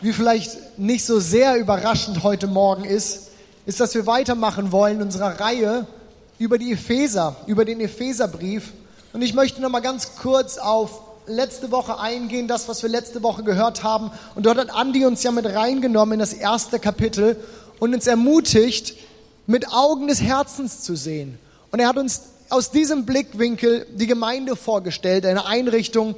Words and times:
wie 0.00 0.12
vielleicht 0.12 0.78
nicht 0.78 1.04
so 1.04 1.20
sehr 1.20 1.56
überraschend 1.56 2.22
heute 2.22 2.46
Morgen 2.46 2.84
ist, 2.84 3.28
ist, 3.66 3.80
dass 3.80 3.94
wir 3.94 4.06
weitermachen 4.06 4.72
wollen 4.72 4.96
in 4.96 5.02
unserer 5.02 5.38
Reihe 5.38 5.86
über 6.38 6.56
die 6.56 6.72
Epheser, 6.72 7.36
über 7.46 7.64
den 7.64 7.80
Epheserbrief. 7.80 8.72
Und 9.12 9.22
ich 9.22 9.34
möchte 9.34 9.60
noch 9.60 9.68
mal 9.68 9.80
ganz 9.80 10.16
kurz 10.16 10.56
auf 10.56 11.02
letzte 11.26 11.70
Woche 11.70 11.98
eingehen, 11.98 12.48
das, 12.48 12.66
was 12.66 12.82
wir 12.82 12.88
letzte 12.88 13.22
Woche 13.22 13.42
gehört 13.42 13.82
haben. 13.82 14.10
Und 14.34 14.46
dort 14.46 14.58
hat 14.58 14.70
Andi 14.70 15.04
uns 15.04 15.22
ja 15.22 15.32
mit 15.32 15.46
reingenommen 15.46 16.14
in 16.14 16.18
das 16.20 16.32
erste 16.32 16.78
Kapitel 16.78 17.36
und 17.78 17.94
uns 17.94 18.06
ermutigt, 18.06 18.94
mit 19.46 19.70
Augen 19.72 20.08
des 20.08 20.22
Herzens 20.22 20.82
zu 20.82 20.96
sehen. 20.96 21.38
Und 21.70 21.80
er 21.80 21.88
hat 21.88 21.98
uns 21.98 22.22
aus 22.48 22.70
diesem 22.70 23.04
Blickwinkel 23.04 23.86
die 23.92 24.06
Gemeinde 24.06 24.56
vorgestellt, 24.56 25.26
eine 25.26 25.46
Einrichtung, 25.46 26.14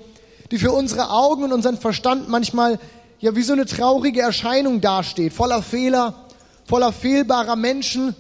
die 0.51 0.59
für 0.59 0.73
unsere 0.73 1.11
Augen 1.11 1.45
und 1.45 1.53
unseren 1.53 1.79
Verstand 1.79 2.29
manchmal 2.29 2.79
ja 3.23 3.37
wie 3.37 3.43
so 3.43 3.53
eine 3.53 3.67
traurige 3.67 4.21
Erscheinung 4.21 4.81
dasteht, 4.81 5.33
voller 5.33 5.63
Fehler, 5.63 6.27
voller 6.67 6.93
fehlbarer 6.93 7.57
Menschen. 7.57 8.15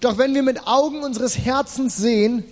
Doch 0.00 0.18
wenn 0.18 0.34
wir 0.34 0.42
mit 0.42 0.66
Augen 0.66 1.02
unseres 1.02 1.38
Herzens 1.38 1.96
sehen, 1.96 2.44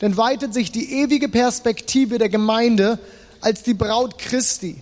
dann 0.00 0.16
weitet 0.16 0.52
sich 0.52 0.72
die 0.72 0.92
ewige 0.92 1.28
Perspektive 1.28 2.18
der 2.18 2.28
Gemeinde 2.28 2.98
als 3.40 3.62
die 3.62 3.74
Braut 3.74 4.18
Christi. 4.18 4.76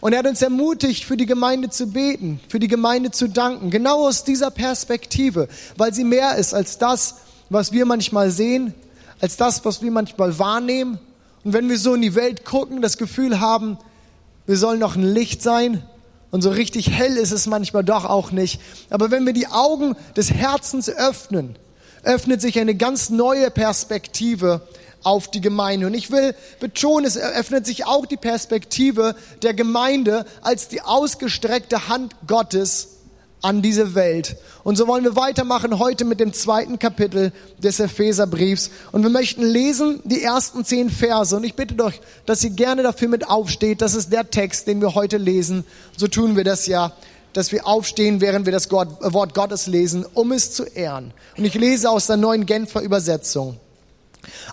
Und 0.00 0.12
er 0.12 0.18
hat 0.18 0.26
uns 0.26 0.42
ermutigt, 0.42 1.04
für 1.04 1.16
die 1.16 1.24
Gemeinde 1.24 1.70
zu 1.70 1.86
beten, 1.86 2.38
für 2.50 2.58
die 2.58 2.68
Gemeinde 2.68 3.10
zu 3.10 3.26
danken, 3.26 3.70
genau 3.70 4.06
aus 4.06 4.24
dieser 4.24 4.50
Perspektive, 4.50 5.48
weil 5.78 5.94
sie 5.94 6.04
mehr 6.04 6.36
ist 6.36 6.52
als 6.52 6.76
das, 6.76 7.14
was 7.48 7.72
wir 7.72 7.86
manchmal 7.86 8.30
sehen, 8.30 8.74
als 9.20 9.38
das, 9.38 9.64
was 9.64 9.80
wir 9.80 9.90
manchmal 9.90 10.38
wahrnehmen. 10.38 10.98
Und 11.44 11.54
wenn 11.54 11.70
wir 11.70 11.78
so 11.78 11.94
in 11.94 12.02
die 12.02 12.14
Welt 12.14 12.44
gucken, 12.44 12.82
das 12.82 12.98
Gefühl 12.98 13.40
haben, 13.40 13.78
wir 14.46 14.56
sollen 14.56 14.78
noch 14.78 14.96
ein 14.96 15.02
Licht 15.02 15.42
sein. 15.42 15.82
Und 16.30 16.42
so 16.42 16.50
richtig 16.50 16.90
hell 16.90 17.16
ist 17.16 17.30
es 17.30 17.46
manchmal 17.46 17.84
doch 17.84 18.04
auch 18.04 18.32
nicht. 18.32 18.60
Aber 18.90 19.10
wenn 19.10 19.24
wir 19.24 19.32
die 19.32 19.46
Augen 19.46 19.94
des 20.16 20.32
Herzens 20.32 20.88
öffnen, 20.88 21.56
öffnet 22.02 22.40
sich 22.40 22.58
eine 22.58 22.74
ganz 22.74 23.08
neue 23.08 23.50
Perspektive 23.50 24.62
auf 25.04 25.30
die 25.30 25.40
Gemeinde. 25.40 25.86
Und 25.86 25.94
ich 25.94 26.10
will 26.10 26.34
betonen, 26.60 27.06
es 27.06 27.16
eröffnet 27.16 27.66
sich 27.66 27.86
auch 27.86 28.06
die 28.06 28.16
Perspektive 28.16 29.14
der 29.42 29.54
Gemeinde 29.54 30.26
als 30.42 30.68
die 30.68 30.80
ausgestreckte 30.80 31.88
Hand 31.88 32.14
Gottes 32.26 32.93
an 33.44 33.60
diese 33.60 33.94
Welt. 33.94 34.36
Und 34.62 34.76
so 34.76 34.88
wollen 34.88 35.04
wir 35.04 35.16
weitermachen 35.16 35.78
heute 35.78 36.06
mit 36.06 36.18
dem 36.18 36.32
zweiten 36.32 36.78
Kapitel 36.78 37.30
des 37.58 37.78
Epheserbriefs. 37.78 38.70
Und 38.90 39.02
wir 39.02 39.10
möchten 39.10 39.42
lesen 39.42 40.00
die 40.04 40.22
ersten 40.22 40.64
zehn 40.64 40.88
Verse. 40.88 41.36
Und 41.36 41.44
ich 41.44 41.54
bitte 41.54 41.74
doch, 41.74 41.92
dass 42.24 42.42
ihr 42.42 42.50
gerne 42.50 42.82
dafür 42.82 43.08
mit 43.08 43.28
aufsteht. 43.28 43.82
Das 43.82 43.94
ist 43.94 44.10
der 44.12 44.30
Text, 44.30 44.66
den 44.66 44.80
wir 44.80 44.94
heute 44.94 45.18
lesen. 45.18 45.64
So 45.96 46.08
tun 46.08 46.36
wir 46.36 46.44
das 46.44 46.66
ja, 46.66 46.92
dass 47.34 47.52
wir 47.52 47.66
aufstehen, 47.66 48.22
während 48.22 48.46
wir 48.46 48.52
das 48.52 48.70
Wort 48.70 49.34
Gottes 49.34 49.66
lesen, 49.66 50.06
um 50.14 50.32
es 50.32 50.52
zu 50.52 50.64
ehren. 50.64 51.12
Und 51.36 51.44
ich 51.44 51.54
lese 51.54 51.90
aus 51.90 52.06
der 52.06 52.16
neuen 52.16 52.46
Genfer 52.46 52.80
Übersetzung. 52.80 53.58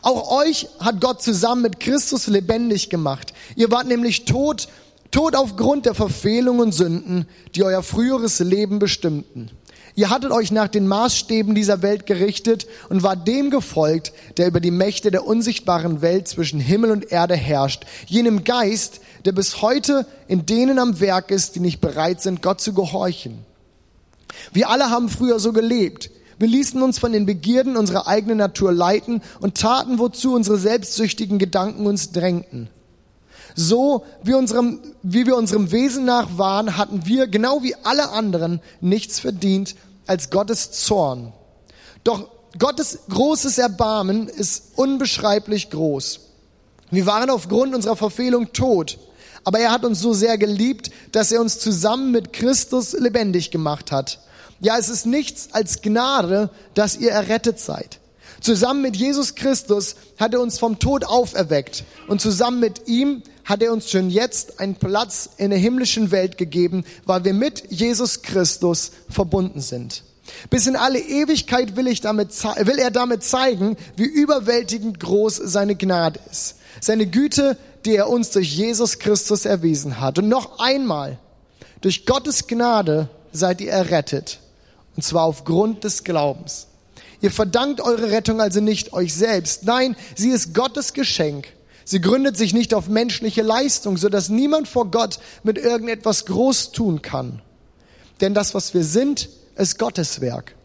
Auch 0.02 0.32
euch 0.32 0.68
hat 0.80 1.00
Gott 1.00 1.22
zusammen 1.22 1.62
mit 1.62 1.80
Christus 1.80 2.28
lebendig 2.28 2.90
gemacht. 2.90 3.34
Ihr 3.56 3.72
wart 3.72 3.88
nämlich 3.88 4.26
tot 4.26 4.68
Tod 5.12 5.36
aufgrund 5.36 5.86
der 5.86 5.94
Verfehlungen 5.94 6.62
und 6.62 6.72
Sünden, 6.72 7.28
die 7.54 7.64
euer 7.64 7.84
früheres 7.84 8.40
Leben 8.40 8.80
bestimmten. 8.80 9.52
Ihr 9.94 10.10
hattet 10.10 10.32
euch 10.32 10.52
nach 10.52 10.70
den 10.70 10.88
Maßstäben 10.88 11.54
dieser 11.54 11.82
Welt 11.82 12.06
gerichtet 12.06 12.66
und 12.90 13.04
war 13.04 13.18
dem 13.18 13.50
gefolgt, 13.50 14.14
der 14.38 14.48
über 14.48 14.62
die 14.62 14.72
Mächte 14.72 15.12
der 15.12 15.28
unsichtbaren 15.28 16.02
Welt 16.02 16.30
zwischen 16.30 16.62
Himmel 16.62 16.92
und 16.92 17.12
Erde 17.12 17.36
herrscht, 17.36 17.86
jenem 18.08 18.46
Geist, 18.46 19.02
der 19.26 19.34
bis 19.34 19.62
heute 19.62 20.06
in 20.30 20.46
denen 20.46 20.80
am 20.80 21.02
Werk 21.02 21.30
ist, 21.30 21.56
die 21.56 21.60
nicht 21.60 21.82
bereit 21.82 22.22
sind, 22.22 22.42
Gott 22.42 22.62
zu 22.62 22.74
gehorchen. 22.74 23.40
Wir 24.54 24.70
alle 24.70 24.90
haben 24.90 25.10
früher 25.10 25.40
so 25.40 25.52
gelebt. 25.52 26.10
Wir 26.40 26.48
ließen 26.48 26.82
uns 26.82 26.98
von 26.98 27.12
den 27.12 27.26
Begierden 27.26 27.76
unserer 27.76 28.08
eigenen 28.08 28.38
Natur 28.38 28.72
leiten 28.72 29.22
und 29.42 29.58
taten, 29.58 30.00
wozu 30.00 30.34
unsere 30.34 30.58
selbstsüchtigen 30.58 31.38
Gedanken 31.38 31.86
uns 31.86 32.14
drängten. 32.14 32.70
So 33.56 34.06
wie, 34.24 34.34
unserem, 34.34 34.80
wie 35.04 35.26
wir 35.26 35.36
unserem 35.36 35.72
Wesen 35.72 36.06
nach 36.06 36.38
waren, 36.38 36.78
hatten 36.78 37.06
wir, 37.06 37.28
genau 37.28 37.64
wie 37.64 37.76
alle 37.84 38.10
anderen, 38.10 38.62
nichts 38.80 39.20
verdient 39.20 39.76
als 40.08 40.30
Gottes 40.30 40.72
Zorn. 40.72 41.34
Doch 42.04 42.28
Gottes 42.58 43.00
großes 43.10 43.58
Erbarmen 43.58 44.28
ist 44.28 44.74
unbeschreiblich 44.76 45.70
groß. 45.70 46.20
Wir 46.90 47.06
waren 47.06 47.30
aufgrund 47.30 47.74
unserer 47.74 47.96
Verfehlung 47.96 48.52
tot, 48.52 48.98
aber 49.46 49.60
er 49.60 49.72
hat 49.72 49.86
uns 49.86 50.02
so 50.02 50.14
sehr 50.14 50.38
geliebt, 50.38 50.92
dass 51.14 51.32
er 51.32 51.40
uns 51.40 51.60
zusammen 51.60 52.12
mit 52.12 52.34
Christus 52.34 52.94
lebendig 52.94 53.52
gemacht 53.52 53.92
hat. 53.92 54.20
Ja, 54.60 54.78
es 54.78 54.90
ist 54.90 55.06
nichts 55.06 55.50
als 55.54 55.82
Gnade, 55.82 56.50
dass 56.74 56.98
ihr 56.98 57.12
errettet 57.12 57.60
seid. 57.60 58.01
Zusammen 58.42 58.82
mit 58.82 58.96
Jesus 58.96 59.36
Christus 59.36 59.96
hat 60.18 60.34
er 60.34 60.42
uns 60.42 60.58
vom 60.58 60.80
Tod 60.80 61.06
auferweckt 61.06 61.84
und 62.08 62.22
zusammen 62.22 62.60
mit 62.60 62.88
ihm 62.88 63.22
hat 63.46 63.62
er 63.62 63.72
uns 63.72 63.90
schon 63.90 64.10
jetzt 64.10 64.60
einen 64.60 64.76
Platz 64.76 65.30
in 65.38 65.52
der 65.52 65.60
himmlischen 65.60 66.10
Welt 66.10 66.40
gegeben, 66.40 66.84
weil 67.06 67.24
wir 67.24 67.34
mit 67.34 67.72
Jesus 67.72 68.24
Christus 68.24 68.92
verbunden 69.10 69.62
sind. 69.62 70.04
Bis 70.50 70.66
in 70.66 70.76
alle 70.76 71.00
Ewigkeit 71.00 71.76
will, 71.76 71.88
ich 71.88 72.02
damit, 72.02 72.32
will 72.44 72.80
er 72.80 72.90
damit 72.90 73.24
zeigen, 73.24 73.78
wie 73.96 74.06
überwältigend 74.06 75.00
groß 75.00 75.36
seine 75.38 75.76
Gnade 75.76 76.20
ist. 76.32 76.56
Seine 76.80 77.06
Güte, 77.06 77.58
die 77.86 77.96
er 77.96 78.10
uns 78.10 78.32
durch 78.32 78.56
Jesus 78.56 78.98
Christus 78.98 79.46
erwiesen 79.46 80.00
hat. 80.00 80.18
Und 80.18 80.30
noch 80.30 80.58
einmal, 80.60 81.20
durch 81.82 82.06
Gottes 82.06 82.48
Gnade 82.48 83.10
seid 83.32 83.62
ihr 83.62 83.72
errettet. 83.72 84.40
Und 84.96 85.04
zwar 85.04 85.26
aufgrund 85.26 85.84
des 85.84 86.04
Glaubens. 86.04 86.68
Ihr 87.22 87.32
verdankt 87.32 87.82
eure 87.82 88.12
Rettung 88.12 88.42
also 88.42 88.60
nicht 88.62 88.94
euch 88.94 89.14
selbst. 89.14 89.64
Nein, 89.64 89.96
sie 90.16 90.30
ist 90.30 90.54
Gottes 90.54 90.94
Geschenk. 90.94 91.48
Sie 91.86 92.02
gründet 92.02 92.38
sich 92.38 92.54
nicht 92.54 92.74
auf 92.74 92.88
menschliche 92.88 93.42
Leistung, 93.42 93.98
so 93.98 94.10
dass 94.10 94.30
niemand 94.30 94.68
vor 94.68 94.90
Gott 94.90 95.20
mit 95.44 95.58
irgendetwas 95.58 96.26
groß 96.26 96.72
tun 96.72 97.02
kann. 97.02 97.42
Denn 98.22 98.34
das, 98.34 98.54
was 98.54 98.74
wir 98.74 98.84
sind, 98.84 99.30
ist 99.56 99.78
Gottes 99.78 100.22
Werk. 100.22 100.56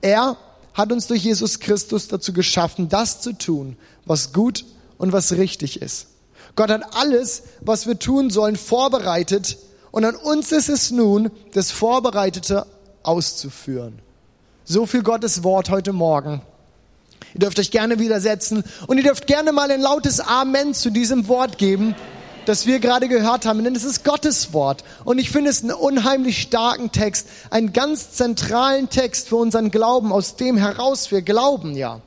Er 0.00 0.36
hat 0.74 0.92
uns 0.92 1.06
durch 1.06 1.22
Jesus 1.22 1.60
Christus 1.60 2.08
dazu 2.08 2.32
geschaffen, 2.32 2.88
das 2.88 3.20
zu 3.20 3.32
tun, 3.32 3.76
was 4.04 4.32
gut 4.32 4.64
und 4.98 5.12
was 5.12 5.32
richtig 5.32 5.82
ist. 5.82 6.06
Gott 6.56 6.70
hat 6.70 6.94
alles, 6.94 7.42
was 7.60 7.86
wir 7.86 7.98
tun 7.98 8.30
sollen, 8.30 8.56
vorbereitet 8.56 9.58
und 9.90 10.04
an 10.04 10.16
uns 10.16 10.52
ist 10.52 10.68
es 10.68 10.90
nun, 10.90 11.30
das 11.52 11.70
Vorbereitete 11.70 12.66
auszuführen. 13.02 14.00
So 14.72 14.86
viel 14.86 15.02
Gottes 15.02 15.42
Wort 15.42 15.68
heute 15.68 15.92
Morgen. 15.92 16.42
Ihr 17.34 17.40
dürft 17.40 17.58
euch 17.58 17.72
gerne 17.72 17.98
widersetzen 17.98 18.62
und 18.86 18.98
ihr 18.98 19.02
dürft 19.02 19.26
gerne 19.26 19.50
mal 19.50 19.68
ein 19.68 19.80
lautes 19.80 20.20
Amen 20.20 20.74
zu 20.74 20.90
diesem 20.90 21.26
Wort 21.26 21.58
geben, 21.58 21.96
das 22.46 22.66
wir 22.66 22.78
gerade 22.78 23.08
gehört 23.08 23.46
haben, 23.46 23.64
denn 23.64 23.74
es 23.74 23.82
ist 23.82 24.04
Gottes 24.04 24.52
Wort. 24.52 24.84
Und 25.02 25.18
ich 25.18 25.32
finde 25.32 25.50
es 25.50 25.64
einen 25.64 25.72
unheimlich 25.72 26.40
starken 26.40 26.92
Text, 26.92 27.26
einen 27.50 27.72
ganz 27.72 28.12
zentralen 28.12 28.88
Text 28.88 29.30
für 29.30 29.34
unseren 29.38 29.72
Glauben, 29.72 30.12
aus 30.12 30.36
dem 30.36 30.56
heraus 30.56 31.10
wir 31.10 31.22
glauben, 31.22 31.76
ja. 31.76 32.00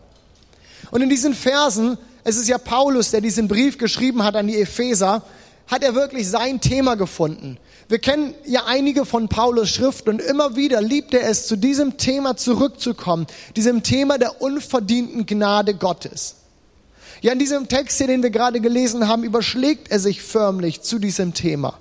Und 0.90 1.02
in 1.02 1.10
diesen 1.10 1.34
Versen, 1.34 1.98
es 2.24 2.38
ist 2.38 2.48
ja 2.48 2.60
Paulus, 2.60 3.12
der 3.12 3.20
diesen 3.20 3.50
Brief 3.50 3.78
geschrieben 3.78 4.24
hat 4.24 4.38
an 4.38 4.48
die 4.48 4.62
Epheser, 4.62 5.24
hat 5.68 5.84
er 5.84 5.96
wirklich 5.96 6.30
sein 6.30 6.62
Thema 6.62 6.96
gefunden. 6.96 7.58
Wir 7.88 8.00
kennen 8.00 8.34
ja 8.46 8.64
einige 8.66 9.06
von 9.06 9.28
Paulus 9.28 9.70
Schrift 9.70 10.08
und 10.08 10.22
immer 10.22 10.56
wieder 10.56 10.82
liebt 10.82 11.14
er 11.14 11.30
es, 11.30 11.48
zu 11.48 11.56
diesem 11.56 11.98
Thema 11.98 12.36
zurückzukommen, 12.36 13.28
diesem 13.56 13.84
Thema 13.84 14.18
der 14.18 14.42
unverdienten 14.42 15.26
Gnade 15.26 15.74
Gottes. 15.74 16.36
Ja, 17.22 17.32
in 17.32 17.40
diesem 17.40 17.68
Text 17.68 17.98
hier, 17.98 18.08
den 18.08 18.24
wir 18.24 18.32
gerade 18.32 18.60
gelesen 18.60 19.08
haben, 19.08 19.24
überschlägt 19.24 19.90
er 19.92 20.00
sich 20.00 20.22
förmlich 20.22 20.82
zu 20.82 21.00
diesem 21.00 21.34
Thema. 21.34 21.78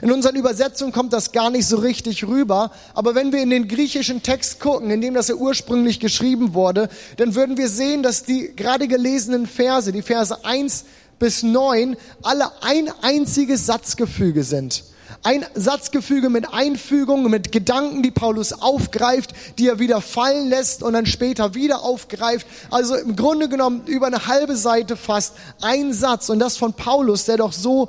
In 0.00 0.10
unseren 0.10 0.36
Übersetzungen 0.36 0.92
kommt 0.92 1.12
das 1.12 1.32
gar 1.32 1.50
nicht 1.50 1.66
so 1.66 1.76
richtig 1.76 2.24
rüber, 2.24 2.70
aber 2.94 3.14
wenn 3.14 3.32
wir 3.32 3.42
in 3.42 3.50
den 3.50 3.68
griechischen 3.68 4.22
Text 4.22 4.58
gucken, 4.60 4.90
in 4.90 5.00
dem 5.00 5.14
das 5.14 5.28
ja 5.28 5.34
ursprünglich 5.34 6.00
geschrieben 6.00 6.54
wurde, 6.54 6.88
dann 7.18 7.34
würden 7.34 7.58
wir 7.58 7.68
sehen, 7.68 8.02
dass 8.02 8.24
die 8.24 8.54
gerade 8.56 8.88
gelesenen 8.88 9.46
Verse, 9.46 9.92
die 9.92 10.02
Verse 10.02 10.44
1 10.44 10.84
bis 11.22 11.44
9, 11.44 11.96
alle 12.22 12.50
ein 12.62 12.90
einziges 13.00 13.64
Satzgefüge 13.64 14.42
sind. 14.42 14.82
Ein 15.22 15.46
Satzgefüge 15.54 16.30
mit 16.30 16.52
Einfügungen, 16.52 17.30
mit 17.30 17.52
Gedanken, 17.52 18.02
die 18.02 18.10
Paulus 18.10 18.52
aufgreift, 18.52 19.30
die 19.56 19.68
er 19.68 19.78
wieder 19.78 20.00
fallen 20.00 20.48
lässt 20.48 20.82
und 20.82 20.94
dann 20.94 21.06
später 21.06 21.54
wieder 21.54 21.84
aufgreift. 21.84 22.44
Also 22.72 22.96
im 22.96 23.14
Grunde 23.14 23.48
genommen 23.48 23.82
über 23.86 24.08
eine 24.08 24.26
halbe 24.26 24.56
Seite 24.56 24.96
fast 24.96 25.34
ein 25.60 25.92
Satz 25.92 26.28
und 26.28 26.40
das 26.40 26.56
von 26.56 26.72
Paulus, 26.72 27.26
der 27.26 27.36
doch 27.36 27.52
so, 27.52 27.88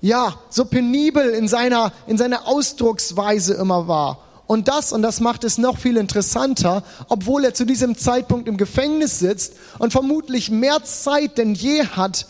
ja, 0.00 0.34
so 0.48 0.64
penibel 0.64 1.32
in 1.32 1.48
seiner, 1.48 1.92
in 2.06 2.16
seiner 2.16 2.48
Ausdrucksweise 2.48 3.52
immer 3.52 3.88
war. 3.88 4.20
Und 4.46 4.68
das, 4.68 4.90
und 4.94 5.02
das 5.02 5.20
macht 5.20 5.44
es 5.44 5.58
noch 5.58 5.76
viel 5.76 5.98
interessanter, 5.98 6.82
obwohl 7.10 7.44
er 7.44 7.52
zu 7.52 7.66
diesem 7.66 7.98
Zeitpunkt 7.98 8.48
im 8.48 8.56
Gefängnis 8.56 9.18
sitzt 9.18 9.52
und 9.78 9.92
vermutlich 9.92 10.50
mehr 10.50 10.82
Zeit 10.82 11.36
denn 11.36 11.54
je 11.54 11.84
hat, 11.88 12.26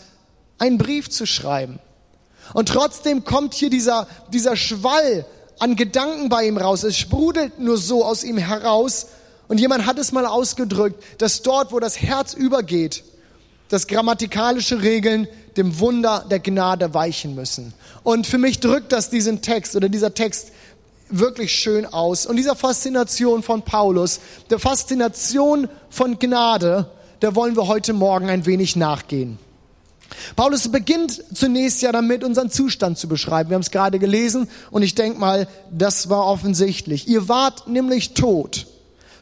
einen 0.57 0.77
Brief 0.77 1.09
zu 1.09 1.25
schreiben. 1.25 1.79
Und 2.53 2.69
trotzdem 2.69 3.23
kommt 3.23 3.53
hier 3.53 3.69
dieser, 3.69 4.07
dieser 4.31 4.55
Schwall 4.55 5.25
an 5.59 5.75
Gedanken 5.75 6.29
bei 6.29 6.45
ihm 6.45 6.57
raus. 6.57 6.83
Es 6.83 6.97
sprudelt 6.97 7.59
nur 7.59 7.77
so 7.77 8.05
aus 8.05 8.23
ihm 8.23 8.37
heraus. 8.37 9.07
Und 9.47 9.59
jemand 9.59 9.85
hat 9.85 9.99
es 9.99 10.11
mal 10.11 10.25
ausgedrückt, 10.25 11.03
dass 11.19 11.41
dort, 11.41 11.71
wo 11.71 11.79
das 11.79 12.01
Herz 12.01 12.33
übergeht, 12.33 13.03
dass 13.69 13.87
grammatikalische 13.87 14.81
Regeln 14.81 15.27
dem 15.57 15.79
Wunder 15.79 16.25
der 16.29 16.39
Gnade 16.39 16.93
weichen 16.93 17.35
müssen. 17.35 17.73
Und 18.03 18.27
für 18.27 18.37
mich 18.37 18.59
drückt 18.59 18.91
das 18.91 19.09
diesen 19.09 19.41
Text 19.41 19.75
oder 19.75 19.89
dieser 19.89 20.13
Text 20.13 20.51
wirklich 21.09 21.53
schön 21.53 21.85
aus. 21.85 22.25
Und 22.25 22.35
dieser 22.35 22.55
Faszination 22.55 23.43
von 23.43 23.61
Paulus, 23.61 24.19
der 24.49 24.59
Faszination 24.59 25.69
von 25.89 26.19
Gnade, 26.19 26.89
der 27.21 27.35
wollen 27.35 27.55
wir 27.55 27.67
heute 27.67 27.93
Morgen 27.93 28.29
ein 28.29 28.45
wenig 28.45 28.75
nachgehen. 28.75 29.39
Paulus 30.35 30.69
beginnt 30.69 31.23
zunächst 31.33 31.81
ja 31.81 31.91
damit, 31.91 32.23
unseren 32.23 32.49
Zustand 32.49 32.97
zu 32.97 33.07
beschreiben. 33.07 33.49
Wir 33.49 33.55
haben 33.55 33.61
es 33.61 33.71
gerade 33.71 33.99
gelesen 33.99 34.47
und 34.71 34.81
ich 34.83 34.95
denke 34.95 35.19
mal, 35.19 35.47
das 35.71 36.09
war 36.09 36.25
offensichtlich. 36.25 37.07
Ihr 37.07 37.27
wart 37.27 37.67
nämlich 37.67 38.13
tot. 38.13 38.67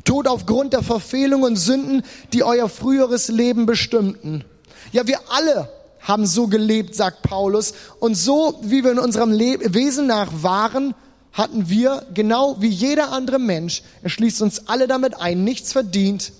Tot 0.03 0.27
aufgrund 0.27 0.73
der 0.73 0.83
Verfehlungen 0.83 1.45
und 1.45 1.55
Sünden, 1.55 2.03
die 2.33 2.43
euer 2.43 2.67
früheres 2.67 3.29
Leben 3.29 3.65
bestimmten. 3.65 4.43
Ja, 4.91 5.07
wir 5.07 5.19
alle 5.29 5.69
haben 6.01 6.25
so 6.25 6.47
gelebt, 6.47 6.95
sagt 6.95 7.21
Paulus. 7.21 7.73
Und 7.99 8.15
so, 8.15 8.59
wie 8.61 8.83
wir 8.83 8.91
in 8.91 8.99
unserem 8.99 9.31
Le 9.31 9.57
Wesen 9.73 10.07
nach 10.07 10.29
waren, 10.41 10.93
hatten 11.31 11.69
wir, 11.69 12.05
genau 12.13 12.57
wie 12.59 12.67
jeder 12.67 13.11
andere 13.11 13.39
Mensch, 13.39 13.81
er 14.03 14.09
schließt 14.09 14.41
uns 14.41 14.67
alle 14.67 14.87
damit 14.87 15.19
ein, 15.19 15.43
nichts 15.43 15.71
verdient 15.71 16.31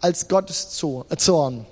als 0.00 0.28
Gottes 0.28 0.70
Zorn. 0.70 1.66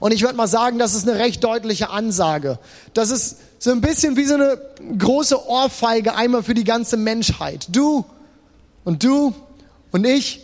Und 0.00 0.12
ich 0.12 0.22
würde 0.22 0.36
mal 0.36 0.46
sagen, 0.46 0.78
das 0.78 0.94
ist 0.94 1.08
eine 1.08 1.18
recht 1.18 1.42
deutliche 1.42 1.90
Ansage. 1.90 2.58
Das 2.94 3.10
ist 3.10 3.38
so 3.58 3.70
ein 3.70 3.80
bisschen 3.80 4.16
wie 4.16 4.24
so 4.24 4.34
eine 4.34 4.60
große 4.98 5.48
Ohrfeige 5.48 6.14
einmal 6.14 6.42
für 6.42 6.54
die 6.54 6.64
ganze 6.64 6.96
Menschheit. 6.96 7.66
Du 7.70 8.04
und 8.84 9.02
du 9.02 9.34
und 9.90 10.06
ich, 10.06 10.40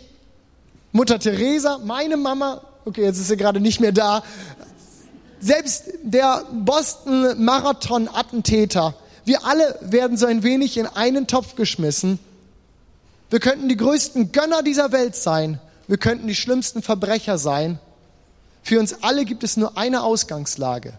Mutter 0.91 1.19
Teresa, 1.19 1.79
meine 1.83 2.17
Mama, 2.17 2.61
okay, 2.85 3.03
jetzt 3.03 3.19
ist 3.19 3.27
sie 3.27 3.37
gerade 3.37 3.59
nicht 3.59 3.79
mehr 3.79 3.91
da, 3.91 4.23
selbst 5.39 5.83
der 6.03 6.43
Boston 6.51 7.43
Marathon 7.43 8.07
Attentäter, 8.07 8.95
wir 9.25 9.45
alle 9.45 9.77
werden 9.81 10.17
so 10.17 10.27
ein 10.27 10.43
wenig 10.43 10.77
in 10.77 10.85
einen 10.85 11.27
Topf 11.27 11.55
geschmissen. 11.55 12.19
Wir 13.31 13.39
könnten 13.39 13.67
die 13.67 13.75
größten 13.75 14.31
Gönner 14.31 14.61
dieser 14.61 14.91
Welt 14.91 15.15
sein. 15.15 15.59
Wir 15.87 15.97
könnten 15.97 16.27
die 16.27 16.35
schlimmsten 16.35 16.83
Verbrecher 16.83 17.39
sein. 17.39 17.79
Für 18.65 18.79
uns 18.79 19.03
alle 19.03 19.25
gibt 19.25 19.43
es 19.43 19.57
nur 19.57 19.77
eine 19.77 20.01
Ausgangslage. 20.01 20.93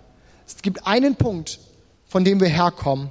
Es 0.46 0.62
gibt 0.62 0.86
einen 0.86 1.16
Punkt, 1.16 1.58
von 2.06 2.24
dem 2.24 2.40
wir 2.40 2.46
herkommen. 2.46 3.10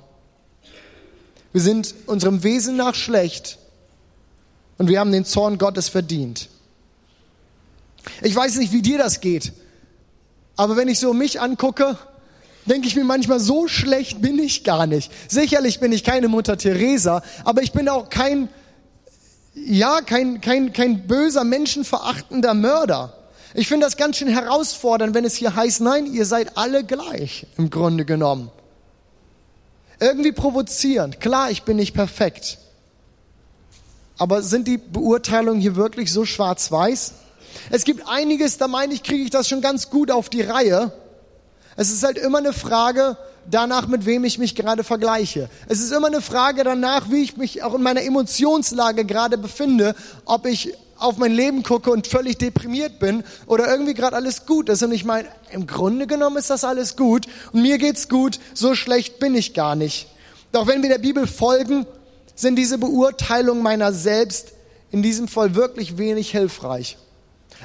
Wir 1.52 1.60
sind 1.60 1.94
unserem 2.06 2.42
Wesen 2.42 2.78
nach 2.78 2.96
schlecht 2.96 3.58
und 4.78 4.88
wir 4.88 5.02
haben 5.02 5.12
den 5.12 5.26
Zorn 5.26 5.58
Gottes 5.58 5.90
verdient. 5.90 6.48
Ich 8.22 8.34
weiß 8.34 8.56
nicht, 8.56 8.72
wie 8.72 8.82
dir 8.82 8.98
das 8.98 9.20
geht, 9.20 9.52
aber 10.56 10.78
wenn 10.78 10.88
ich 10.88 11.00
so 11.00 11.14
mich 11.14 11.42
angucke, 11.42 11.98
denke 12.66 12.88
ich 12.88 12.96
mir 12.96 13.04
manchmal, 13.04 13.42
so 13.42 13.68
schlecht 13.68 14.22
bin 14.22 14.40
ich 14.40 14.64
gar 14.64 14.88
nicht. 14.88 15.12
Sicherlich 15.28 15.82
bin 15.82 15.92
ich 15.92 16.06
keine 16.06 16.30
Mutter 16.30 16.58
Teresa, 16.58 17.24
aber 17.44 17.62
ich 17.62 17.74
bin 17.74 17.90
auch 17.90 18.08
kein, 18.08 18.48
ja, 19.54 20.00
kein, 20.00 20.40
kein, 20.40 20.72
kein 20.72 21.08
böser, 21.08 21.44
menschenverachtender 21.44 22.54
Mörder. 22.54 23.25
Ich 23.58 23.70
finde 23.70 23.86
das 23.86 23.96
ganz 23.96 24.18
schön 24.18 24.28
herausfordernd, 24.28 25.16
wenn 25.16 25.24
es 25.24 25.36
hier 25.36 25.56
heißt, 25.56 25.80
nein, 25.80 26.14
ihr 26.14 26.26
seid 26.26 26.58
alle 26.58 26.84
gleich 26.84 27.48
im 27.58 27.70
Grunde 27.70 28.04
genommen. 28.04 28.52
Irgendwie 29.98 30.34
provozierend. 30.34 31.22
Klar, 31.22 31.52
ich 31.52 31.64
bin 31.64 31.78
nicht 31.78 31.94
perfekt. 31.94 32.58
Aber 34.18 34.42
sind 34.42 34.68
die 34.68 34.78
Beurteilungen 34.78 35.62
hier 35.62 35.78
wirklich 35.78 36.12
so 36.12 36.26
schwarz-weiß? 36.26 37.14
Es 37.70 37.86
gibt 37.86 38.06
einiges, 38.10 38.58
da 38.58 38.68
meine 38.68 38.94
ich, 38.94 39.04
kriege 39.04 39.24
ich 39.24 39.30
das 39.30 39.48
schon 39.48 39.62
ganz 39.62 39.90
gut 39.90 40.12
auf 40.12 40.28
die 40.28 40.42
Reihe. 40.42 40.92
Es 41.78 41.92
ist 41.92 42.04
halt 42.04 42.18
immer 42.18 42.40
eine 42.40 42.52
Frage 42.52 43.18
danach, 43.50 43.88
mit 43.88 44.06
wem 44.06 44.26
ich 44.26 44.38
mich 44.38 44.56
gerade 44.56 44.84
vergleiche. 44.84 45.50
Es 45.70 45.80
ist 45.80 45.94
immer 45.94 46.08
eine 46.08 46.22
Frage 46.22 46.66
danach, 46.66 47.10
wie 47.10 47.24
ich 47.24 47.38
mich 47.38 47.64
auch 47.64 47.74
in 47.76 47.84
meiner 47.84 48.04
Emotionslage 48.04 49.06
gerade 49.06 49.38
befinde, 49.38 49.96
ob 50.26 50.46
ich 50.46 50.74
auf 50.98 51.18
mein 51.18 51.34
Leben 51.34 51.64
gucke 51.64 51.92
und 51.92 52.08
völlig 52.08 52.38
deprimiert 52.38 53.00
bin 53.00 53.24
oder 53.48 53.70
irgendwie 53.70 53.94
gerade 53.94 54.16
alles 54.16 54.46
gut 54.46 54.70
ist 54.70 54.82
und 54.84 54.92
ich 54.92 55.04
meine, 55.04 55.28
im 55.52 55.68
Grunde 55.68 56.08
genommen 56.08 56.38
ist 56.38 56.50
das 56.50 56.64
alles 56.64 56.96
gut 56.96 57.28
und 57.52 57.62
mir 57.62 57.78
geht's 57.78 58.08
gut, 58.08 58.40
so 58.54 58.76
schlecht 58.76 59.20
bin 59.20 59.36
ich 59.36 59.54
gar 59.54 59.76
nicht. 59.76 60.08
Doch 60.52 60.68
wenn 60.68 60.82
wir 60.82 60.90
der 60.90 61.00
Bibel 61.00 61.28
folgen, 61.28 61.86
sind 62.36 62.56
diese 62.56 62.78
Beurteilungen 62.78 63.62
meiner 63.62 63.92
selbst 63.92 64.54
in 64.92 65.02
diesem 65.02 65.28
Fall 65.28 65.56
wirklich 65.56 65.98
wenig 65.98 66.32
hilfreich. 66.32 66.98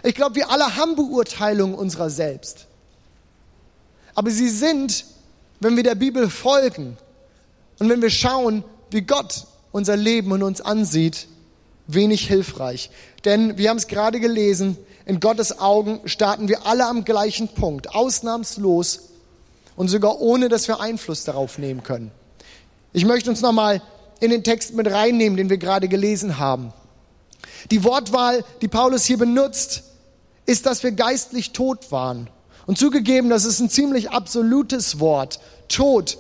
Ich 0.03 0.15
glaube, 0.15 0.37
wir 0.37 0.50
alle 0.50 0.76
haben 0.76 0.97
Beurteilungen 0.97 1.75
unserer 1.75 2.11
selbst. 2.11 2.67
Aber 4.15 4.31
sie 4.31 4.49
sind, 4.49 5.05
wenn 5.61 5.76
wir 5.76 5.83
der 5.83 5.94
Bibel 5.94 6.29
folgen 6.29 6.97
und 7.79 7.88
wenn 7.88 8.03
wir 8.03 8.11
schauen, 8.11 8.65
wie 8.91 9.03
Gott 9.03 9.47
unser 9.73 9.97
Leben 9.97 10.33
und 10.33 10.43
uns 10.43 10.61
ansieht, 10.61 11.29
wenig 11.94 12.26
hilfreich. 12.26 12.90
Denn 13.25 13.58
wir 13.58 13.70
haben 13.70 13.76
es 13.76 13.87
gerade 13.87 14.20
gelesen, 14.20 14.76
in 15.06 15.20
Gottes 15.20 15.58
Augen 15.58 16.00
starten 16.04 16.48
wir 16.48 16.66
alle 16.66 16.87
am 16.87 17.04
gleichen 17.04 17.48
Punkt, 17.48 17.94
ausnahmslos 17.94 19.10
und 19.76 19.88
sogar 19.88 20.20
ohne, 20.20 20.48
dass 20.48 20.69
wir 20.69 20.81
Einfluss 20.81 21.25
darauf 21.25 21.58
nehmen 21.58 21.82
können. 21.82 22.10
Ich 22.92 23.04
möchte 23.04 23.31
uns 23.31 23.40
nochmal 23.40 23.82
in 24.20 24.31
den 24.31 24.44
Text 24.44 24.75
mit 24.75 24.90
reinnehmen, 24.90 25.37
den 25.37 25.50
wir 25.50 25.58
gerade 25.58 25.88
gelesen 25.88 26.38
haben. 26.38 26.72
Die 27.70 27.84
Wortwahl, 27.84 28.44
die 28.60 28.69
Paulus 28.69 29.04
hier 29.04 29.19
benutzt, 29.19 29.84
ist, 30.46 30.66
dass 30.66 30.82
wir 30.82 30.92
geistlich 30.92 31.52
tot 31.52 31.90
waren. 31.92 32.28
Und 32.66 32.78
zugegeben, 32.78 33.31
das 33.31 33.44
ist 33.44 33.60
ein 33.60 33.70
ziemlich 33.70 34.10
absolutes 34.10 35.00
Wort. 35.00 35.40
Tot. 35.69 36.19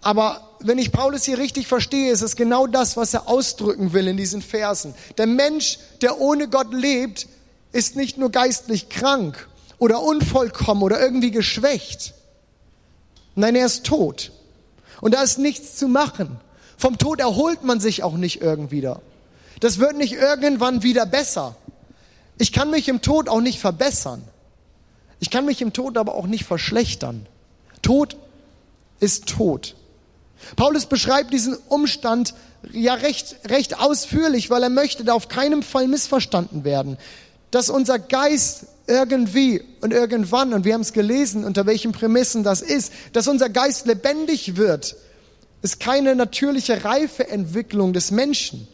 Aber 0.00 0.48
wenn 0.64 0.78
ich 0.78 0.92
Paulus 0.92 1.24
hier 1.24 1.38
richtig 1.38 1.66
verstehe, 1.66 2.10
ist 2.10 2.22
es 2.22 2.36
genau 2.36 2.66
das, 2.66 2.96
was 2.96 3.14
er 3.14 3.28
ausdrücken 3.28 3.92
will 3.92 4.08
in 4.08 4.16
diesen 4.16 4.42
Versen. 4.42 4.94
Der 5.18 5.26
Mensch, 5.26 5.78
der 6.00 6.20
ohne 6.20 6.48
Gott 6.48 6.72
lebt, 6.72 7.26
ist 7.72 7.96
nicht 7.96 8.18
nur 8.18 8.30
geistlich 8.30 8.88
krank 8.88 9.48
oder 9.78 10.02
unvollkommen 10.02 10.82
oder 10.82 11.00
irgendwie 11.00 11.30
geschwächt. 11.30 12.14
Nein, 13.34 13.56
er 13.56 13.66
ist 13.66 13.84
tot. 13.84 14.32
Und 15.00 15.14
da 15.14 15.22
ist 15.22 15.38
nichts 15.38 15.76
zu 15.76 15.88
machen. 15.88 16.38
Vom 16.76 16.98
Tod 16.98 17.20
erholt 17.20 17.64
man 17.64 17.80
sich 17.80 18.02
auch 18.02 18.14
nicht 18.14 18.40
irgendwie 18.40 18.76
wieder. 18.76 19.00
Das 19.60 19.78
wird 19.78 19.96
nicht 19.96 20.14
irgendwann 20.14 20.82
wieder 20.82 21.06
besser. 21.06 21.56
Ich 22.38 22.52
kann 22.52 22.70
mich 22.70 22.88
im 22.88 23.02
Tod 23.02 23.28
auch 23.28 23.40
nicht 23.40 23.60
verbessern. 23.60 24.22
Ich 25.20 25.30
kann 25.30 25.44
mich 25.44 25.62
im 25.62 25.72
Tod 25.72 25.96
aber 25.96 26.14
auch 26.14 26.26
nicht 26.26 26.44
verschlechtern. 26.44 27.26
Tod 27.80 28.16
ist 28.98 29.26
tot. 29.26 29.76
Paulus 30.56 30.86
beschreibt 30.86 31.32
diesen 31.32 31.56
Umstand 31.68 32.34
ja 32.72 32.94
recht, 32.94 33.36
recht 33.46 33.80
ausführlich, 33.80 34.50
weil 34.50 34.62
er 34.62 34.70
möchte 34.70 35.04
da 35.04 35.14
auf 35.14 35.28
keinen 35.28 35.62
Fall 35.62 35.88
missverstanden 35.88 36.64
werden, 36.64 36.96
dass 37.50 37.70
unser 37.70 37.98
Geist 37.98 38.66
irgendwie 38.86 39.62
und 39.80 39.92
irgendwann, 39.92 40.52
und 40.52 40.64
wir 40.64 40.74
haben 40.74 40.80
es 40.80 40.92
gelesen, 40.92 41.44
unter 41.44 41.66
welchen 41.66 41.92
Prämissen 41.92 42.42
das 42.42 42.62
ist, 42.62 42.92
dass 43.12 43.28
unser 43.28 43.48
Geist 43.48 43.86
lebendig 43.86 44.56
wird, 44.56 44.96
ist 45.62 45.78
keine 45.80 46.14
natürliche 46.14 46.84
Reifeentwicklung 46.84 47.92
des 47.92 48.10
Menschen, 48.10 48.66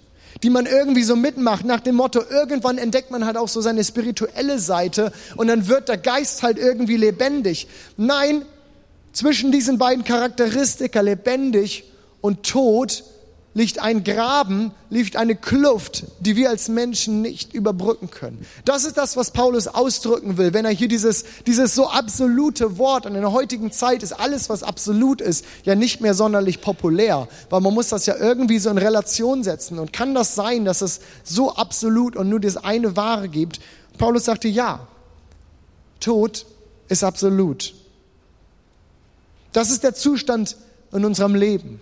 die 0.42 0.50
man 0.50 0.66
irgendwie 0.66 1.02
so 1.02 1.16
mitmacht, 1.16 1.64
nach 1.64 1.80
dem 1.80 1.96
Motto, 1.96 2.22
irgendwann 2.30 2.78
entdeckt 2.78 3.10
man 3.10 3.26
halt 3.26 3.36
auch 3.36 3.48
so 3.48 3.60
seine 3.60 3.84
spirituelle 3.84 4.58
Seite 4.58 5.12
und 5.36 5.48
dann 5.48 5.68
wird 5.68 5.88
der 5.88 5.98
Geist 5.98 6.42
halt 6.42 6.58
irgendwie 6.58 6.96
lebendig. 6.96 7.68
Nein, 7.96 8.42
zwischen 9.18 9.50
diesen 9.50 9.78
beiden 9.78 10.04
Charakteristika, 10.04 11.00
lebendig 11.00 11.82
und 12.20 12.44
tot, 12.44 13.02
liegt 13.52 13.80
ein 13.80 14.04
Graben, 14.04 14.70
liegt 14.90 15.16
eine 15.16 15.34
Kluft, 15.34 16.04
die 16.20 16.36
wir 16.36 16.50
als 16.50 16.68
Menschen 16.68 17.20
nicht 17.20 17.52
überbrücken 17.52 18.10
können. 18.10 18.46
Das 18.64 18.84
ist 18.84 18.96
das, 18.96 19.16
was 19.16 19.32
Paulus 19.32 19.66
ausdrücken 19.66 20.38
will, 20.38 20.54
wenn 20.54 20.64
er 20.64 20.70
hier 20.70 20.86
dieses, 20.86 21.24
dieses 21.48 21.74
so 21.74 21.88
absolute 21.88 22.78
Wort, 22.78 23.06
und 23.06 23.16
in 23.16 23.22
der 23.22 23.32
heutigen 23.32 23.72
Zeit 23.72 24.04
ist 24.04 24.12
alles, 24.12 24.48
was 24.48 24.62
absolut 24.62 25.20
ist, 25.20 25.44
ja 25.64 25.74
nicht 25.74 26.00
mehr 26.00 26.14
sonderlich 26.14 26.60
populär, 26.60 27.26
weil 27.50 27.60
man 27.60 27.74
muss 27.74 27.88
das 27.88 28.06
ja 28.06 28.14
irgendwie 28.16 28.60
so 28.60 28.70
in 28.70 28.78
Relation 28.78 29.42
setzen. 29.42 29.80
Und 29.80 29.92
kann 29.92 30.14
das 30.14 30.36
sein, 30.36 30.64
dass 30.64 30.80
es 30.80 31.00
so 31.24 31.56
absolut 31.56 32.14
und 32.14 32.28
nur 32.28 32.38
das 32.38 32.56
eine 32.56 32.94
Wahre 32.94 33.28
gibt? 33.28 33.58
Paulus 33.98 34.26
sagte, 34.26 34.46
ja, 34.46 34.86
Tod 35.98 36.46
ist 36.88 37.02
absolut. 37.02 37.74
Das 39.58 39.70
ist 39.70 39.82
der 39.82 39.92
Zustand 39.92 40.54
in 40.92 41.04
unserem 41.04 41.34
Leben. 41.34 41.80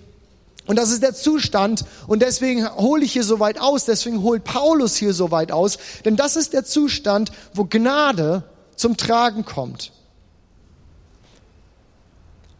Und 0.66 0.76
das 0.76 0.90
ist 0.90 1.02
der 1.02 1.12
Zustand 1.12 1.84
und 2.06 2.22
deswegen 2.22 2.66
hole 2.66 3.04
ich 3.04 3.12
hier 3.12 3.22
so 3.22 3.38
weit 3.38 3.60
aus, 3.60 3.84
deswegen 3.84 4.22
holt 4.22 4.44
Paulus 4.44 4.96
hier 4.96 5.12
so 5.12 5.30
weit 5.30 5.52
aus, 5.52 5.76
denn 6.06 6.16
das 6.16 6.36
ist 6.36 6.54
der 6.54 6.64
Zustand, 6.64 7.32
wo 7.52 7.66
Gnade 7.66 8.44
zum 8.76 8.96
Tragen 8.96 9.44
kommt. 9.44 9.92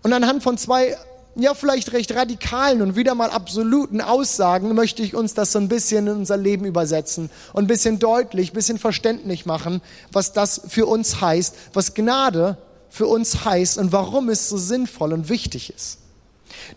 Und 0.03 0.13
anhand 0.13 0.43
von 0.43 0.59
zwei 0.59 0.99
ja 1.35 1.55
vielleicht 1.55 1.95
recht 1.95 2.15
radikalen 2.15 2.83
und 2.83 2.95
wieder 2.95 3.15
mal 3.15 3.31
absoluten 3.31 4.03
Aussagen 4.03 4.75
möchte 4.75 5.03
ich 5.03 5.15
uns 5.15 5.33
das 5.33 5.51
so 5.51 5.59
ein 5.59 5.69
bisschen 5.69 6.09
in 6.09 6.17
unser 6.17 6.37
Leben 6.37 6.67
übersetzen 6.67 7.31
und 7.55 7.65
ein 7.65 7.69
bisschen 7.69 7.99
deutlich, 7.99 8.53
ein 8.53 8.55
bisschen 8.55 8.79
verständlich 8.79 9.47
machen, 9.47 9.81
was 10.13 10.35
das 10.35 10.61
für 10.69 10.85
uns 10.85 11.23
heißt, 11.23 11.55
was 11.73 11.95
Gnade 11.95 12.59
für 12.91 13.07
uns 13.07 13.45
heißt 13.45 13.79
und 13.79 13.93
warum 13.93 14.29
es 14.29 14.49
so 14.49 14.57
sinnvoll 14.57 15.13
und 15.13 15.29
wichtig 15.29 15.73
ist. 15.75 15.99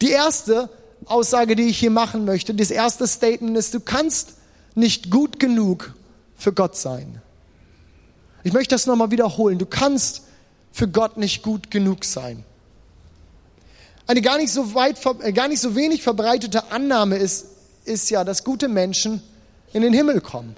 Die 0.01 0.12
erste 0.12 0.70
Aussage, 1.06 1.56
die 1.56 1.63
ich 1.63 1.80
hier 1.80 1.92
machen 1.92 2.25
möchte, 2.25 2.54
das 2.54 2.72
erste 2.72 3.08
Statement 3.08 3.58
ist, 3.58 3.74
du 3.74 3.80
kannst 3.80 4.34
nicht 4.75 5.10
gut 5.10 5.39
genug 5.39 5.94
für 6.36 6.54
Gott 6.54 6.75
sein. 6.75 7.22
Ich 8.44 8.54
möchte 8.54 8.75
das 8.75 8.86
nochmal 8.86 9.12
wiederholen. 9.12 9.58
Du 9.58 9.66
kannst 9.66 10.24
für 10.72 10.88
Gott 10.88 11.18
nicht 11.18 11.44
gut 11.44 11.72
genug 11.72 12.06
sein. 12.06 12.44
Eine 14.08 14.22
gar 14.22 14.38
nicht 14.38 14.51
so 14.51 14.74
weit, 14.74 14.98
äh, 15.22 15.32
gar 15.34 15.48
nicht 15.48 15.62
so 15.62 15.75
wenig 15.75 16.01
verbreitete 16.01 16.72
Annahme 16.72 17.18
ist, 17.18 17.46
ist 17.86 18.10
ja, 18.10 18.24
dass 18.24 18.44
gute 18.44 18.68
Menschen 18.68 19.22
in 19.74 19.82
den 19.82 19.94
Himmel 19.94 20.22
kommen. 20.22 20.56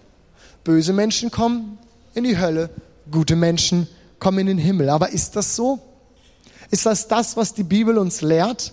Böse 0.64 0.94
Menschen 0.94 1.32
kommen 1.32 1.78
in 2.14 2.24
die 2.24 2.38
Hölle, 2.38 2.70
gute 3.10 3.36
Menschen 3.36 3.88
kommen 4.22 4.40
in 4.40 4.48
den 4.48 4.58
Himmel. 4.58 4.90
Aber 4.90 5.10
ist 5.10 5.36
das 5.36 5.58
so? 5.58 5.80
Ist 6.70 6.86
das 6.86 7.10
das, 7.10 7.36
was 7.36 7.54
die 7.54 7.64
Bibel 7.64 7.98
uns 7.98 8.22
lehrt? 8.22 8.72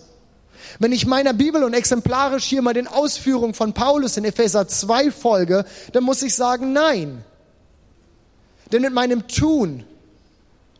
Wenn 0.78 0.92
ich 0.92 1.06
meiner 1.06 1.32
Bibel 1.32 1.64
und 1.64 1.74
exemplarisch 1.74 2.44
hier 2.44 2.62
mal 2.62 2.74
den 2.74 2.86
Ausführungen 2.86 3.54
von 3.54 3.72
Paulus 3.72 4.16
in 4.16 4.24
Epheser 4.24 4.68
2 4.68 5.10
folge, 5.10 5.64
dann 5.92 6.04
muss 6.04 6.22
ich 6.22 6.34
sagen, 6.34 6.72
nein. 6.72 7.24
Denn 8.70 8.82
mit 8.82 8.92
meinem 8.92 9.26
Tun 9.26 9.84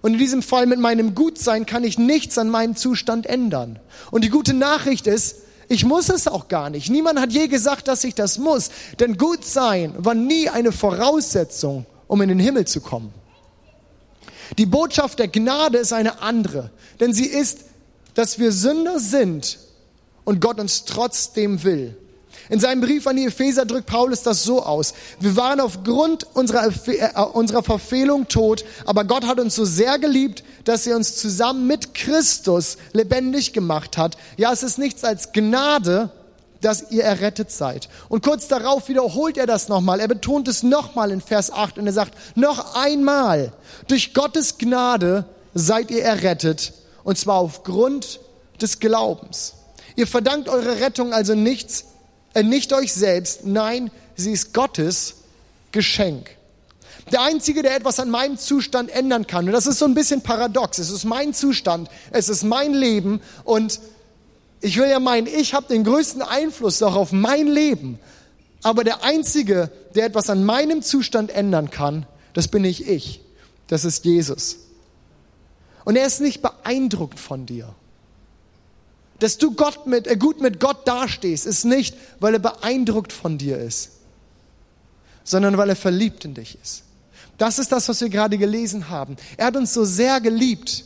und 0.03 0.13
in 0.13 0.19
diesem 0.19 0.43
Fall 0.43 0.67
mit 0.67 0.79
meinem 0.79 1.15
Gutsein 1.15 1.67
kann 1.67 1.83
ich 1.83 1.99
nichts 1.99 2.39
an 2.39 2.51
meinem 2.51 2.77
Zustand 2.77 3.27
ändern. 3.27 3.81
Und 4.11 4.23
die 4.23 4.29
gute 4.29 4.55
Nachricht 4.55 5.07
ist, 5.07 5.37
ich 5.69 5.85
muss 5.85 6.09
es 6.09 6.29
auch 6.29 6.49
gar 6.49 6.71
nicht. 6.71 6.91
Niemand 6.91 7.19
hat 7.19 7.33
je 7.33 7.49
gesagt, 7.49 7.89
dass 7.89 8.05
ich 8.05 8.15
das 8.15 8.39
muss. 8.39 8.71
Denn 9.01 9.17
Gutsein 9.17 9.95
war 9.99 10.15
nie 10.15 10.49
eine 10.49 10.73
Voraussetzung, 10.73 11.87
um 12.07 12.23
in 12.23 12.29
den 12.29 12.39
Himmel 12.39 12.67
zu 12.67 12.81
kommen. 12.81 13.13
Die 14.57 14.67
Botschaft 14.67 15.19
der 15.19 15.29
Gnade 15.29 15.79
ist 15.79 15.93
eine 15.93 16.23
andere. 16.23 16.71
Denn 17.01 17.13
sie 17.13 17.27
ist, 17.27 17.61
dass 18.15 18.39
wir 18.39 18.53
Sünder 18.53 18.99
sind 18.99 19.59
und 20.25 20.41
Gott 20.41 20.59
uns 20.59 20.85
trotzdem 20.85 21.63
will. 21.63 21.97
In 22.51 22.61
seinem 22.61 22.81
Brief 22.81 23.07
an 23.07 23.17
die 23.17 23.27
Epheser 23.27 23.67
drückt 23.67 23.87
Paulus 23.87 24.23
das 24.23 24.43
so 24.43 24.63
aus. 24.63 24.95
Wir 25.21 25.37
waren 25.37 25.61
aufgrund 25.61 26.27
unserer, 26.35 26.67
äh, 26.87 27.21
unserer 27.33 27.63
Verfehlung 27.63 28.27
tot, 28.29 28.65
aber 28.87 29.05
Gott 29.05 29.27
hat 29.27 29.39
uns 29.39 29.55
so 29.55 29.65
sehr 29.65 29.99
geliebt, 29.99 30.43
dass 30.65 30.87
er 30.87 30.97
uns 30.97 31.17
zusammen 31.17 31.67
mit 31.67 31.95
Christus 31.95 32.79
lebendig 32.93 33.53
gemacht 33.53 33.99
hat. 33.99 34.17
Ja, 34.37 34.53
es 34.53 34.63
ist 34.63 34.79
nichts 34.79 35.05
als 35.05 35.33
Gnade, 35.33 36.11
dass 36.61 36.91
ihr 36.91 37.05
errettet 37.05 37.51
seid. 37.51 37.89
Und 38.09 38.23
kurz 38.23 38.49
darauf 38.49 38.89
wiederholt 38.89 39.37
er 39.37 39.47
das 39.47 39.69
nochmal. 39.69 40.01
Er 40.01 40.09
betont 40.09 40.49
es 40.49 40.63
nochmal 40.63 41.11
in 41.11 41.21
Vers 41.21 41.51
8 41.51 41.79
und 41.79 41.87
er 41.87 41.93
sagt, 41.93 42.15
noch 42.37 42.75
einmal, 42.75 43.53
durch 43.87 44.15
Gottes 44.15 44.59
Gnade 44.59 45.25
seid 45.55 45.91
ihr 45.91 46.03
errettet, 46.03 46.73
und 47.05 47.19
zwar 47.19 47.37
aufgrund 47.37 48.21
des 48.61 48.81
Glaubens. 48.81 49.55
Ihr 49.97 50.07
verdankt 50.07 50.49
eure 50.49 50.81
Rettung 50.81 51.13
also 51.13 51.35
nichts, 51.35 51.87
äh, 52.35 52.43
nicht 52.43 52.73
euch 52.73 52.93
selbst, 52.93 53.45
nein, 53.45 53.91
sie 54.17 54.33
ist 54.33 54.53
Gottes 54.55 55.15
Geschenk. 55.73 56.31
Der 57.13 57.23
Einzige, 57.23 57.63
der 57.63 57.75
etwas 57.75 58.01
an 58.01 58.11
meinem 58.11 58.37
Zustand 58.37 58.91
ändern 58.91 59.27
kann, 59.27 59.47
und 59.47 59.53
das 59.53 59.67
ist 59.67 59.79
so 59.79 59.87
ein 59.87 59.95
bisschen 59.95 60.21
paradox, 60.21 60.79
es 60.79 60.91
ist 60.91 61.05
mein 61.05 61.33
Zustand, 61.33 61.89
es 62.11 62.29
ist 62.29 62.43
mein 62.43 62.75
Leben 62.75 63.21
und 63.45 63.81
ich 64.61 64.77
will 64.77 64.89
ja 64.89 64.99
meinen, 64.99 65.27
ich 65.27 65.55
habe 65.55 65.69
den 65.69 65.85
größten 65.85 66.23
Einfluss 66.23 66.79
doch 66.79 66.97
auf 66.97 67.13
mein 67.13 67.47
Leben. 67.47 67.99
Aber 68.63 68.83
der 68.85 69.05
Einzige, 69.05 69.71
der 69.95 70.07
etwas 70.07 70.31
an 70.31 70.45
meinem 70.45 70.83
Zustand 70.83 71.31
ändern 71.31 71.71
kann, 71.71 72.07
das 72.33 72.49
bin 72.49 72.63
nicht 72.63 72.89
ich. 72.89 73.21
Das 73.69 73.85
ist 73.85 74.05
Jesus. 74.05 74.57
Und 75.85 75.97
er 75.97 76.07
ist 76.07 76.21
nicht 76.21 76.43
beeindruckt 76.43 77.21
von 77.21 77.47
dir. 77.47 77.75
Dass 79.21 79.39
du 79.39 79.53
Gott 79.53 79.87
mit, 79.87 80.07
äh, 80.07 80.17
gut 80.17 80.41
mit 80.41 80.61
Gott 80.61 80.87
dastehst, 80.87 81.47
ist 81.47 81.65
nicht, 81.65 81.97
weil 82.21 82.35
er 82.35 82.41
beeindruckt 82.41 83.13
von 83.13 83.39
dir 83.39 83.59
ist, 83.59 83.91
sondern 85.25 85.57
weil 85.57 85.71
er 85.71 85.77
verliebt 85.77 86.25
in 86.25 86.35
dich 86.35 86.59
ist. 86.63 86.83
Das 87.37 87.59
ist 87.59 87.73
das, 87.73 87.89
was 87.89 88.01
wir 88.01 88.09
gerade 88.09 88.39
gelesen 88.39 88.89
haben. 88.89 89.17
Er 89.37 89.47
hat 89.47 89.57
uns 89.57 89.73
so 89.73 89.85
sehr 89.85 90.21
geliebt, 90.21 90.85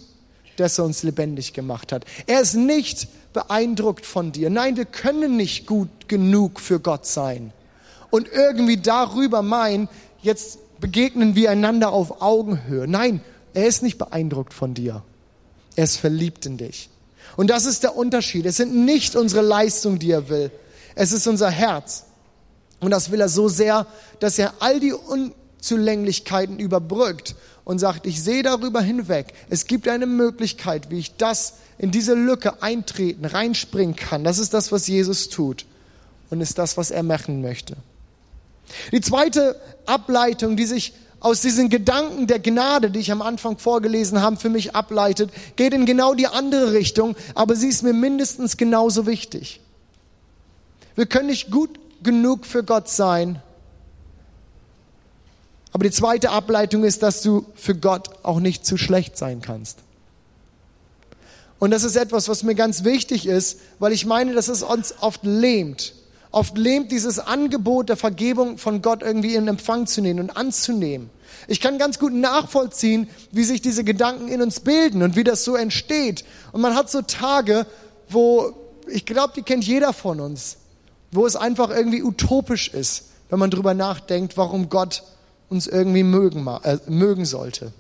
dass 0.57 0.79
er 0.79 0.85
uns 0.85 1.03
lebendig 1.03 1.53
gemacht 1.53 1.93
hat. 1.93 2.05
Er 2.27 2.41
ist 2.41 2.55
nicht 2.55 3.09
beeindruckt 3.33 4.07
von 4.07 4.33
dir. 4.33 4.51
Nein, 4.51 4.77
wir 4.77 4.85
können 4.85 5.37
nicht 5.37 5.67
gut 5.67 6.09
genug 6.09 6.61
für 6.61 6.81
Gott 6.81 7.07
sein. 7.07 7.53
Und 8.11 8.29
irgendwie 8.31 8.77
darüber 8.77 9.43
meinen, 9.43 9.89
jetzt 10.21 10.59
begegnen 10.81 11.35
wir 11.35 11.51
einander 11.51 11.93
auf 11.93 12.21
Augenhöhe. 12.21 12.87
Nein, 12.87 13.23
er 13.55 13.67
ist 13.67 13.83
nicht 13.83 13.99
beeindruckt 13.99 14.53
von 14.53 14.75
dir. 14.75 15.03
Er 15.77 15.85
ist 15.85 15.97
verliebt 15.97 16.45
in 16.47 16.59
dich. 16.59 16.91
Und 17.37 17.49
das 17.49 17.65
ist 17.65 17.83
der 17.83 17.97
Unterschied. 17.97 18.45
Es 18.47 18.57
sind 18.57 18.75
nicht 18.75 19.17
unsere 19.17 19.43
Leistungen, 19.43 19.99
die 19.99 20.11
er 20.11 20.29
will. 20.29 20.51
Es 20.95 21.13
ist 21.13 21.27
unser 21.27 21.51
Herz. 21.51 22.05
Und 22.81 22.91
das 22.91 23.11
will 23.11 23.21
er 23.21 23.29
so 23.29 23.49
sehr, 23.49 23.87
dass 24.21 24.39
er 24.39 24.55
all 24.61 24.81
die 24.81 24.93
Unzulänglichkeiten 25.63 26.59
überbrückt 26.59 27.37
und 27.65 27.79
sagt, 27.79 28.07
ich 28.07 28.21
sehe 28.21 28.43
darüber 28.43 28.83
hinweg. 28.83 29.33
Es 29.49 29.69
gibt 29.69 29.87
eine 29.87 30.07
Möglichkeit, 30.07 30.91
wie 30.91 30.99
ich 30.99 31.17
das 31.17 31.55
in 31.79 31.93
diese 31.93 32.15
Lücke 32.15 32.65
eintreten, 32.65 33.25
reinspringen 33.25 33.95
kann. 33.95 34.25
Das 34.25 34.39
ist 34.39 34.53
das, 34.55 34.73
was 34.73 34.89
Jesus 34.89 35.29
tut 35.29 35.65
und 36.31 36.41
ist 36.41 36.59
das, 36.59 36.77
was 36.77 36.91
er 36.91 37.05
machen 37.05 37.43
möchte. 37.43 37.77
Die 38.91 39.01
zweite 39.01 39.55
Ableitung, 39.87 40.57
die 40.57 40.67
sich 40.67 40.95
aus 41.21 41.43
diesen 41.43 41.69
Gedanken 41.69 42.27
der 42.27 42.41
Gnade, 42.41 42.91
die 42.91 42.99
ich 42.99 43.13
am 43.13 43.23
Anfang 43.23 43.57
vorgelesen 43.57 44.21
habe, 44.21 44.39
für 44.39 44.49
mich 44.49 44.75
ableitet, 44.75 45.31
geht 45.55 45.75
in 45.75 45.87
genau 45.87 46.15
die 46.15 46.27
andere 46.27 46.73
Richtung, 46.73 47.15
aber 47.37 47.55
sie 47.55 47.69
ist 47.69 47.85
mir 47.85 47.93
mindestens 47.93 48.57
genauso 48.57 49.07
wichtig. 49.07 49.61
Wir 50.97 51.07
können 51.07 51.29
nicht 51.29 51.53
gut 51.53 51.79
genug 52.03 52.47
für 52.47 52.65
Gott 52.65 52.89
sein, 52.89 53.41
aber 55.73 55.85
die 55.85 55.91
zweite 55.91 56.31
Ableitung 56.31 56.85
ist, 56.85 57.03
dass 57.03 57.23
du 57.23 57.47
für 57.55 57.75
Gott 57.75 58.11
auch 58.23 58.41
nicht 58.41 58.67
zu 58.67 58.77
schlecht 58.77 59.17
sein 59.17 59.41
kannst. 59.41 59.79
Und 61.59 61.71
das 61.71 61.85
ist 61.85 61.97
etwas, 61.97 62.29
was 62.29 62.43
mir 62.43 62.55
ganz 62.55 62.85
wichtig 62.85 63.27
ist, 63.27 63.61
weil 63.79 63.93
ich 63.93 64.05
meine, 64.05 64.35
dass 64.35 64.49
es 64.49 64.63
uns 64.63 64.95
oft 65.01 65.21
lähmt. 65.25 65.95
Oft 66.31 66.59
lähmt 66.59 66.91
dieses 66.91 67.19
Angebot 67.19 67.89
der 67.89 67.97
Vergebung 67.97 68.59
von 68.59 68.83
Gott 68.83 69.03
irgendwie 69.03 69.35
in 69.35 69.49
Empfang 69.49 69.87
zu 69.87 70.01
nehmen 70.01 70.21
und 70.21 70.37
anzunehmen. 70.37 71.11
Ich 71.47 71.61
kann 71.61 71.79
ganz 71.79 71.99
gut 71.99 72.13
nachvollziehen, 72.13 73.09
wie 73.31 73.45
sich 73.45 73.63
diese 73.63 73.85
Gedanken 73.85 74.29
in 74.29 74.43
uns 74.43 74.61
bilden 74.61 75.03
und 75.03 75.15
wie 75.17 75.25
das 75.25 75.45
so 75.45 75.55
entsteht. 75.55 76.25
Und 76.53 76.63
man 76.63 76.75
hat 76.75 76.91
so 76.91 77.03
Tage, 77.03 77.67
wo, 78.09 78.53
ich 78.89 79.07
glaube, 79.07 79.35
die 79.37 79.43
kennt 79.43 79.65
jeder 79.65 79.93
von 79.93 80.21
uns, 80.21 80.57
wo 81.13 81.27
es 81.27 81.37
einfach 81.37 81.71
irgendwie 81.71 82.03
utopisch 82.03 82.69
ist, 82.69 83.05
wenn 83.31 83.39
man 83.39 83.51
drüber 83.51 83.75
nachdenkt, 83.75 84.37
warum 84.37 84.69
Gott 84.69 85.03
uns 85.53 85.67
irgendwie 85.67 86.03
mögen, 86.03 86.47
äh, 86.65 86.79
mögen 86.89 87.25
sollte. 87.25 87.73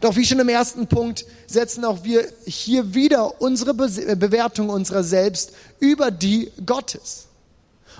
Doch 0.00 0.16
wie 0.16 0.24
schon 0.24 0.40
im 0.40 0.48
ersten 0.48 0.88
Punkt 0.88 1.24
setzen 1.46 1.84
auch 1.84 2.04
wir 2.04 2.26
hier 2.44 2.94
wieder 2.94 3.40
unsere 3.40 3.74
Bewertung 3.74 4.68
unserer 4.68 5.04
selbst 5.04 5.52
über 5.78 6.10
die 6.10 6.50
Gottes. 6.66 7.28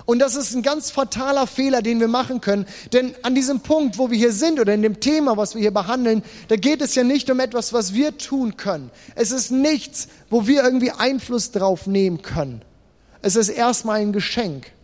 Und 0.03 0.19
das 0.19 0.35
ist 0.35 0.53
ein 0.53 0.61
ganz 0.61 0.91
fataler 0.91 1.47
Fehler, 1.47 1.81
den 1.81 2.01
wir 2.01 2.09
machen 2.09 2.41
können. 2.41 2.67
Denn 2.91 3.15
an 3.21 3.33
diesem 3.33 3.61
Punkt, 3.61 3.97
wo 3.97 4.11
wir 4.11 4.17
hier 4.17 4.33
sind 4.33 4.59
oder 4.59 4.73
in 4.73 4.81
dem 4.81 4.99
Thema, 4.99 5.37
was 5.37 5.55
wir 5.55 5.61
hier 5.61 5.73
behandeln, 5.73 6.21
da 6.49 6.57
geht 6.57 6.81
es 6.81 6.95
ja 6.95 7.03
nicht 7.03 7.29
um 7.31 7.39
etwas, 7.39 7.71
was 7.71 7.93
wir 7.93 8.17
tun 8.17 8.57
können. 8.57 8.91
Es 9.15 9.31
ist 9.31 9.51
nichts, 9.51 10.09
wo 10.29 10.47
wir 10.47 10.63
irgendwie 10.63 10.91
Einfluss 10.91 11.51
drauf 11.51 11.87
nehmen 11.87 12.21
können. 12.21 12.61
Es 13.21 13.37
ist 13.37 13.49
erstmal 13.49 14.01
ein 14.01 14.11
Geschenk. 14.11 14.74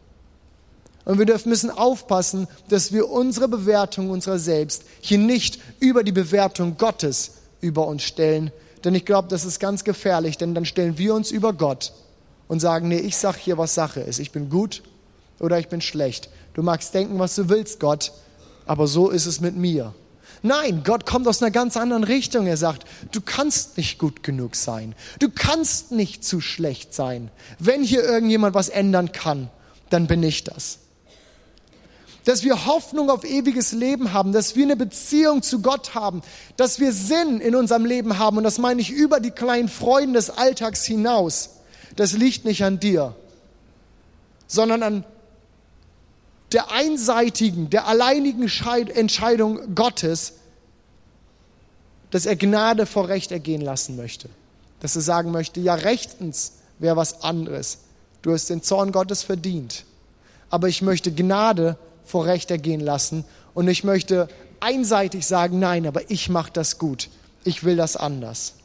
Und 1.05 1.17
wir 1.17 1.39
müssen 1.46 1.72
aufpassen, 1.72 2.48
dass 2.70 2.91
wir 2.91 3.10
unsere 3.10 3.48
Bewertung 3.48 4.10
unserer 4.10 4.39
selbst 4.39 4.84
hier 5.00 5.17
nicht 5.17 5.60
über 5.79 6.03
die 6.03 6.12
Bewertung 6.12 6.77
Gottes 6.77 7.31
über 7.60 7.88
uns 7.88 8.03
stellen. 8.03 8.51
Denn 8.84 8.96
ich 8.96 9.05
glaube, 9.05 9.27
das 9.27 9.46
ist 9.46 9.60
ganz 9.60 9.84
gefährlich, 9.84 10.38
denn 10.38 10.53
dann 10.55 10.65
stellen 10.65 10.98
wir 10.98 11.15
uns 11.15 11.31
über 11.31 11.53
Gott 11.53 11.93
und 12.48 12.60
sagen, 12.60 12.88
nee, 12.88 13.00
ich 13.00 13.17
sag 13.17 13.36
hier, 13.38 13.58
was 13.58 13.75
Sache 13.75 14.01
ist. 14.01 14.20
Ich 14.20 14.31
bin 14.31 14.50
gut 14.50 14.84
oder 15.39 15.60
ich 15.60 15.70
bin 15.70 15.81
schlecht. 15.81 16.29
Du 16.53 16.63
magst 16.63 16.93
denken, 16.93 17.17
was 17.17 17.36
du 17.36 17.50
willst, 17.50 17.79
Gott, 17.79 18.12
aber 18.65 18.88
so 18.88 19.10
ist 19.10 19.25
es 19.25 19.41
mit 19.41 19.55
mir. 19.55 19.93
Nein, 20.43 20.81
Gott 20.84 21.05
kommt 21.05 21.27
aus 21.27 21.41
einer 21.41 21.51
ganz 21.51 21.77
anderen 21.77 22.03
Richtung. 22.03 22.48
Er 22.48 22.58
sagt, 22.58 22.86
du 23.12 23.22
kannst 23.22 23.77
nicht 23.77 24.00
gut 24.00 24.24
genug 24.24 24.55
sein. 24.55 24.96
Du 25.20 25.29
kannst 25.29 25.91
nicht 25.91 26.25
zu 26.25 26.41
schlecht 26.41 26.96
sein. 26.96 27.29
Wenn 27.60 27.84
hier 27.84 28.03
irgendjemand 28.03 28.55
was 28.55 28.70
ändern 28.70 29.12
kann, 29.12 29.50
dann 29.91 30.08
bin 30.08 30.24
ich 30.24 30.43
das. 30.43 30.79
Dass 32.25 32.43
wir 32.43 32.65
Hoffnung 32.65 33.09
auf 33.09 33.23
ewiges 33.23 33.71
Leben 33.71 34.13
haben, 34.13 34.31
dass 34.31 34.55
wir 34.55 34.63
eine 34.63 34.75
Beziehung 34.75 35.41
zu 35.41 35.61
Gott 35.61 35.95
haben, 35.95 36.21
dass 36.55 36.79
wir 36.79 36.93
Sinn 36.93 37.41
in 37.41 37.55
unserem 37.55 37.85
Leben 37.85 38.19
haben 38.19 38.37
und 38.37 38.43
das 38.43 38.59
meine 38.59 38.79
ich 38.79 38.91
über 38.91 39.19
die 39.19 39.31
kleinen 39.31 39.69
Freuden 39.69 40.13
des 40.13 40.29
Alltags 40.29 40.85
hinaus 40.85 41.49
das 41.95 42.13
liegt 42.13 42.45
nicht 42.45 42.63
an 42.63 42.79
dir, 42.79 43.15
sondern 44.47 44.83
an 44.83 45.03
der 46.51 46.71
einseitigen, 46.71 47.69
der 47.69 47.87
alleinigen 47.87 48.43
Entscheidung 48.43 49.75
Gottes, 49.75 50.33
dass 52.11 52.25
er 52.25 52.35
Gnade 52.35 52.85
vor 52.85 53.07
Recht 53.07 53.31
ergehen 53.31 53.61
lassen 53.61 53.95
möchte. 53.95 54.29
Dass 54.81 54.95
er 54.95 55.01
sagen 55.01 55.31
möchte, 55.31 55.61
ja, 55.61 55.75
rechtens 55.75 56.53
wäre 56.79 56.97
was 56.97 57.23
anderes. 57.23 57.79
Du 58.21 58.33
hast 58.33 58.49
den 58.49 58.63
Zorn 58.63 58.91
Gottes 58.91 59.23
verdient. 59.23 59.85
Aber 60.49 60.67
ich 60.67 60.81
möchte 60.81 61.13
Gnade 61.13 61.77
vor 62.12 62.25
Recht 62.25 62.51
ergehen 62.51 62.82
lassen 62.82 63.24
und 63.53 63.70
ich 63.70 63.86
möchte 63.86 64.27
einseitig 64.60 65.25
sagen, 65.25 65.60
nein, 65.60 65.88
aber 65.88 66.12
ich 66.12 66.30
mache 66.30 66.51
das 66.51 66.77
gut. 66.77 67.10
Ich 67.46 67.63
will 67.63 67.77
das 67.77 67.96
anders. 67.96 68.56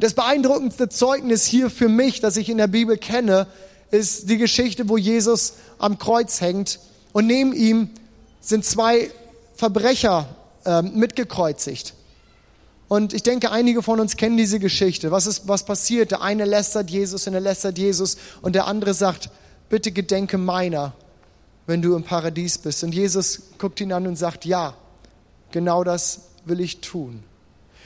Das 0.00 0.14
beeindruckendste 0.14 0.88
Zeugnis 0.88 1.44
hier 1.44 1.68
für 1.70 1.88
mich, 1.88 2.20
das 2.20 2.36
ich 2.38 2.48
in 2.48 2.56
der 2.56 2.66
Bibel 2.66 2.96
kenne, 2.96 3.46
ist 3.90 4.30
die 4.30 4.38
Geschichte, 4.38 4.88
wo 4.88 4.96
Jesus 4.96 5.54
am 5.78 5.98
Kreuz 5.98 6.40
hängt 6.40 6.80
und 7.12 7.26
neben 7.26 7.52
ihm 7.52 7.90
sind 8.40 8.64
zwei 8.64 9.10
Verbrecher 9.54 10.26
äh, 10.64 10.80
mitgekreuzigt. 10.82 11.92
Und 12.88 13.12
ich 13.12 13.22
denke, 13.22 13.50
einige 13.50 13.82
von 13.82 14.00
uns 14.00 14.16
kennen 14.16 14.38
diese 14.38 14.58
Geschichte. 14.58 15.10
Was 15.10 15.26
ist, 15.26 15.46
was 15.46 15.64
passiert? 15.64 16.12
Der 16.12 16.22
eine 16.22 16.46
lästert 16.46 16.88
Jesus 16.88 17.26
und 17.26 17.34
er 17.34 17.40
lästert 17.40 17.76
Jesus 17.76 18.16
und 18.40 18.54
der 18.54 18.66
andere 18.66 18.94
sagt, 18.94 19.28
bitte 19.68 19.92
gedenke 19.92 20.38
meiner, 20.38 20.94
wenn 21.68 21.82
du 21.82 21.94
im 21.94 22.02
Paradies 22.02 22.56
bist. 22.56 22.82
Und 22.82 22.94
Jesus 22.94 23.42
guckt 23.58 23.80
ihn 23.82 23.92
an 23.92 24.06
und 24.06 24.16
sagt, 24.16 24.46
ja, 24.46 24.74
genau 25.52 25.84
das 25.84 26.22
will 26.46 26.60
ich 26.60 26.80
tun. 26.80 27.22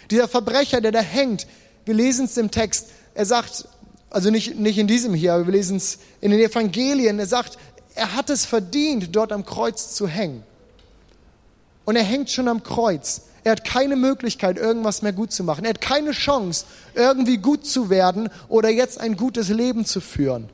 Dieser 0.08 0.28
Verbrecher, 0.28 0.80
der 0.80 0.92
da 0.92 1.00
hängt, 1.00 1.48
wir 1.84 1.94
lesen 1.94 2.26
es 2.26 2.36
im 2.36 2.52
Text, 2.52 2.86
er 3.14 3.26
sagt, 3.26 3.66
also 4.08 4.30
nicht, 4.30 4.56
nicht 4.56 4.78
in 4.78 4.86
diesem 4.86 5.14
hier, 5.14 5.34
aber 5.34 5.46
wir 5.46 5.52
lesen 5.52 5.78
es 5.78 5.98
in 6.20 6.30
den 6.30 6.38
Evangelien, 6.38 7.18
er 7.18 7.26
sagt, 7.26 7.58
er 7.96 8.14
hat 8.14 8.30
es 8.30 8.46
verdient, 8.46 9.16
dort 9.16 9.32
am 9.32 9.44
Kreuz 9.44 9.94
zu 9.96 10.06
hängen. 10.06 10.44
Und 11.84 11.96
er 11.96 12.04
hängt 12.04 12.30
schon 12.30 12.46
am 12.46 12.62
Kreuz. 12.62 13.22
Er 13.42 13.50
hat 13.50 13.64
keine 13.64 13.96
Möglichkeit, 13.96 14.58
irgendwas 14.58 15.02
mehr 15.02 15.12
gut 15.12 15.32
zu 15.32 15.42
machen. 15.42 15.64
Er 15.64 15.70
hat 15.70 15.80
keine 15.80 16.12
Chance, 16.12 16.66
irgendwie 16.94 17.38
gut 17.38 17.66
zu 17.66 17.90
werden 17.90 18.28
oder 18.48 18.68
jetzt 18.68 19.00
ein 19.00 19.16
gutes 19.16 19.48
Leben 19.48 19.84
zu 19.84 20.00
führen. 20.00 20.48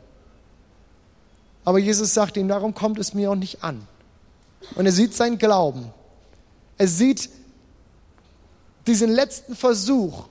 Aber 1.68 1.78
Jesus 1.78 2.14
sagt 2.14 2.38
ihm, 2.38 2.48
darum 2.48 2.72
kommt 2.72 2.98
es 2.98 3.12
mir 3.12 3.30
auch 3.30 3.34
nicht 3.34 3.62
an. 3.62 3.87
Und 4.76 4.87
er 4.87 4.92
sieht 4.92 5.12
seinen 5.12 5.37
Glauben. 5.37 5.92
Er 6.78 6.88
sieht 6.88 7.28
diesen 8.87 9.10
letzten 9.10 9.54
Versuch, 9.54 10.28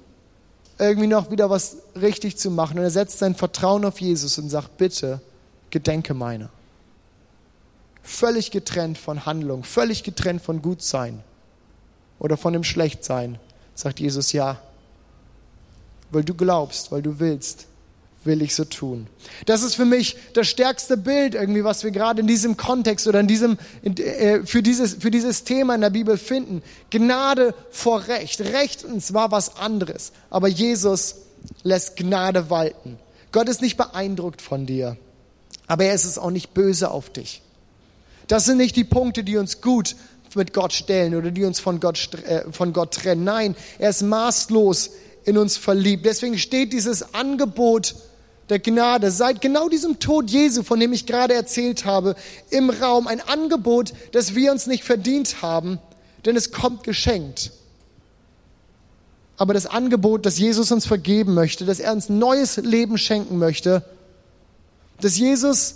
irgendwie 0.79 1.05
noch 1.05 1.29
wieder 1.29 1.47
was 1.51 1.77
richtig 1.93 2.37
zu 2.37 2.49
machen. 2.49 2.79
Und 2.79 2.85
er 2.85 2.89
setzt 2.89 3.19
sein 3.19 3.35
Vertrauen 3.35 3.85
auf 3.85 4.01
Jesus 4.01 4.39
und 4.39 4.49
sagt, 4.49 4.77
bitte, 4.77 5.21
gedenke 5.69 6.15
meiner. 6.15 6.49
Völlig 8.01 8.49
getrennt 8.49 8.97
von 8.97 9.27
Handlung, 9.27 9.63
völlig 9.63 10.01
getrennt 10.01 10.41
von 10.41 10.63
Gutsein 10.63 11.23
oder 12.17 12.35
von 12.35 12.53
dem 12.53 12.63
Schlechtsein, 12.63 13.37
sagt 13.75 13.99
Jesus 13.99 14.31
ja. 14.31 14.59
Weil 16.09 16.23
du 16.23 16.33
glaubst, 16.33 16.91
weil 16.91 17.03
du 17.03 17.19
willst, 17.19 17.67
will 18.27 18.41
ich 18.41 18.53
so 18.53 18.65
tun. 18.65 19.07
Das 19.45 19.63
ist 19.63 19.75
für 19.75 19.85
mich 19.85 20.17
das 20.33 20.47
stärkste 20.47 20.97
Bild 20.97 21.33
irgendwie, 21.33 21.63
was 21.63 21.83
wir 21.83 21.91
gerade 21.91 22.21
in 22.21 22.27
diesem 22.27 22.57
Kontext 22.57 23.07
oder 23.07 23.19
in 23.19 23.27
diesem, 23.27 23.57
in, 23.81 23.97
äh, 23.97 24.45
für, 24.45 24.61
dieses, 24.61 24.95
für 24.95 25.09
dieses 25.09 25.43
Thema 25.43 25.73
in 25.73 25.81
der 25.81 25.89
Bibel 25.89 26.17
finden. 26.17 26.61
Gnade 26.91 27.55
vor 27.71 28.07
Recht. 28.07 28.41
Rechtens 28.41 29.13
war 29.13 29.31
was 29.31 29.57
anderes, 29.57 30.11
aber 30.29 30.47
Jesus 30.47 31.15
lässt 31.63 31.95
Gnade 31.95 32.49
walten. 32.49 32.99
Gott 33.31 33.49
ist 33.49 33.61
nicht 33.61 33.77
beeindruckt 33.77 34.41
von 34.41 34.65
dir, 34.65 34.97
aber 35.65 35.85
er 35.85 35.95
ist 35.95 36.05
es 36.05 36.17
auch 36.17 36.31
nicht 36.31 36.53
böse 36.53 36.91
auf 36.91 37.09
dich. 37.09 37.41
Das 38.27 38.45
sind 38.45 38.57
nicht 38.57 38.75
die 38.75 38.83
Punkte, 38.83 39.23
die 39.23 39.37
uns 39.37 39.61
gut 39.61 39.95
mit 40.35 40.53
Gott 40.53 40.73
stellen 40.73 41.15
oder 41.15 41.31
die 41.31 41.45
uns 41.45 41.59
von 41.59 41.79
Gott, 41.79 42.13
äh, 42.25 42.43
von 42.51 42.73
Gott 42.73 42.93
trennen. 42.93 43.23
Nein, 43.23 43.55
er 43.79 43.89
ist 43.89 44.03
maßlos 44.03 44.91
in 45.25 45.37
uns 45.37 45.57
verliebt. 45.57 46.05
Deswegen 46.05 46.37
steht 46.37 46.71
dieses 46.73 47.13
Angebot 47.13 47.95
der 48.49 48.59
Gnade 48.59 49.11
seit 49.11 49.41
genau 49.41 49.69
diesem 49.69 49.99
Tod 49.99 50.29
Jesu, 50.29 50.63
von 50.63 50.79
dem 50.79 50.93
ich 50.93 51.05
gerade 51.05 51.33
erzählt 51.33 51.85
habe, 51.85 52.15
im 52.49 52.69
Raum. 52.69 53.07
Ein 53.07 53.21
Angebot, 53.21 53.93
das 54.13 54.35
wir 54.35 54.51
uns 54.51 54.67
nicht 54.67 54.83
verdient 54.83 55.41
haben, 55.41 55.79
denn 56.25 56.35
es 56.35 56.51
kommt 56.51 56.83
geschenkt. 56.83 57.51
Aber 59.37 59.53
das 59.53 59.65
Angebot, 59.65 60.25
das 60.25 60.39
Jesus 60.39 60.71
uns 60.71 60.85
vergeben 60.85 61.33
möchte, 61.33 61.65
dass 61.65 61.79
er 61.79 61.91
uns 61.91 62.09
neues 62.09 62.57
Leben 62.57 62.97
schenken 62.97 63.37
möchte, 63.37 63.83
dass 64.99 65.17
Jesus 65.17 65.75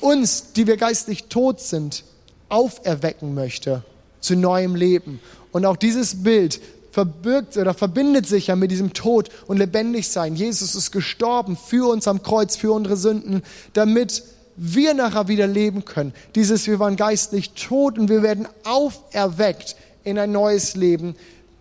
uns, 0.00 0.52
die 0.52 0.66
wir 0.66 0.76
geistlich 0.76 1.24
tot 1.24 1.60
sind, 1.60 2.04
auferwecken 2.48 3.34
möchte 3.34 3.82
zu 4.20 4.36
neuem 4.36 4.74
Leben. 4.74 5.20
Und 5.50 5.66
auch 5.66 5.76
dieses 5.76 6.22
Bild 6.22 6.60
verbirgt 6.92 7.56
oder 7.56 7.72
verbindet 7.74 8.26
sich 8.26 8.48
ja 8.48 8.56
mit 8.56 8.70
diesem 8.70 8.92
Tod 8.92 9.30
und 9.46 9.56
lebendig 9.56 10.08
sein. 10.08 10.36
Jesus 10.36 10.74
ist 10.74 10.92
gestorben 10.92 11.56
für 11.56 11.90
uns 11.90 12.06
am 12.06 12.22
Kreuz, 12.22 12.54
für 12.54 12.70
unsere 12.70 12.96
Sünden, 12.96 13.42
damit 13.72 14.22
wir 14.56 14.92
nachher 14.92 15.26
wieder 15.26 15.46
leben 15.46 15.86
können. 15.86 16.12
Dieses, 16.34 16.66
wir 16.66 16.78
waren 16.78 16.96
geistlich 16.96 17.52
tot 17.54 17.98
und 17.98 18.10
wir 18.10 18.22
werden 18.22 18.46
auferweckt 18.64 19.76
in 20.04 20.18
ein 20.18 20.32
neues 20.32 20.76
Leben, 20.76 21.16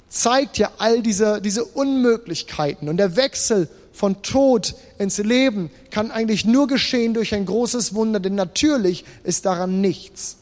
zeigt 0.09 0.57
ja 0.57 0.69
all 0.77 1.01
diese, 1.01 1.41
diese 1.41 1.63
Unmöglichkeiten. 1.63 2.89
Und 2.89 2.97
der 2.97 3.15
Wechsel 3.15 3.69
von 3.93 4.21
Tod 4.21 4.75
ins 4.99 5.17
Leben 5.17 5.71
kann 5.91 6.11
eigentlich 6.11 6.43
nur 6.43 6.67
geschehen 6.67 7.13
durch 7.13 7.33
ein 7.33 7.45
großes 7.45 7.95
Wunder, 7.95 8.19
denn 8.19 8.35
natürlich 8.35 9.05
ist 9.23 9.45
daran 9.45 9.79
nichts. 9.79 10.35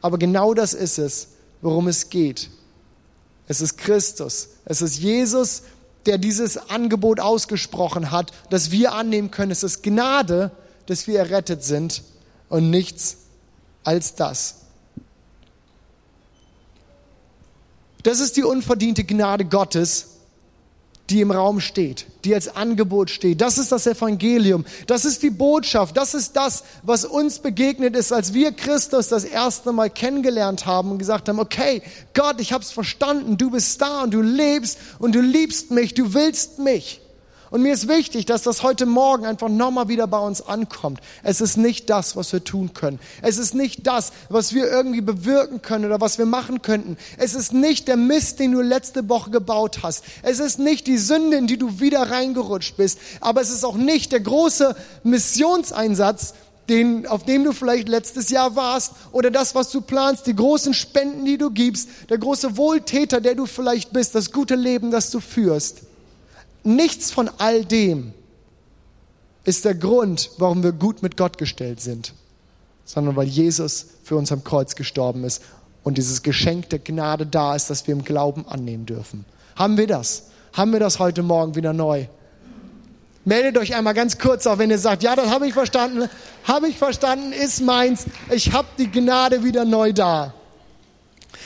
Aber 0.00 0.18
genau 0.18 0.54
das 0.54 0.74
ist 0.74 0.98
es, 0.98 1.28
worum 1.60 1.88
es 1.88 2.10
geht. 2.10 2.50
Es 3.48 3.62
ist 3.62 3.78
Christus. 3.78 4.50
Es 4.66 4.82
ist 4.82 4.98
Jesus, 4.98 5.62
der 6.06 6.18
dieses 6.18 6.56
Angebot 6.70 7.18
ausgesprochen 7.18 8.10
hat, 8.10 8.32
das 8.50 8.70
wir 8.70 8.92
annehmen 8.92 9.30
können. 9.30 9.50
Es 9.50 9.62
ist 9.62 9.82
Gnade, 9.82 10.50
dass 10.86 11.06
wir 11.06 11.18
errettet 11.18 11.64
sind 11.64 12.02
und 12.48 12.70
nichts 12.70 13.16
als 13.84 14.14
das. 14.14 14.56
Das 18.02 18.20
ist 18.20 18.36
die 18.36 18.44
unverdiente 18.44 19.04
Gnade 19.04 19.44
Gottes, 19.44 20.17
die 21.10 21.20
im 21.22 21.30
Raum 21.30 21.60
steht, 21.60 22.06
die 22.24 22.34
als 22.34 22.54
Angebot 22.54 23.10
steht. 23.10 23.40
Das 23.40 23.56
ist 23.56 23.72
das 23.72 23.86
Evangelium. 23.86 24.64
Das 24.86 25.04
ist 25.04 25.22
die 25.22 25.30
Botschaft. 25.30 25.96
Das 25.96 26.14
ist 26.14 26.36
das, 26.36 26.64
was 26.82 27.04
uns 27.04 27.38
begegnet 27.38 27.96
ist, 27.96 28.12
als 28.12 28.34
wir 28.34 28.52
Christus 28.52 29.08
das 29.08 29.24
erste 29.24 29.72
Mal 29.72 29.90
kennengelernt 29.90 30.66
haben 30.66 30.90
und 30.90 30.98
gesagt 30.98 31.28
haben, 31.28 31.40
okay, 31.40 31.82
Gott, 32.14 32.40
ich 32.40 32.52
habe 32.52 32.62
es 32.62 32.70
verstanden. 32.70 33.38
Du 33.38 33.50
bist 33.50 33.80
da 33.80 34.02
und 34.02 34.12
du 34.12 34.20
lebst 34.20 34.78
und 34.98 35.14
du 35.14 35.20
liebst 35.20 35.70
mich. 35.70 35.94
Du 35.94 36.12
willst 36.14 36.58
mich. 36.58 37.00
Und 37.50 37.62
mir 37.62 37.72
ist 37.72 37.88
wichtig, 37.88 38.26
dass 38.26 38.42
das 38.42 38.62
heute 38.62 38.84
Morgen 38.84 39.24
einfach 39.24 39.48
nochmal 39.48 39.88
wieder 39.88 40.06
bei 40.06 40.18
uns 40.18 40.42
ankommt. 40.42 41.00
Es 41.22 41.40
ist 41.40 41.56
nicht 41.56 41.88
das, 41.88 42.14
was 42.14 42.32
wir 42.32 42.44
tun 42.44 42.74
können. 42.74 42.98
Es 43.22 43.38
ist 43.38 43.54
nicht 43.54 43.86
das, 43.86 44.12
was 44.28 44.52
wir 44.52 44.70
irgendwie 44.70 45.00
bewirken 45.00 45.62
können 45.62 45.86
oder 45.86 46.00
was 46.00 46.18
wir 46.18 46.26
machen 46.26 46.60
könnten. 46.60 46.98
Es 47.16 47.34
ist 47.34 47.54
nicht 47.54 47.88
der 47.88 47.96
Mist, 47.96 48.38
den 48.38 48.52
du 48.52 48.60
letzte 48.60 49.08
Woche 49.08 49.30
gebaut 49.30 49.78
hast. 49.82 50.04
Es 50.22 50.40
ist 50.40 50.58
nicht 50.58 50.86
die 50.86 50.98
Sünde, 50.98 51.38
in 51.38 51.46
die 51.46 51.58
du 51.58 51.80
wieder 51.80 52.10
reingerutscht 52.10 52.76
bist. 52.76 52.98
Aber 53.20 53.40
es 53.40 53.50
ist 53.50 53.64
auch 53.64 53.76
nicht 53.76 54.12
der 54.12 54.20
große 54.20 54.76
Missionseinsatz, 55.02 56.34
den, 56.68 57.06
auf 57.06 57.24
dem 57.24 57.44
du 57.44 57.52
vielleicht 57.52 57.88
letztes 57.88 58.28
Jahr 58.28 58.54
warst 58.54 58.92
oder 59.12 59.30
das, 59.30 59.54
was 59.54 59.70
du 59.70 59.80
planst, 59.80 60.26
die 60.26 60.36
großen 60.36 60.74
Spenden, 60.74 61.24
die 61.24 61.38
du 61.38 61.50
gibst, 61.50 61.88
der 62.10 62.18
große 62.18 62.58
Wohltäter, 62.58 63.22
der 63.22 63.34
du 63.34 63.46
vielleicht 63.46 63.94
bist, 63.94 64.14
das 64.14 64.32
gute 64.32 64.54
Leben, 64.54 64.90
das 64.90 65.10
du 65.10 65.20
führst 65.20 65.87
Nichts 66.64 67.10
von 67.10 67.30
all 67.38 67.64
dem 67.64 68.12
ist 69.44 69.64
der 69.64 69.74
Grund, 69.74 70.30
warum 70.38 70.62
wir 70.62 70.72
gut 70.72 71.02
mit 71.02 71.16
Gott 71.16 71.38
gestellt 71.38 71.80
sind, 71.80 72.12
sondern 72.84 73.16
weil 73.16 73.26
Jesus 73.26 73.86
für 74.02 74.16
uns 74.16 74.30
am 74.32 74.44
Kreuz 74.44 74.74
gestorben 74.76 75.24
ist 75.24 75.42
und 75.84 75.96
dieses 75.96 76.22
Geschenk 76.22 76.68
der 76.70 76.80
Gnade 76.80 77.24
da 77.24 77.54
ist, 77.54 77.70
das 77.70 77.86
wir 77.86 77.94
im 77.94 78.04
Glauben 78.04 78.46
annehmen 78.46 78.84
dürfen. 78.84 79.24
Haben 79.56 79.78
wir 79.78 79.86
das? 79.86 80.24
Haben 80.52 80.72
wir 80.72 80.80
das 80.80 80.98
heute 80.98 81.22
Morgen 81.22 81.54
wieder 81.54 81.72
neu? 81.72 82.06
Meldet 83.24 83.58
euch 83.58 83.74
einmal 83.74 83.94
ganz 83.94 84.18
kurz, 84.18 84.46
auch 84.46 84.58
wenn 84.58 84.70
ihr 84.70 84.78
sagt, 84.78 85.02
ja, 85.02 85.14
das 85.14 85.30
habe 85.30 85.46
ich 85.46 85.52
verstanden, 85.52 86.08
habe 86.44 86.68
ich 86.68 86.76
verstanden, 86.78 87.32
ist 87.32 87.60
meins, 87.60 88.06
ich 88.30 88.52
habe 88.52 88.68
die 88.78 88.90
Gnade 88.90 89.44
wieder 89.44 89.64
neu 89.64 89.92
da. 89.92 90.34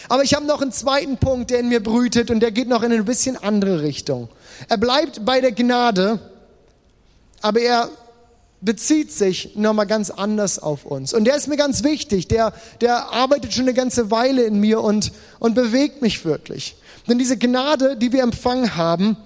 Aber 0.09 0.22
ich 0.22 0.35
habe 0.35 0.46
noch 0.46 0.62
einen 0.62 0.72
zweiten 0.72 1.18
Punkt, 1.18 1.51
der 1.51 1.61
in 1.61 1.68
mir 1.68 1.83
brütet 1.83 2.31
und 2.31 2.40
der 2.40 2.51
geht 2.51 2.68
noch 2.68 2.83
in 2.83 2.92
eine 2.92 3.03
bisschen 3.03 3.37
andere 3.37 3.83
Richtung. 3.83 4.29
Er 4.68 4.76
bleibt 4.76 5.24
bei 5.24 5.40
der 5.40 5.52
Gnade, 5.52 6.18
aber 7.40 7.60
er 7.60 7.88
bezieht 8.60 9.12
sich 9.12 9.56
nochmal 9.56 9.86
ganz 9.86 10.10
anders 10.10 10.58
auf 10.58 10.84
uns. 10.84 11.12
Und 11.12 11.24
der 11.24 11.36
ist 11.36 11.48
mir 11.48 11.56
ganz 11.56 11.82
wichtig, 11.82 12.28
der, 12.28 12.52
der 12.80 13.12
arbeitet 13.12 13.52
schon 13.52 13.64
eine 13.64 13.74
ganze 13.74 14.10
Weile 14.10 14.44
in 14.44 14.60
mir 14.60 14.80
und, 14.80 15.12
und 15.40 15.54
bewegt 15.54 16.00
mich 16.00 16.24
wirklich. 16.24 16.76
Denn 17.08 17.18
diese 17.18 17.36
Gnade, 17.36 17.96
die 17.96 18.12
wir 18.12 18.22
empfangen 18.22 18.76
haben, 18.76 19.16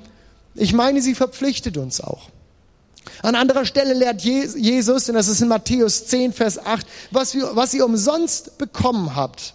Ich 0.58 0.72
meine, 0.72 1.02
sie 1.02 1.14
verpflichtet 1.14 1.76
uns 1.76 2.00
auch. 2.00 2.30
An 3.22 3.34
anderer 3.34 3.64
Stelle 3.64 3.94
lehrt 3.94 4.22
Jesus, 4.22 5.08
und 5.08 5.14
das 5.14 5.28
ist 5.28 5.40
in 5.40 5.48
Matthäus 5.48 6.06
10, 6.06 6.32
Vers 6.32 6.58
8, 6.58 6.86
was, 7.10 7.34
wir, 7.34 7.54
was 7.54 7.72
ihr 7.74 7.84
umsonst 7.84 8.58
bekommen 8.58 9.14
habt, 9.14 9.54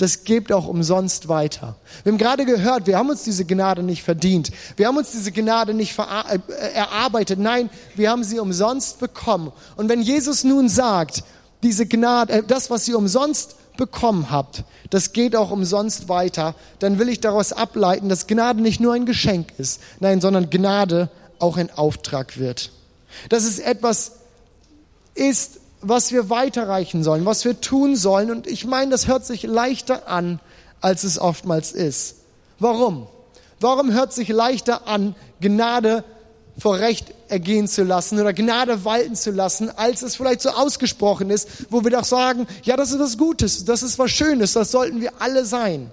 das 0.00 0.24
gebt 0.24 0.50
auch 0.50 0.66
umsonst 0.66 1.28
weiter. 1.28 1.76
Wir 2.02 2.12
haben 2.12 2.18
gerade 2.18 2.46
gehört, 2.46 2.86
wir 2.86 2.96
haben 2.96 3.10
uns 3.10 3.22
diese 3.22 3.44
Gnade 3.44 3.82
nicht 3.82 4.02
verdient. 4.02 4.50
Wir 4.76 4.86
haben 4.86 4.96
uns 4.96 5.10
diese 5.12 5.30
Gnade 5.30 5.74
nicht 5.74 5.98
äh, 5.98 6.38
erarbeitet. 6.72 7.38
Nein, 7.38 7.68
wir 7.96 8.10
haben 8.10 8.24
sie 8.24 8.38
umsonst 8.38 8.98
bekommen. 8.98 9.52
Und 9.76 9.90
wenn 9.90 10.00
Jesus 10.00 10.42
nun 10.42 10.70
sagt, 10.70 11.22
diese 11.62 11.84
Gnade, 11.84 12.32
äh, 12.32 12.42
das, 12.42 12.70
was 12.70 12.88
ihr 12.88 12.96
umsonst 12.96 13.56
bekommen 13.76 14.30
habt, 14.30 14.64
das 14.88 15.12
geht 15.12 15.36
auch 15.36 15.50
umsonst 15.50 16.08
weiter, 16.08 16.54
dann 16.78 16.98
will 16.98 17.10
ich 17.10 17.20
daraus 17.20 17.52
ableiten, 17.52 18.08
dass 18.08 18.26
Gnade 18.26 18.62
nicht 18.62 18.80
nur 18.80 18.94
ein 18.94 19.04
Geschenk 19.04 19.52
ist, 19.58 19.82
nein, 20.00 20.22
sondern 20.22 20.48
Gnade 20.48 21.10
auch 21.38 21.58
ein 21.58 21.70
Auftrag 21.70 22.38
wird. 22.38 22.70
Dass 23.28 23.44
es 23.44 23.58
etwas 23.58 24.12
ist, 25.14 25.60
was 25.80 26.12
wir 26.12 26.30
weiterreichen 26.30 27.02
sollen, 27.02 27.24
was 27.24 27.44
wir 27.44 27.60
tun 27.60 27.96
sollen. 27.96 28.30
Und 28.30 28.46
ich 28.46 28.66
meine, 28.66 28.90
das 28.90 29.06
hört 29.06 29.24
sich 29.24 29.42
leichter 29.42 30.08
an, 30.08 30.40
als 30.80 31.04
es 31.04 31.18
oftmals 31.18 31.72
ist. 31.72 32.16
Warum? 32.58 33.06
Warum 33.60 33.92
hört 33.92 34.12
sich 34.12 34.28
leichter 34.28 34.86
an, 34.86 35.14
Gnade 35.40 36.04
vor 36.58 36.78
Recht 36.78 37.14
ergehen 37.28 37.68
zu 37.68 37.84
lassen 37.84 38.20
oder 38.20 38.32
Gnade 38.32 38.84
walten 38.84 39.14
zu 39.14 39.30
lassen, 39.30 39.70
als 39.70 40.02
es 40.02 40.16
vielleicht 40.16 40.42
so 40.42 40.50
ausgesprochen 40.50 41.30
ist, 41.30 41.48
wo 41.70 41.84
wir 41.84 41.90
doch 41.90 42.04
sagen, 42.04 42.46
ja, 42.64 42.76
das 42.76 42.90
ist 42.90 42.98
was 42.98 43.16
Gutes, 43.16 43.64
das 43.64 43.82
ist 43.82 43.98
was 43.98 44.10
Schönes, 44.10 44.52
das 44.52 44.70
sollten 44.70 45.00
wir 45.00 45.12
alle 45.20 45.44
sein. 45.44 45.90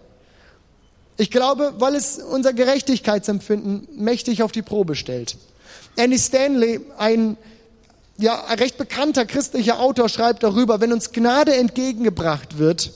Ich 1.18 1.32
glaube, 1.32 1.74
weil 1.80 1.96
es 1.96 2.20
unser 2.20 2.54
Gerechtigkeitsempfinden 2.54 3.88
mächtig 3.96 4.44
auf 4.44 4.52
die 4.52 4.62
Probe 4.62 4.96
stellt. 4.96 5.38
Andy 5.96 6.20
Stanley, 6.20 6.82
ein 6.98 7.38
ja, 8.18 8.46
ein 8.46 8.58
recht 8.58 8.78
bekannter 8.78 9.26
christlicher 9.26 9.80
Autor 9.80 10.10
schreibt 10.10 10.44
darüber, 10.44 10.82
wenn 10.82 10.92
uns 10.92 11.12
Gnade 11.12 11.56
entgegengebracht 11.56 12.58
wird, 12.58 12.92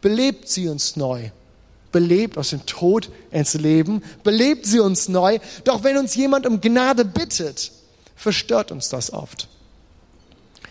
belebt 0.00 0.48
sie 0.48 0.68
uns 0.68 0.96
neu. 0.96 1.30
Belebt 1.92 2.36
aus 2.36 2.50
dem 2.50 2.66
Tod 2.66 3.10
ins 3.30 3.54
Leben, 3.54 4.02
belebt 4.22 4.66
sie 4.66 4.80
uns 4.80 5.08
neu. 5.08 5.38
Doch 5.64 5.82
wenn 5.82 5.96
uns 5.96 6.14
jemand 6.14 6.46
um 6.46 6.60
Gnade 6.60 7.06
bittet, 7.06 7.72
verstört 8.14 8.70
uns 8.70 8.90
das 8.90 9.12
oft. 9.12 9.48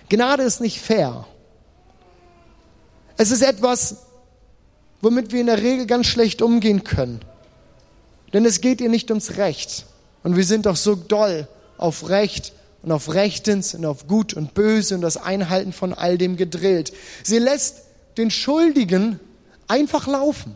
Gnade 0.09 0.43
ist 0.43 0.61
nicht 0.61 0.79
fair. 0.79 1.25
Es 3.17 3.31
ist 3.31 3.41
etwas, 3.41 3.97
womit 5.01 5.31
wir 5.31 5.41
in 5.41 5.47
der 5.47 5.61
Regel 5.61 5.87
ganz 5.87 6.05
schlecht 6.05 6.43
umgehen 6.43 6.83
können. 6.83 7.21
Denn 8.33 8.45
es 8.45 8.61
geht 8.61 8.81
ihr 8.81 8.89
nicht 8.89 9.09
ums 9.09 9.37
Recht. 9.37 9.85
Und 10.23 10.35
wir 10.35 10.43
sind 10.43 10.65
doch 10.65 10.75
so 10.75 10.95
doll 10.95 11.47
auf 11.77 12.09
Recht 12.09 12.53
und 12.85 12.91
auf 12.91 13.15
Rechtens 13.15 13.73
und 13.73 13.83
auf 13.83 14.07
Gut 14.07 14.35
und 14.35 14.53
Böse 14.53 14.93
und 14.93 15.01
das 15.01 15.17
Einhalten 15.17 15.73
von 15.73 15.91
all 15.91 16.19
dem 16.19 16.37
gedrillt. 16.37 16.93
Sie 17.23 17.39
lässt 17.39 17.81
den 18.17 18.29
Schuldigen 18.29 19.19
einfach 19.67 20.05
laufen. 20.05 20.55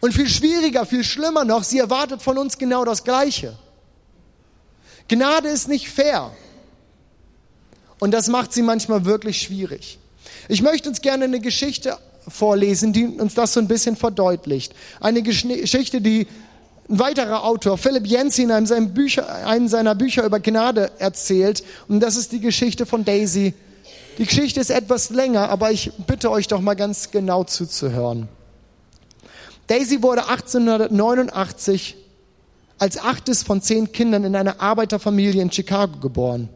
Und 0.00 0.12
viel 0.12 0.28
schwieriger, 0.28 0.84
viel 0.84 1.02
schlimmer 1.02 1.46
noch, 1.46 1.64
sie 1.64 1.78
erwartet 1.78 2.20
von 2.20 2.36
uns 2.36 2.58
genau 2.58 2.84
das 2.84 3.04
Gleiche. 3.04 3.56
Gnade 5.08 5.48
ist 5.48 5.66
nicht 5.66 5.88
fair. 5.88 6.30
Und 7.98 8.10
das 8.10 8.28
macht 8.28 8.52
sie 8.52 8.60
manchmal 8.60 9.06
wirklich 9.06 9.40
schwierig. 9.40 9.98
Ich 10.48 10.60
möchte 10.60 10.90
uns 10.90 11.00
gerne 11.00 11.24
eine 11.24 11.40
Geschichte 11.40 11.96
vorlesen, 12.28 12.92
die 12.92 13.06
uns 13.06 13.32
das 13.32 13.54
so 13.54 13.60
ein 13.60 13.68
bisschen 13.68 13.96
verdeutlicht. 13.96 14.74
Eine 15.00 15.22
Geschichte, 15.22 16.02
die 16.02 16.26
ein 16.88 16.98
weiterer 16.98 17.44
Autor, 17.44 17.78
Philipp 17.78 18.06
Jensi, 18.06 18.42
in 18.42 18.50
einem 18.50 18.66
seiner, 18.66 18.86
Bücher, 18.86 19.46
einem 19.46 19.68
seiner 19.68 19.94
Bücher 19.94 20.24
über 20.24 20.40
Gnade 20.40 20.90
erzählt. 20.98 21.64
Und 21.88 22.00
das 22.00 22.16
ist 22.16 22.32
die 22.32 22.40
Geschichte 22.40 22.84
von 22.84 23.04
Daisy. 23.04 23.54
Die 24.18 24.26
Geschichte 24.26 24.60
ist 24.60 24.70
etwas 24.70 25.10
länger, 25.10 25.48
aber 25.48 25.72
ich 25.72 25.92
bitte 26.06 26.30
euch 26.30 26.46
doch 26.46 26.60
mal 26.60 26.74
ganz 26.74 27.10
genau 27.10 27.44
zuzuhören. 27.44 28.28
Daisy 29.66 30.02
wurde 30.02 30.28
1889 30.28 31.96
als 32.78 32.98
achtes 32.98 33.42
von 33.42 33.62
zehn 33.62 33.90
Kindern 33.92 34.24
in 34.24 34.36
einer 34.36 34.60
Arbeiterfamilie 34.60 35.40
in 35.40 35.50
Chicago 35.50 35.98
geboren. 35.98 36.48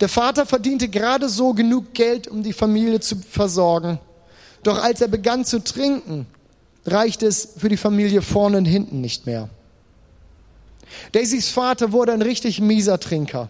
Der 0.00 0.08
Vater 0.08 0.46
verdiente 0.46 0.88
gerade 0.88 1.28
so 1.28 1.52
genug 1.52 1.92
Geld, 1.92 2.28
um 2.28 2.42
die 2.42 2.52
Familie 2.52 3.00
zu 3.00 3.16
versorgen. 3.16 3.98
Doch 4.62 4.82
als 4.82 5.00
er 5.00 5.08
begann 5.08 5.44
zu 5.44 5.62
trinken, 5.62 6.26
reicht 6.86 7.22
es 7.22 7.50
für 7.56 7.68
die 7.68 7.76
Familie 7.76 8.22
vorne 8.22 8.58
und 8.58 8.64
hinten 8.64 9.00
nicht 9.00 9.26
mehr. 9.26 9.48
Daisys 11.12 11.50
Vater 11.50 11.92
wurde 11.92 12.12
ein 12.12 12.22
richtig 12.22 12.60
mieser 12.60 12.98
Trinker. 12.98 13.48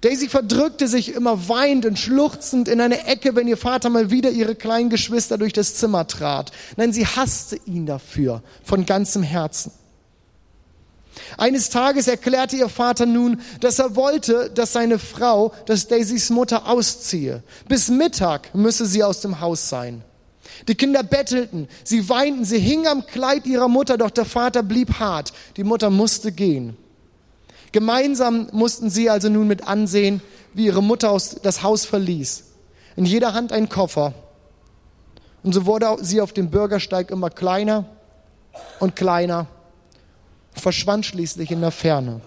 Daisy 0.00 0.28
verdrückte 0.28 0.86
sich 0.86 1.12
immer 1.12 1.48
weinend 1.48 1.84
und 1.84 1.98
schluchzend 1.98 2.68
in 2.68 2.80
eine 2.80 3.06
Ecke, 3.06 3.34
wenn 3.34 3.48
ihr 3.48 3.56
Vater 3.56 3.90
mal 3.90 4.12
wieder 4.12 4.30
ihre 4.30 4.54
kleinen 4.54 4.90
Geschwister 4.90 5.38
durch 5.38 5.52
das 5.52 5.74
Zimmer 5.74 6.06
trat. 6.06 6.52
Nein, 6.76 6.92
sie 6.92 7.04
hasste 7.04 7.58
ihn 7.66 7.84
dafür 7.84 8.42
von 8.62 8.86
ganzem 8.86 9.24
Herzen. 9.24 9.72
Eines 11.36 11.70
Tages 11.70 12.06
erklärte 12.06 12.54
ihr 12.54 12.68
Vater 12.68 13.06
nun, 13.06 13.40
dass 13.60 13.80
er 13.80 13.96
wollte, 13.96 14.50
dass 14.50 14.72
seine 14.72 15.00
Frau, 15.00 15.52
dass 15.66 15.88
Daisys 15.88 16.30
Mutter 16.30 16.68
ausziehe. 16.68 17.42
Bis 17.68 17.88
Mittag 17.88 18.54
müsse 18.54 18.86
sie 18.86 19.02
aus 19.02 19.20
dem 19.20 19.40
Haus 19.40 19.68
sein. 19.68 20.04
Die 20.66 20.74
Kinder 20.74 21.02
bettelten, 21.02 21.68
sie 21.84 22.08
weinten, 22.08 22.44
sie 22.44 22.58
hingen 22.58 22.86
am 22.86 23.06
Kleid 23.06 23.46
ihrer 23.46 23.68
Mutter, 23.68 23.98
doch 23.98 24.10
der 24.10 24.24
Vater 24.24 24.62
blieb 24.62 24.98
hart. 24.98 25.32
Die 25.56 25.64
Mutter 25.64 25.90
musste 25.90 26.32
gehen. 26.32 26.76
Gemeinsam 27.72 28.48
mussten 28.52 28.90
sie 28.90 29.10
also 29.10 29.28
nun 29.28 29.46
mit 29.46 29.66
ansehen, 29.66 30.22
wie 30.54 30.66
ihre 30.66 30.82
Mutter 30.82 31.10
aus, 31.10 31.36
das 31.42 31.62
Haus 31.62 31.84
verließ. 31.84 32.44
In 32.96 33.04
jeder 33.04 33.34
Hand 33.34 33.52
ein 33.52 33.68
Koffer. 33.68 34.14
Und 35.42 35.52
so 35.52 35.66
wurde 35.66 35.96
sie 36.00 36.20
auf 36.20 36.32
dem 36.32 36.50
Bürgersteig 36.50 37.10
immer 37.10 37.30
kleiner 37.30 37.84
und 38.80 38.96
kleiner, 38.96 39.46
verschwand 40.52 41.06
schließlich 41.06 41.50
in 41.50 41.60
der 41.60 41.70
Ferne. 41.70 42.20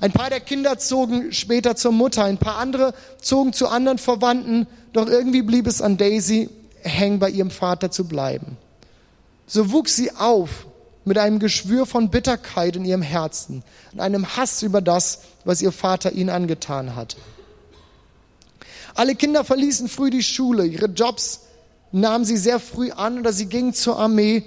Ein 0.00 0.12
paar 0.12 0.30
der 0.30 0.40
Kinder 0.40 0.78
zogen 0.78 1.32
später 1.32 1.74
zur 1.74 1.92
Mutter, 1.92 2.24
ein 2.24 2.38
paar 2.38 2.58
andere 2.58 2.94
zogen 3.20 3.52
zu 3.52 3.68
anderen 3.68 3.98
Verwandten, 3.98 4.66
doch 4.92 5.08
irgendwie 5.08 5.42
blieb 5.42 5.66
es 5.66 5.82
an 5.82 5.96
Daisy 5.96 6.50
hängen, 6.82 7.18
bei 7.18 7.30
ihrem 7.30 7.50
Vater 7.50 7.90
zu 7.90 8.06
bleiben. 8.06 8.56
So 9.46 9.72
wuchs 9.72 9.96
sie 9.96 10.12
auf 10.12 10.66
mit 11.04 11.18
einem 11.18 11.38
Geschwür 11.38 11.86
von 11.86 12.10
Bitterkeit 12.10 12.76
in 12.76 12.84
ihrem 12.84 13.02
Herzen 13.02 13.64
und 13.92 14.00
einem 14.00 14.36
Hass 14.36 14.62
über 14.62 14.80
das, 14.80 15.22
was 15.44 15.62
ihr 15.62 15.72
Vater 15.72 16.12
ihnen 16.12 16.30
angetan 16.30 16.94
hatte. 16.94 17.16
Alle 18.94 19.14
Kinder 19.14 19.44
verließen 19.44 19.88
früh 19.88 20.10
die 20.10 20.22
Schule, 20.22 20.64
ihre 20.64 20.86
Jobs 20.86 21.40
nahmen 21.92 22.24
sie 22.24 22.36
sehr 22.36 22.60
früh 22.60 22.90
an 22.90 23.18
oder 23.18 23.32
sie 23.32 23.46
gingen 23.46 23.72
zur 23.72 23.98
Armee 23.98 24.44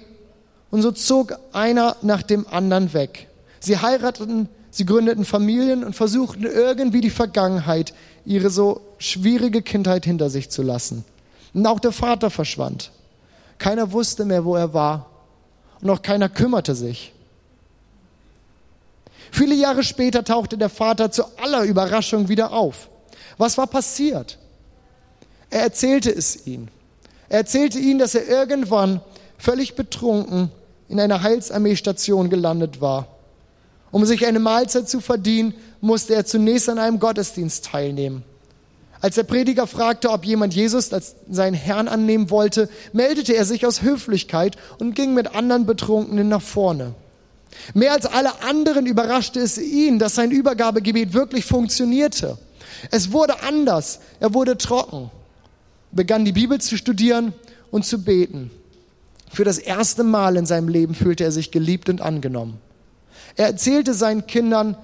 und 0.69 0.81
so 0.81 0.91
zog 0.91 1.37
einer 1.51 1.97
nach 2.01 2.21
dem 2.21 2.47
anderen 2.47 2.93
weg. 2.93 3.27
Sie 3.59 3.77
heirateten 3.77 4.47
Sie 4.71 4.85
gründeten 4.85 5.25
Familien 5.25 5.83
und 5.83 5.95
versuchten 5.95 6.45
irgendwie 6.45 7.01
die 7.01 7.09
Vergangenheit, 7.09 7.93
ihre 8.25 8.49
so 8.49 8.81
schwierige 8.99 9.61
Kindheit 9.61 10.05
hinter 10.05 10.29
sich 10.29 10.49
zu 10.49 10.63
lassen. 10.63 11.03
Und 11.53 11.67
auch 11.67 11.81
der 11.81 11.91
Vater 11.91 12.29
verschwand. 12.29 12.91
Keiner 13.57 13.91
wusste 13.91 14.23
mehr, 14.23 14.45
wo 14.45 14.55
er 14.55 14.73
war. 14.73 15.09
Und 15.81 15.89
auch 15.89 16.01
keiner 16.01 16.29
kümmerte 16.29 16.73
sich. 16.73 17.11
Viele 19.29 19.55
Jahre 19.55 19.83
später 19.83 20.23
tauchte 20.23 20.57
der 20.57 20.69
Vater 20.69 21.11
zu 21.11 21.25
aller 21.37 21.63
Überraschung 21.63 22.29
wieder 22.29 22.53
auf. 22.53 22.89
Was 23.37 23.57
war 23.57 23.67
passiert? 23.67 24.37
Er 25.49 25.63
erzählte 25.63 26.11
es 26.15 26.47
ihnen. 26.47 26.69
Er 27.27 27.39
erzählte 27.39 27.77
ihnen, 27.77 27.99
dass 27.99 28.15
er 28.15 28.27
irgendwann 28.27 29.01
völlig 29.37 29.75
betrunken 29.75 30.49
in 30.87 30.99
einer 30.99 31.23
Heilsarmeestation 31.23 32.29
gelandet 32.29 32.79
war 32.79 33.07
um 33.91 34.05
sich 34.05 34.25
eine 34.25 34.39
Mahlzeit 34.39 34.89
zu 34.89 35.01
verdienen, 35.01 35.53
musste 35.81 36.15
er 36.15 36.25
zunächst 36.25 36.69
an 36.69 36.79
einem 36.79 36.99
Gottesdienst 36.99 37.65
teilnehmen. 37.65 38.23
Als 39.01 39.15
der 39.15 39.23
Prediger 39.23 39.65
fragte, 39.65 40.11
ob 40.11 40.25
jemand 40.25 40.53
Jesus 40.53 40.93
als 40.93 41.15
seinen 41.29 41.55
Herrn 41.55 41.87
annehmen 41.87 42.29
wollte, 42.29 42.69
meldete 42.93 43.33
er 43.33 43.45
sich 43.45 43.65
aus 43.65 43.81
Höflichkeit 43.81 44.57
und 44.77 44.95
ging 44.95 45.13
mit 45.15 45.33
anderen 45.33 45.65
Betrunkenen 45.65 46.29
nach 46.29 46.41
vorne. 46.41 46.93
Mehr 47.73 47.93
als 47.93 48.05
alle 48.05 48.43
anderen 48.43 48.85
überraschte 48.85 49.39
es 49.39 49.57
ihn, 49.57 49.97
dass 49.99 50.15
sein 50.15 50.31
Übergabegebet 50.31 51.13
wirklich 51.13 51.45
funktionierte. 51.45 52.37
Es 52.91 53.11
wurde 53.11 53.41
anders, 53.43 53.99
er 54.19 54.33
wurde 54.33 54.57
trocken, 54.57 55.09
begann 55.91 56.23
die 56.23 56.31
Bibel 56.31 56.61
zu 56.61 56.77
studieren 56.77 57.33
und 57.71 57.85
zu 57.85 58.03
beten. 58.03 58.51
Für 59.33 59.43
das 59.43 59.57
erste 59.57 60.03
Mal 60.03 60.37
in 60.37 60.45
seinem 60.45 60.67
Leben 60.67 60.93
fühlte 60.93 61.23
er 61.23 61.31
sich 61.31 61.51
geliebt 61.51 61.89
und 61.89 62.01
angenommen. 62.01 62.59
Er 63.35 63.47
erzählte 63.47 63.93
seinen 63.93 64.27
Kindern, 64.27 64.77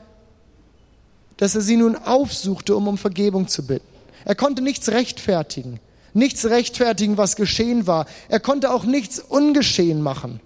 dass 1.37 1.55
er 1.55 1.61
sie 1.61 1.77
nun 1.77 1.95
aufsuchte, 1.95 2.75
um 2.75 2.87
um 2.87 2.97
Vergebung 2.97 3.47
zu 3.47 3.65
bitten. 3.65 3.87
Er 4.25 4.35
konnte 4.35 4.61
nichts 4.61 4.89
rechtfertigen, 4.89 5.79
nichts 6.13 6.45
rechtfertigen, 6.45 7.17
was 7.17 7.35
geschehen 7.35 7.87
war. 7.87 8.07
Er 8.27 8.39
konnte 8.39 8.71
auch 8.71 8.83
nichts 8.83 9.19
ungeschehen 9.19 10.01
machen. 10.01 10.41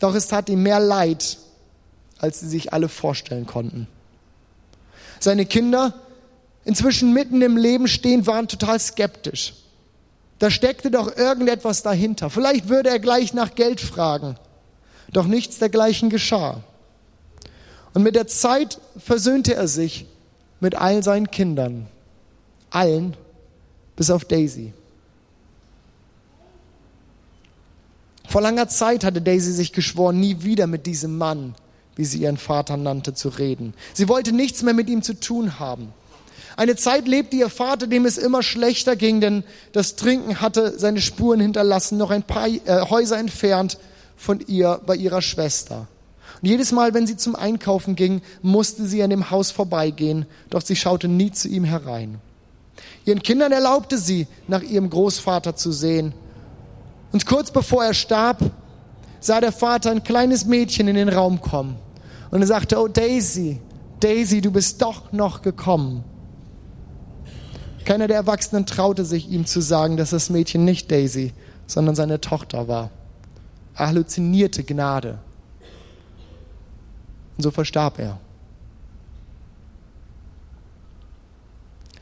Doch 0.00 0.14
es 0.14 0.28
tat 0.28 0.48
ihm 0.48 0.62
mehr 0.62 0.80
Leid, 0.80 1.38
als 2.18 2.40
sie 2.40 2.48
sich 2.48 2.72
alle 2.72 2.88
vorstellen 2.88 3.46
konnten. 3.46 3.86
Seine 5.20 5.44
Kinder, 5.44 5.94
inzwischen 6.64 7.12
mitten 7.12 7.42
im 7.42 7.58
Leben 7.58 7.86
stehend, 7.86 8.26
waren 8.26 8.48
total 8.48 8.80
skeptisch. 8.80 9.54
Da 10.38 10.50
steckte 10.50 10.90
doch 10.90 11.14
irgendetwas 11.14 11.82
dahinter. 11.82 12.30
Vielleicht 12.30 12.70
würde 12.70 12.88
er 12.88 12.98
gleich 12.98 13.34
nach 13.34 13.54
Geld 13.54 13.78
fragen. 13.78 14.36
Doch 15.12 15.26
nichts 15.26 15.58
dergleichen 15.58 16.10
geschah. 16.10 16.62
Und 17.94 18.02
mit 18.02 18.14
der 18.14 18.26
Zeit 18.26 18.78
versöhnte 18.96 19.54
er 19.54 19.66
sich 19.66 20.06
mit 20.60 20.76
all 20.76 21.02
seinen 21.02 21.30
Kindern. 21.30 21.88
Allen, 22.70 23.16
bis 23.96 24.10
auf 24.10 24.24
Daisy. 24.24 24.72
Vor 28.28 28.42
langer 28.42 28.68
Zeit 28.68 29.02
hatte 29.02 29.20
Daisy 29.20 29.52
sich 29.52 29.72
geschworen, 29.72 30.20
nie 30.20 30.44
wieder 30.44 30.68
mit 30.68 30.86
diesem 30.86 31.18
Mann, 31.18 31.56
wie 31.96 32.04
sie 32.04 32.18
ihren 32.18 32.36
Vater 32.36 32.76
nannte, 32.76 33.12
zu 33.12 33.28
reden. 33.28 33.74
Sie 33.92 34.08
wollte 34.08 34.30
nichts 34.30 34.62
mehr 34.62 34.74
mit 34.74 34.88
ihm 34.88 35.02
zu 35.02 35.18
tun 35.18 35.58
haben. 35.58 35.92
Eine 36.56 36.76
Zeit 36.76 37.08
lebte 37.08 37.36
ihr 37.36 37.48
Vater, 37.48 37.88
dem 37.88 38.06
es 38.06 38.18
immer 38.18 38.44
schlechter 38.44 38.94
ging, 38.94 39.20
denn 39.20 39.42
das 39.72 39.96
Trinken 39.96 40.40
hatte 40.40 40.78
seine 40.78 41.00
Spuren 41.00 41.40
hinterlassen, 41.40 41.98
noch 41.98 42.10
ein 42.10 42.22
paar 42.22 42.46
äh, 42.46 42.60
Häuser 42.88 43.18
entfernt 43.18 43.78
von 44.20 44.40
ihr 44.46 44.82
bei 44.84 44.96
ihrer 44.96 45.22
Schwester. 45.22 45.88
Und 46.42 46.48
jedes 46.48 46.72
Mal, 46.72 46.92
wenn 46.92 47.06
sie 47.06 47.16
zum 47.16 47.34
Einkaufen 47.34 47.96
ging, 47.96 48.20
musste 48.42 48.84
sie 48.84 49.02
an 49.02 49.08
dem 49.08 49.30
Haus 49.30 49.50
vorbeigehen, 49.50 50.26
doch 50.50 50.60
sie 50.60 50.76
schaute 50.76 51.08
nie 51.08 51.32
zu 51.32 51.48
ihm 51.48 51.64
herein. 51.64 52.18
Ihren 53.06 53.22
Kindern 53.22 53.50
erlaubte 53.50 53.96
sie, 53.96 54.26
nach 54.46 54.60
ihrem 54.62 54.90
Großvater 54.90 55.56
zu 55.56 55.72
sehen, 55.72 56.12
und 57.12 57.24
kurz 57.24 57.50
bevor 57.50 57.82
er 57.82 57.94
starb, 57.94 58.38
sah 59.20 59.40
der 59.40 59.52
Vater 59.52 59.90
ein 59.90 60.04
kleines 60.04 60.44
Mädchen 60.44 60.86
in 60.86 60.96
den 60.96 61.08
Raum 61.08 61.40
kommen. 61.40 61.76
Und 62.30 62.42
er 62.42 62.46
sagte, 62.46 62.78
oh 62.78 62.88
Daisy, 62.88 63.58
Daisy, 64.00 64.42
du 64.42 64.52
bist 64.52 64.82
doch 64.82 65.12
noch 65.12 65.40
gekommen. 65.40 66.04
Keiner 67.86 68.06
der 68.06 68.16
Erwachsenen 68.18 68.66
traute 68.66 69.06
sich 69.06 69.30
ihm 69.30 69.46
zu 69.46 69.60
sagen, 69.60 69.96
dass 69.96 70.10
das 70.10 70.28
Mädchen 70.28 70.64
nicht 70.64 70.90
Daisy, 70.92 71.32
sondern 71.66 71.96
seine 71.96 72.20
Tochter 72.20 72.68
war. 72.68 72.90
Er 73.74 73.86
halluzinierte 73.86 74.64
Gnade. 74.64 75.18
Und 77.36 77.42
so 77.42 77.50
verstarb 77.50 77.98
er. 77.98 78.20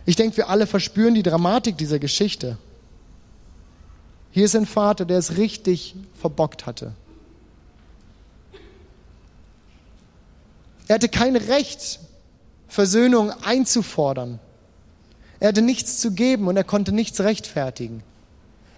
Ich 0.04 0.16
denke, 0.16 0.38
wir 0.38 0.48
alle 0.48 0.66
verspüren 0.66 1.14
die 1.14 1.22
Dramatik 1.22 1.76
dieser 1.76 1.98
Geschichte. 1.98 2.56
Hier 4.30 4.46
ist 4.46 4.56
ein 4.56 4.66
Vater, 4.66 5.04
der 5.04 5.18
es 5.18 5.36
richtig 5.36 5.94
verbockt 6.18 6.66
hatte. 6.66 6.92
Er 10.86 10.94
hatte 10.94 11.08
kein 11.08 11.36
Recht, 11.36 12.00
Versöhnung 12.68 13.30
einzufordern. 13.44 14.38
Er 15.40 15.48
hatte 15.48 15.62
nichts 15.62 16.00
zu 16.00 16.12
geben 16.12 16.48
und 16.48 16.56
er 16.56 16.64
konnte 16.64 16.92
nichts 16.92 17.20
rechtfertigen. 17.20 18.02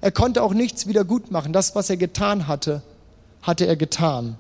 Er 0.01 0.11
konnte 0.11 0.43
auch 0.43 0.55
nichts 0.55 0.87
wieder 0.87 1.05
gut 1.05 1.31
machen. 1.31 1.53
Das, 1.53 1.75
was 1.75 1.91
er 1.91 1.97
getan 1.97 2.47
hatte, 2.47 2.83
hatte 3.43 3.67
er 3.67 3.77
getan. 3.77 4.39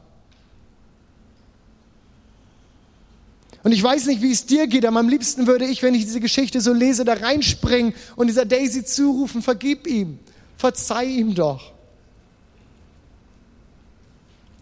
Und 3.63 3.73
ich 3.73 3.83
weiß 3.83 4.07
nicht, 4.07 4.23
wie 4.23 4.33
es 4.33 4.47
dir 4.47 4.67
geht, 4.67 4.87
aber 4.87 4.99
am 4.99 5.09
liebsten 5.09 5.47
würde 5.47 5.67
ich, 5.67 5.83
wenn 5.83 5.95
ich 5.95 6.05
diese 6.07 6.21
Geschichte 6.21 6.63
so 6.63 6.73
lese, 6.73 7.05
da 7.05 7.15
reinspringen 7.15 7.95
und 8.17 8.29
dieser 8.29 8.47
Daisy 8.47 8.85
zurufen, 8.85 9.43
vergib 9.43 9.87
ihm. 9.87 10.19
Verzeih 10.57 11.05
ihm 11.05 11.35
doch. 11.35 11.73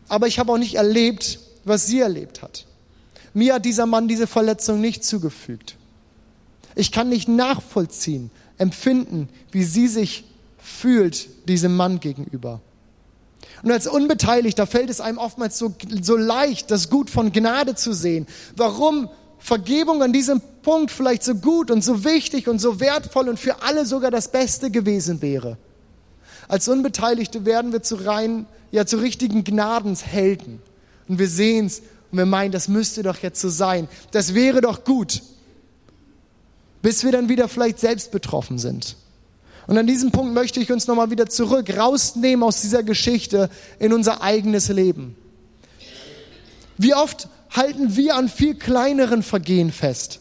Aber 0.09 0.27
ich 0.27 0.39
habe 0.39 0.53
auch 0.53 0.59
nicht 0.59 0.75
erlebt, 0.75 1.39
was 1.65 1.87
sie 1.87 2.01
erlebt 2.01 2.43
hat. 2.43 2.67
Mir 3.35 3.55
hat 3.55 3.65
dieser 3.65 3.87
Mann 3.87 4.09
diese 4.09 4.27
Verletzung 4.27 4.81
nicht 4.81 5.05
zugefügt. 5.05 5.77
Ich 6.75 6.91
kann 6.91 7.09
nicht 7.09 7.29
nachvollziehen, 7.29 8.31
empfinden, 8.57 9.29
wie 9.53 9.65
sie 9.65 9.87
sich 9.87 10.25
fühlt 10.69 11.29
diesem 11.49 11.77
Mann 11.77 12.01
gegenüber. 12.01 12.61
Und 13.63 13.73
als 13.73 13.87
Unbeteiligter 13.87 14.67
fällt 14.67 14.91
es 14.91 15.01
einem 15.01 15.19
oftmals 15.19 15.59
so, 15.59 15.75
so 16.01 16.17
leicht, 16.17 16.71
das 16.71 16.91
Gut 16.91 17.11
von 17.11 17.33
Gnade 17.33 17.75
zu 17.75 17.93
sehen. 17.93 18.27
Warum 18.57 19.09
Vergebung 19.39 20.03
an 20.03 20.13
diesem 20.13 20.41
Punkt 20.63 20.91
vielleicht 20.91 21.23
so 21.23 21.35
gut 21.35 21.71
und 21.71 21.83
so 21.83 22.05
wichtig 22.05 22.49
und 22.49 22.59
so 22.59 22.81
wertvoll 22.81 23.29
und 23.29 23.39
für 23.39 23.63
alle 23.63 23.87
sogar 23.87 24.11
das 24.11 24.31
Beste 24.31 24.71
gewesen 24.71 25.23
wäre. 25.23 25.57
Als 26.49 26.69
Unbeteiligte 26.69 27.45
werden 27.45 27.73
wir 27.73 27.83
zu 27.83 27.97
rein, 27.97 28.47
ja, 28.71 28.85
zu 28.85 28.97
richtigen 28.97 29.45
Gnadenshelden. 29.45 30.61
Und 31.07 31.19
wir 31.19 31.29
sehen 31.29 31.67
es 31.67 31.81
und 32.11 32.19
wir 32.19 32.27
meinen, 32.27 32.53
das 32.53 32.69
müsste 32.69 33.03
doch 33.03 33.19
jetzt 33.19 33.41
so 33.41 33.49
sein. 33.49 33.89
Das 34.11 34.35
wäre 34.35 34.61
doch 34.61 34.85
gut. 34.85 35.23
Bis 36.83 37.05
wir 37.05 37.13
dann 37.13 37.29
wieder 37.29 37.49
vielleicht 37.49 37.81
selbst 37.81 38.11
betroffen 38.11 38.59
sind. 38.59 38.97
Und 39.69 39.77
an 39.77 39.87
diesem 39.87 40.11
Punkt 40.13 40.33
möchte 40.33 40.61
ich 40.61 40.73
uns 40.73 40.87
nochmal 40.87 41.11
wieder 41.11 41.27
zurück 41.27 41.77
rausnehmen 41.77 42.43
aus 42.43 42.63
dieser 42.63 42.83
Geschichte 42.83 43.51
in 43.79 43.93
unser 43.93 44.23
eigenes 44.23 44.69
Leben. 44.69 45.15
Wie 46.79 46.95
oft 46.95 47.29
halten 47.51 47.95
wir 47.95 48.17
an 48.17 48.31
viel 48.31 48.55
kleineren 48.55 49.23
Vergehen 49.23 49.71
fest? 49.71 50.21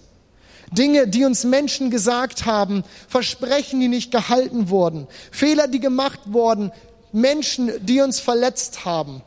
Dinge, 0.71 1.07
die 1.07 1.23
uns 1.23 1.45
Menschen 1.45 1.89
gesagt 1.89 2.45
haben, 2.45 2.83
Versprechen, 3.07 3.79
die 3.79 3.87
nicht 3.87 4.11
gehalten 4.11 4.67
wurden, 4.67 5.07
Fehler, 5.31 5.69
die 5.69 5.79
gemacht 5.79 6.19
wurden, 6.25 6.73
Menschen, 7.13 7.71
die 7.85 8.01
uns 8.01 8.19
verletzt 8.19 8.83
haben. 8.83 9.21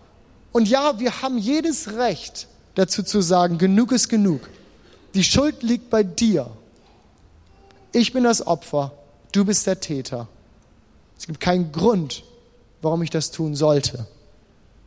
Und 0.53 0.69
ja, 0.69 1.01
wir 1.01 1.23
haben 1.23 1.39
jedes 1.39 1.95
Recht 1.95 2.47
dazu 2.75 3.03
zu 3.03 3.23
sagen, 3.23 3.57
genug 3.57 3.91
ist 3.91 4.11
genug. 4.11 4.51
Die 5.15 5.25
Schuld 5.25 5.63
liegt 5.63 5.89
bei 5.89 6.03
dir. 6.03 6.51
Ich 7.93 8.13
bin 8.13 8.25
das 8.25 8.47
Opfer, 8.47 8.93
du 9.33 9.45
bist 9.45 9.67
der 9.67 9.81
Täter. 9.81 10.29
Es 11.19 11.27
gibt 11.27 11.41
keinen 11.41 11.73
Grund, 11.73 12.25
warum 12.83 13.03
ich 13.03 13.11
das 13.11 13.31
tun 13.31 13.55
sollte, 13.55 14.07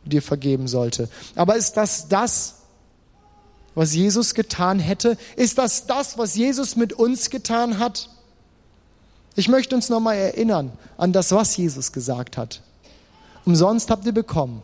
dir 0.04 0.22
vergeben 0.22 0.68
sollte. 0.68 1.08
Aber 1.34 1.56
ist 1.56 1.76
das 1.76 2.08
das, 2.08 2.56
was 3.74 3.94
Jesus 3.94 4.34
getan 4.34 4.78
hätte? 4.78 5.16
Ist 5.36 5.58
das 5.58 5.86
das, 5.86 6.18
was 6.18 6.34
Jesus 6.34 6.76
mit 6.76 6.92
uns 6.92 7.30
getan 7.30 7.78
hat? 7.78 8.08
Ich 9.36 9.48
möchte 9.48 9.74
uns 9.74 9.88
nochmal 9.88 10.16
erinnern 10.16 10.72
an 10.96 11.12
das, 11.12 11.32
was 11.32 11.56
Jesus 11.56 11.92
gesagt 11.92 12.36
hat. 12.36 12.62
Umsonst 13.44 13.90
habt 13.90 14.06
ihr 14.06 14.12
bekommen. 14.12 14.62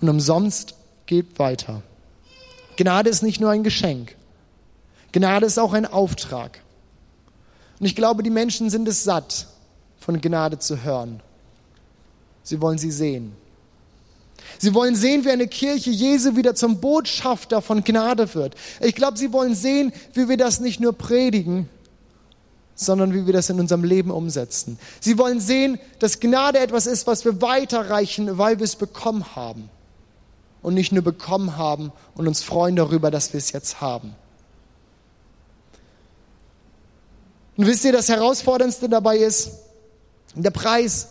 Und 0.00 0.08
umsonst 0.08 0.74
geht 1.06 1.38
weiter. 1.38 1.82
Gnade 2.76 3.08
ist 3.08 3.22
nicht 3.22 3.40
nur 3.40 3.50
ein 3.50 3.62
Geschenk. 3.62 4.16
Gnade 5.12 5.46
ist 5.46 5.58
auch 5.58 5.72
ein 5.72 5.86
Auftrag. 5.86 6.61
Und 7.82 7.86
ich 7.86 7.96
glaube, 7.96 8.22
die 8.22 8.30
Menschen 8.30 8.70
sind 8.70 8.86
es 8.86 9.02
satt, 9.02 9.48
von 9.98 10.20
Gnade 10.20 10.60
zu 10.60 10.84
hören. 10.84 11.20
Sie 12.44 12.60
wollen 12.60 12.78
sie 12.78 12.92
sehen. 12.92 13.32
Sie 14.60 14.72
wollen 14.72 14.94
sehen, 14.94 15.24
wie 15.24 15.30
eine 15.30 15.48
Kirche 15.48 15.90
Jesu 15.90 16.36
wieder 16.36 16.54
zum 16.54 16.78
Botschafter 16.80 17.60
von 17.60 17.82
Gnade 17.82 18.36
wird. 18.36 18.54
Ich 18.78 18.94
glaube, 18.94 19.18
sie 19.18 19.32
wollen 19.32 19.56
sehen, 19.56 19.92
wie 20.12 20.28
wir 20.28 20.36
das 20.36 20.60
nicht 20.60 20.78
nur 20.78 20.92
predigen, 20.92 21.68
sondern 22.76 23.14
wie 23.14 23.26
wir 23.26 23.32
das 23.32 23.50
in 23.50 23.58
unserem 23.58 23.82
Leben 23.82 24.12
umsetzen. 24.12 24.78
Sie 25.00 25.18
wollen 25.18 25.40
sehen, 25.40 25.80
dass 25.98 26.20
Gnade 26.20 26.60
etwas 26.60 26.86
ist, 26.86 27.08
was 27.08 27.24
wir 27.24 27.42
weiterreichen, 27.42 28.38
weil 28.38 28.60
wir 28.60 28.64
es 28.64 28.76
bekommen 28.76 29.34
haben. 29.34 29.70
Und 30.62 30.74
nicht 30.74 30.92
nur 30.92 31.02
bekommen 31.02 31.56
haben 31.56 31.90
und 32.14 32.28
uns 32.28 32.44
freuen 32.44 32.76
darüber, 32.76 33.10
dass 33.10 33.32
wir 33.32 33.38
es 33.38 33.50
jetzt 33.50 33.80
haben. 33.80 34.14
Und 37.62 37.68
wisst 37.68 37.84
ihr, 37.84 37.92
das 37.92 38.08
Herausforderndste 38.08 38.88
dabei 38.88 39.18
ist, 39.18 39.52
der 40.34 40.50
Preis, 40.50 41.10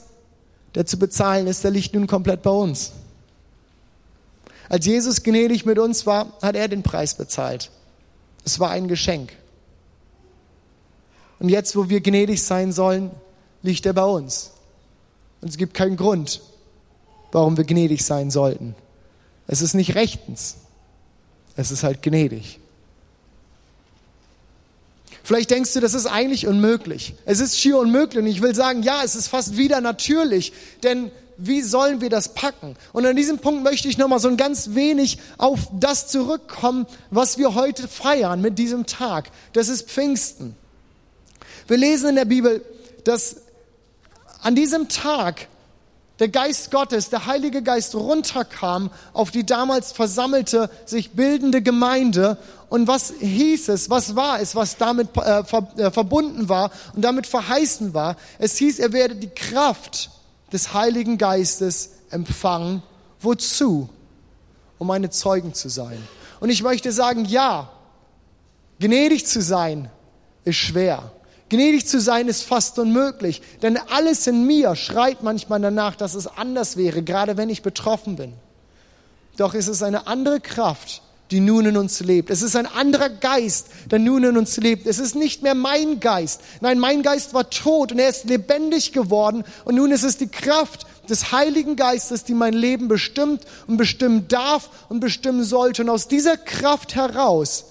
der 0.75 0.85
zu 0.85 0.99
bezahlen 0.99 1.47
ist, 1.47 1.63
der 1.63 1.71
liegt 1.71 1.93
nun 1.93 2.07
komplett 2.07 2.41
bei 2.43 2.49
uns. 2.49 2.91
Als 4.67 4.85
Jesus 4.85 5.23
gnädig 5.23 5.65
mit 5.65 5.79
uns 5.79 6.05
war, 6.05 6.33
hat 6.41 6.57
er 6.57 6.67
den 6.67 6.83
Preis 6.83 7.13
bezahlt. 7.13 7.71
Es 8.43 8.59
war 8.59 8.69
ein 8.71 8.89
Geschenk. 8.89 9.31
Und 11.39 11.47
jetzt, 11.47 11.77
wo 11.77 11.87
wir 11.87 12.01
gnädig 12.01 12.43
sein 12.43 12.73
sollen, 12.73 13.11
liegt 13.61 13.85
er 13.85 13.93
bei 13.93 14.03
uns. 14.03 14.51
Und 15.39 15.47
es 15.47 15.57
gibt 15.57 15.73
keinen 15.73 15.95
Grund, 15.95 16.41
warum 17.31 17.55
wir 17.55 17.63
gnädig 17.63 18.03
sein 18.03 18.29
sollten. 18.29 18.75
Es 19.47 19.61
ist 19.61 19.73
nicht 19.73 19.95
rechtens. 19.95 20.57
Es 21.55 21.71
ist 21.71 21.83
halt 21.83 22.01
gnädig. 22.01 22.59
Vielleicht 25.23 25.51
denkst 25.51 25.73
du, 25.73 25.79
das 25.79 25.93
ist 25.93 26.07
eigentlich 26.07 26.47
unmöglich. 26.47 27.13
Es 27.25 27.39
ist 27.39 27.59
schier 27.59 27.77
unmöglich. 27.77 28.23
Und 28.23 28.27
ich 28.27 28.41
will 28.41 28.55
sagen, 28.55 28.83
ja, 28.83 29.01
es 29.03 29.15
ist 29.15 29.27
fast 29.27 29.57
wieder 29.57 29.81
natürlich. 29.81 30.53
Denn 30.83 31.11
wie 31.37 31.61
sollen 31.61 32.01
wir 32.01 32.09
das 32.09 32.33
packen? 32.33 32.75
Und 32.93 33.05
an 33.05 33.15
diesem 33.15 33.39
Punkt 33.39 33.63
möchte 33.63 33.87
ich 33.87 33.97
nochmal 33.97 34.19
so 34.19 34.27
ein 34.27 34.37
ganz 34.37 34.75
wenig 34.75 35.17
auf 35.37 35.59
das 35.73 36.07
zurückkommen, 36.07 36.85
was 37.09 37.37
wir 37.37 37.55
heute 37.55 37.87
feiern 37.87 38.41
mit 38.41 38.59
diesem 38.59 38.85
Tag. 38.85 39.29
Das 39.53 39.67
ist 39.67 39.89
Pfingsten. 39.89 40.55
Wir 41.67 41.77
lesen 41.77 42.09
in 42.09 42.15
der 42.15 42.25
Bibel, 42.25 42.63
dass 43.03 43.37
an 44.41 44.55
diesem 44.55 44.87
Tag 44.87 45.47
der 46.21 46.29
Geist 46.29 46.69
Gottes, 46.69 47.09
der 47.09 47.25
Heilige 47.25 47.63
Geist 47.63 47.95
runterkam 47.95 48.91
auf 49.11 49.31
die 49.31 49.43
damals 49.43 49.91
versammelte, 49.91 50.69
sich 50.85 51.13
bildende 51.13 51.63
Gemeinde. 51.63 52.37
Und 52.69 52.87
was 52.87 53.11
hieß 53.19 53.69
es, 53.69 53.89
was 53.89 54.15
war 54.15 54.39
es, 54.39 54.55
was 54.55 54.77
damit 54.77 55.09
äh, 55.17 55.39
äh, 55.39 55.89
verbunden 55.89 56.47
war 56.47 56.69
und 56.95 57.01
damit 57.01 57.25
verheißen 57.25 57.95
war? 57.95 58.17
Es 58.37 58.55
hieß, 58.57 58.77
er 58.77 58.93
werde 58.93 59.15
die 59.15 59.29
Kraft 59.29 60.11
des 60.53 60.75
Heiligen 60.75 61.17
Geistes 61.17 61.89
empfangen. 62.11 62.83
Wozu? 63.19 63.89
Um 64.77 64.85
meine 64.85 65.09
Zeugen 65.09 65.55
zu 65.55 65.69
sein. 65.69 66.07
Und 66.39 66.51
ich 66.51 66.61
möchte 66.61 66.91
sagen, 66.91 67.25
ja, 67.25 67.71
gnädig 68.79 69.25
zu 69.25 69.41
sein 69.41 69.89
ist 70.43 70.57
schwer. 70.57 71.11
Gnädig 71.51 71.85
zu 71.85 71.99
sein 71.99 72.29
ist 72.29 72.43
fast 72.43 72.79
unmöglich, 72.79 73.41
denn 73.61 73.77
alles 73.77 74.25
in 74.25 74.47
mir 74.47 74.73
schreit 74.77 75.21
manchmal 75.21 75.59
danach, 75.59 75.97
dass 75.97 76.13
es 76.13 76.25
anders 76.25 76.77
wäre, 76.77 77.01
gerade 77.01 77.35
wenn 77.35 77.49
ich 77.49 77.61
betroffen 77.61 78.15
bin. 78.15 78.31
Doch 79.35 79.53
es 79.53 79.67
ist 79.67 79.83
eine 79.83 80.07
andere 80.07 80.39
Kraft, 80.39 81.01
die 81.29 81.41
nun 81.41 81.65
in 81.65 81.75
uns 81.75 81.99
lebt. 81.99 82.29
Es 82.29 82.41
ist 82.41 82.55
ein 82.55 82.67
anderer 82.67 83.09
Geist, 83.09 83.67
der 83.91 83.99
nun 83.99 84.23
in 84.23 84.37
uns 84.37 84.55
lebt. 84.55 84.87
Es 84.87 84.97
ist 84.97 85.13
nicht 85.13 85.43
mehr 85.43 85.53
mein 85.53 85.99
Geist. 85.99 86.39
Nein, 86.61 86.79
mein 86.79 87.03
Geist 87.03 87.33
war 87.33 87.49
tot 87.49 87.91
und 87.91 87.99
er 87.99 88.07
ist 88.07 88.29
lebendig 88.29 88.93
geworden. 88.93 89.43
Und 89.65 89.75
nun 89.75 89.91
ist 89.91 90.03
es 90.03 90.15
die 90.15 90.29
Kraft 90.29 90.87
des 91.09 91.33
Heiligen 91.33 91.75
Geistes, 91.75 92.23
die 92.23 92.33
mein 92.33 92.53
Leben 92.53 92.87
bestimmt 92.87 93.43
und 93.67 93.75
bestimmen 93.75 94.29
darf 94.29 94.69
und 94.87 95.01
bestimmen 95.01 95.43
sollte. 95.43 95.81
Und 95.81 95.89
aus 95.89 96.07
dieser 96.07 96.37
Kraft 96.37 96.95
heraus 96.95 97.65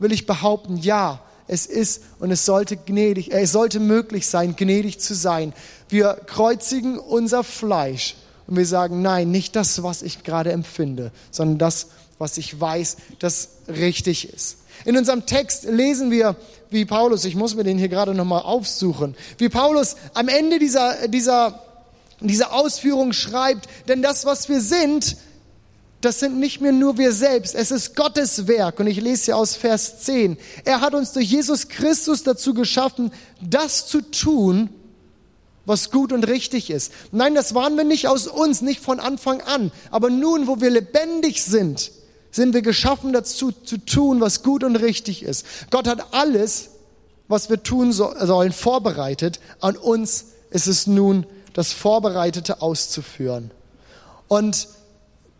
will 0.00 0.10
ich 0.10 0.26
behaupten, 0.26 0.78
ja, 0.78 1.20
es 1.48 1.66
ist 1.66 2.02
und 2.18 2.30
es 2.30 2.44
sollte 2.44 2.76
gnädig, 2.76 3.32
äh, 3.32 3.42
es 3.42 3.52
sollte 3.52 3.80
möglich 3.80 4.26
sein, 4.26 4.56
gnädig 4.56 5.00
zu 5.00 5.14
sein. 5.14 5.52
Wir 5.88 6.14
kreuzigen 6.26 6.98
unser 6.98 7.44
Fleisch 7.44 8.16
und 8.46 8.56
wir 8.56 8.66
sagen, 8.66 9.02
nein, 9.02 9.30
nicht 9.30 9.56
das, 9.56 9.82
was 9.82 10.02
ich 10.02 10.22
gerade 10.22 10.52
empfinde, 10.52 11.12
sondern 11.30 11.58
das, 11.58 11.88
was 12.18 12.38
ich 12.38 12.60
weiß, 12.60 12.96
das 13.18 13.48
richtig 13.68 14.32
ist. 14.32 14.58
In 14.84 14.96
unserem 14.96 15.26
Text 15.26 15.64
lesen 15.64 16.10
wir, 16.10 16.36
wie 16.70 16.84
Paulus, 16.84 17.24
ich 17.24 17.34
muss 17.34 17.54
mir 17.54 17.64
den 17.64 17.78
hier 17.78 17.88
gerade 17.88 18.14
nochmal 18.14 18.42
aufsuchen, 18.42 19.16
wie 19.38 19.48
Paulus 19.48 19.96
am 20.14 20.28
Ende 20.28 20.58
dieser, 20.58 21.08
dieser, 21.08 21.62
dieser 22.20 22.52
Ausführung 22.52 23.12
schreibt, 23.12 23.68
denn 23.88 24.02
das, 24.02 24.26
was 24.26 24.48
wir 24.48 24.60
sind, 24.60 25.16
das 26.06 26.20
sind 26.20 26.38
nicht 26.38 26.60
mehr 26.60 26.70
nur 26.70 26.98
wir 26.98 27.12
selbst, 27.12 27.56
es 27.56 27.72
ist 27.72 27.96
Gottes 27.96 28.46
Werk. 28.46 28.78
Und 28.78 28.86
ich 28.86 29.00
lese 29.00 29.24
hier 29.24 29.36
aus 29.36 29.56
Vers 29.56 30.04
10. 30.04 30.38
Er 30.64 30.80
hat 30.80 30.94
uns 30.94 31.12
durch 31.12 31.26
Jesus 31.26 31.68
Christus 31.68 32.22
dazu 32.22 32.54
geschaffen, 32.54 33.10
das 33.40 33.88
zu 33.88 34.02
tun, 34.02 34.70
was 35.64 35.90
gut 35.90 36.12
und 36.12 36.22
richtig 36.28 36.70
ist. 36.70 36.92
Nein, 37.10 37.34
das 37.34 37.56
waren 37.56 37.76
wir 37.76 37.82
nicht 37.82 38.06
aus 38.06 38.28
uns, 38.28 38.62
nicht 38.62 38.80
von 38.80 39.00
Anfang 39.00 39.40
an. 39.40 39.72
Aber 39.90 40.08
nun, 40.08 40.46
wo 40.46 40.60
wir 40.60 40.70
lebendig 40.70 41.42
sind, 41.42 41.90
sind 42.30 42.54
wir 42.54 42.62
geschaffen 42.62 43.12
dazu 43.12 43.50
zu 43.50 43.76
tun, 43.78 44.20
was 44.20 44.44
gut 44.44 44.62
und 44.62 44.76
richtig 44.76 45.24
ist. 45.24 45.44
Gott 45.72 45.88
hat 45.88 46.14
alles, 46.14 46.68
was 47.26 47.50
wir 47.50 47.64
tun 47.64 47.92
sollen, 47.92 48.52
vorbereitet. 48.52 49.40
An 49.60 49.76
uns 49.76 50.26
ist 50.50 50.68
es 50.68 50.86
nun, 50.86 51.26
das 51.52 51.72
Vorbereitete 51.72 52.62
auszuführen. 52.62 53.50
Und 54.28 54.68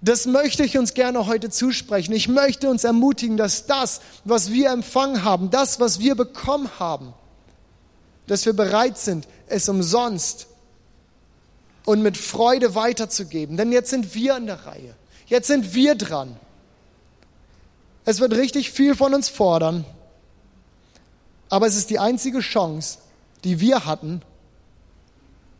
das 0.06 0.26
möchte 0.26 0.62
ich 0.62 0.78
uns 0.78 0.94
gerne 0.94 1.26
heute 1.26 1.50
zusprechen. 1.50 2.12
Ich 2.12 2.28
möchte 2.28 2.70
uns 2.70 2.84
ermutigen, 2.84 3.36
dass 3.36 3.66
das, 3.66 4.00
was 4.24 4.52
wir 4.52 4.70
empfangen 4.70 5.24
haben, 5.24 5.50
das, 5.50 5.80
was 5.80 5.98
wir 5.98 6.14
bekommen 6.14 6.70
haben, 6.78 7.12
dass 8.28 8.46
wir 8.46 8.52
bereit 8.52 8.98
sind, 8.98 9.26
es 9.48 9.68
umsonst 9.68 10.46
und 11.84 12.02
mit 12.02 12.16
Freude 12.16 12.76
weiterzugeben. 12.76 13.56
Denn 13.56 13.72
jetzt 13.72 13.90
sind 13.90 14.14
wir 14.14 14.36
in 14.36 14.46
der 14.46 14.64
Reihe. 14.64 14.94
Jetzt 15.26 15.48
sind 15.48 15.74
wir 15.74 15.96
dran. 15.96 16.36
Es 18.04 18.20
wird 18.20 18.32
richtig 18.34 18.70
viel 18.70 18.94
von 18.94 19.12
uns 19.12 19.28
fordern, 19.28 19.84
aber 21.48 21.66
es 21.66 21.76
ist 21.76 21.90
die 21.90 21.98
einzige 21.98 22.38
Chance, 22.38 22.98
die 23.42 23.58
wir 23.58 23.86
hatten, 23.86 24.22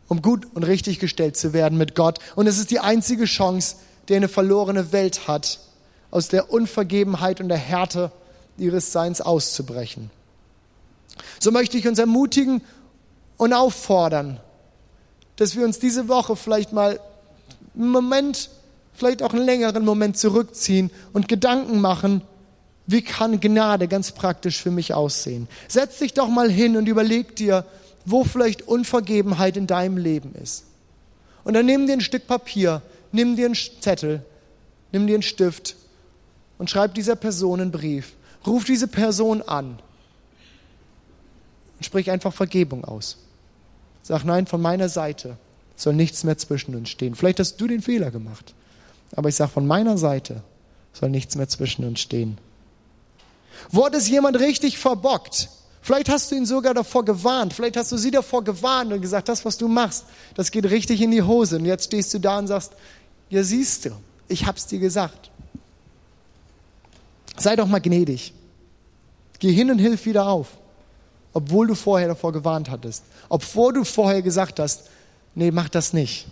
um 0.06 0.22
gut 0.22 0.46
und 0.54 0.62
richtig 0.62 1.00
gestellt 1.00 1.36
zu 1.36 1.52
werden 1.52 1.76
mit 1.76 1.96
Gott. 1.96 2.20
Und 2.36 2.46
es 2.46 2.58
ist 2.58 2.70
die 2.70 2.78
einzige 2.78 3.24
Chance, 3.24 3.74
der 4.08 4.18
eine 4.18 4.28
verlorene 4.28 4.92
Welt 4.92 5.28
hat, 5.28 5.60
aus 6.10 6.28
der 6.28 6.50
Unvergebenheit 6.50 7.40
und 7.40 7.48
der 7.48 7.58
Härte 7.58 8.12
ihres 8.56 8.92
Seins 8.92 9.20
auszubrechen. 9.20 10.10
So 11.40 11.50
möchte 11.50 11.76
ich 11.76 11.86
uns 11.88 11.98
ermutigen 11.98 12.62
und 13.36 13.52
auffordern, 13.52 14.40
dass 15.36 15.56
wir 15.56 15.64
uns 15.64 15.78
diese 15.78 16.08
Woche 16.08 16.36
vielleicht 16.36 16.72
mal 16.72 17.00
einen 17.74 17.90
Moment, 17.90 18.50
vielleicht 18.94 19.22
auch 19.22 19.34
einen 19.34 19.44
längeren 19.44 19.84
Moment 19.84 20.16
zurückziehen 20.16 20.90
und 21.12 21.28
Gedanken 21.28 21.80
machen, 21.80 22.22
wie 22.86 23.02
kann 23.02 23.40
Gnade 23.40 23.88
ganz 23.88 24.12
praktisch 24.12 24.62
für 24.62 24.70
mich 24.70 24.94
aussehen? 24.94 25.48
Setz 25.68 25.98
dich 25.98 26.14
doch 26.14 26.28
mal 26.28 26.50
hin 26.50 26.76
und 26.76 26.88
überleg 26.88 27.34
dir, 27.36 27.64
wo 28.04 28.22
vielleicht 28.24 28.68
Unvergebenheit 28.68 29.56
in 29.56 29.66
deinem 29.66 29.96
Leben 29.96 30.34
ist. 30.40 30.64
Und 31.42 31.54
dann 31.54 31.66
nimm 31.66 31.86
dir 31.86 31.94
ein 31.94 32.00
Stück 32.00 32.26
Papier, 32.26 32.82
nimm 33.12 33.36
dir 33.36 33.46
einen 33.46 33.54
Zettel, 33.54 34.24
nimm 34.92 35.06
dir 35.06 35.14
einen 35.14 35.22
Stift 35.22 35.76
und 36.58 36.70
schreib 36.70 36.94
dieser 36.94 37.16
Person 37.16 37.60
einen 37.60 37.70
Brief. 37.70 38.12
Ruf 38.46 38.64
diese 38.64 38.86
Person 38.86 39.42
an 39.42 39.78
und 41.76 41.84
sprich 41.84 42.10
einfach 42.10 42.32
Vergebung 42.32 42.84
aus. 42.84 43.18
Sag 44.02 44.24
nein, 44.24 44.46
von 44.46 44.62
meiner 44.62 44.88
Seite 44.88 45.36
soll 45.74 45.94
nichts 45.94 46.24
mehr 46.24 46.38
zwischen 46.38 46.74
uns 46.74 46.88
stehen. 46.88 47.14
Vielleicht 47.14 47.40
hast 47.40 47.60
du 47.60 47.66
den 47.66 47.82
Fehler 47.82 48.10
gemacht, 48.10 48.54
aber 49.14 49.28
ich 49.28 49.34
sage, 49.34 49.50
von 49.50 49.66
meiner 49.66 49.98
Seite 49.98 50.42
soll 50.92 51.10
nichts 51.10 51.34
mehr 51.34 51.48
zwischen 51.48 51.84
uns 51.84 52.00
stehen. 52.00 52.38
Wurde 53.70 53.98
es 53.98 54.08
jemand 54.08 54.38
richtig 54.38 54.78
verbockt? 54.78 55.48
Vielleicht 55.86 56.08
hast 56.08 56.32
du 56.32 56.34
ihn 56.34 56.44
sogar 56.44 56.74
davor 56.74 57.04
gewarnt, 57.04 57.52
vielleicht 57.52 57.76
hast 57.76 57.92
du 57.92 57.96
sie 57.96 58.10
davor 58.10 58.42
gewarnt 58.42 58.92
und 58.92 59.00
gesagt, 59.00 59.28
das, 59.28 59.44
was 59.44 59.56
du 59.56 59.68
machst, 59.68 60.04
das 60.34 60.50
geht 60.50 60.64
richtig 60.64 61.00
in 61.00 61.12
die 61.12 61.22
Hose. 61.22 61.58
Und 61.58 61.64
jetzt 61.64 61.84
stehst 61.84 62.12
du 62.12 62.18
da 62.18 62.40
und 62.40 62.48
sagst, 62.48 62.72
ja 63.30 63.44
siehst 63.44 63.84
du, 63.84 63.90
ich 64.26 64.46
hab's 64.46 64.66
dir 64.66 64.80
gesagt. 64.80 65.30
Sei 67.36 67.54
doch 67.54 67.68
mal 67.68 67.78
gnädig. 67.78 68.32
Geh 69.38 69.52
hin 69.52 69.70
und 69.70 69.78
hilf 69.78 70.06
wieder 70.06 70.26
auf. 70.26 70.48
Obwohl 71.32 71.68
du 71.68 71.76
vorher 71.76 72.08
davor 72.08 72.32
gewarnt 72.32 72.68
hattest. 72.68 73.04
Obwohl 73.28 73.72
du 73.72 73.84
vorher 73.84 74.22
gesagt 74.22 74.58
hast, 74.58 74.88
nee, 75.36 75.52
mach 75.52 75.68
das 75.68 75.92
nicht. 75.92 76.26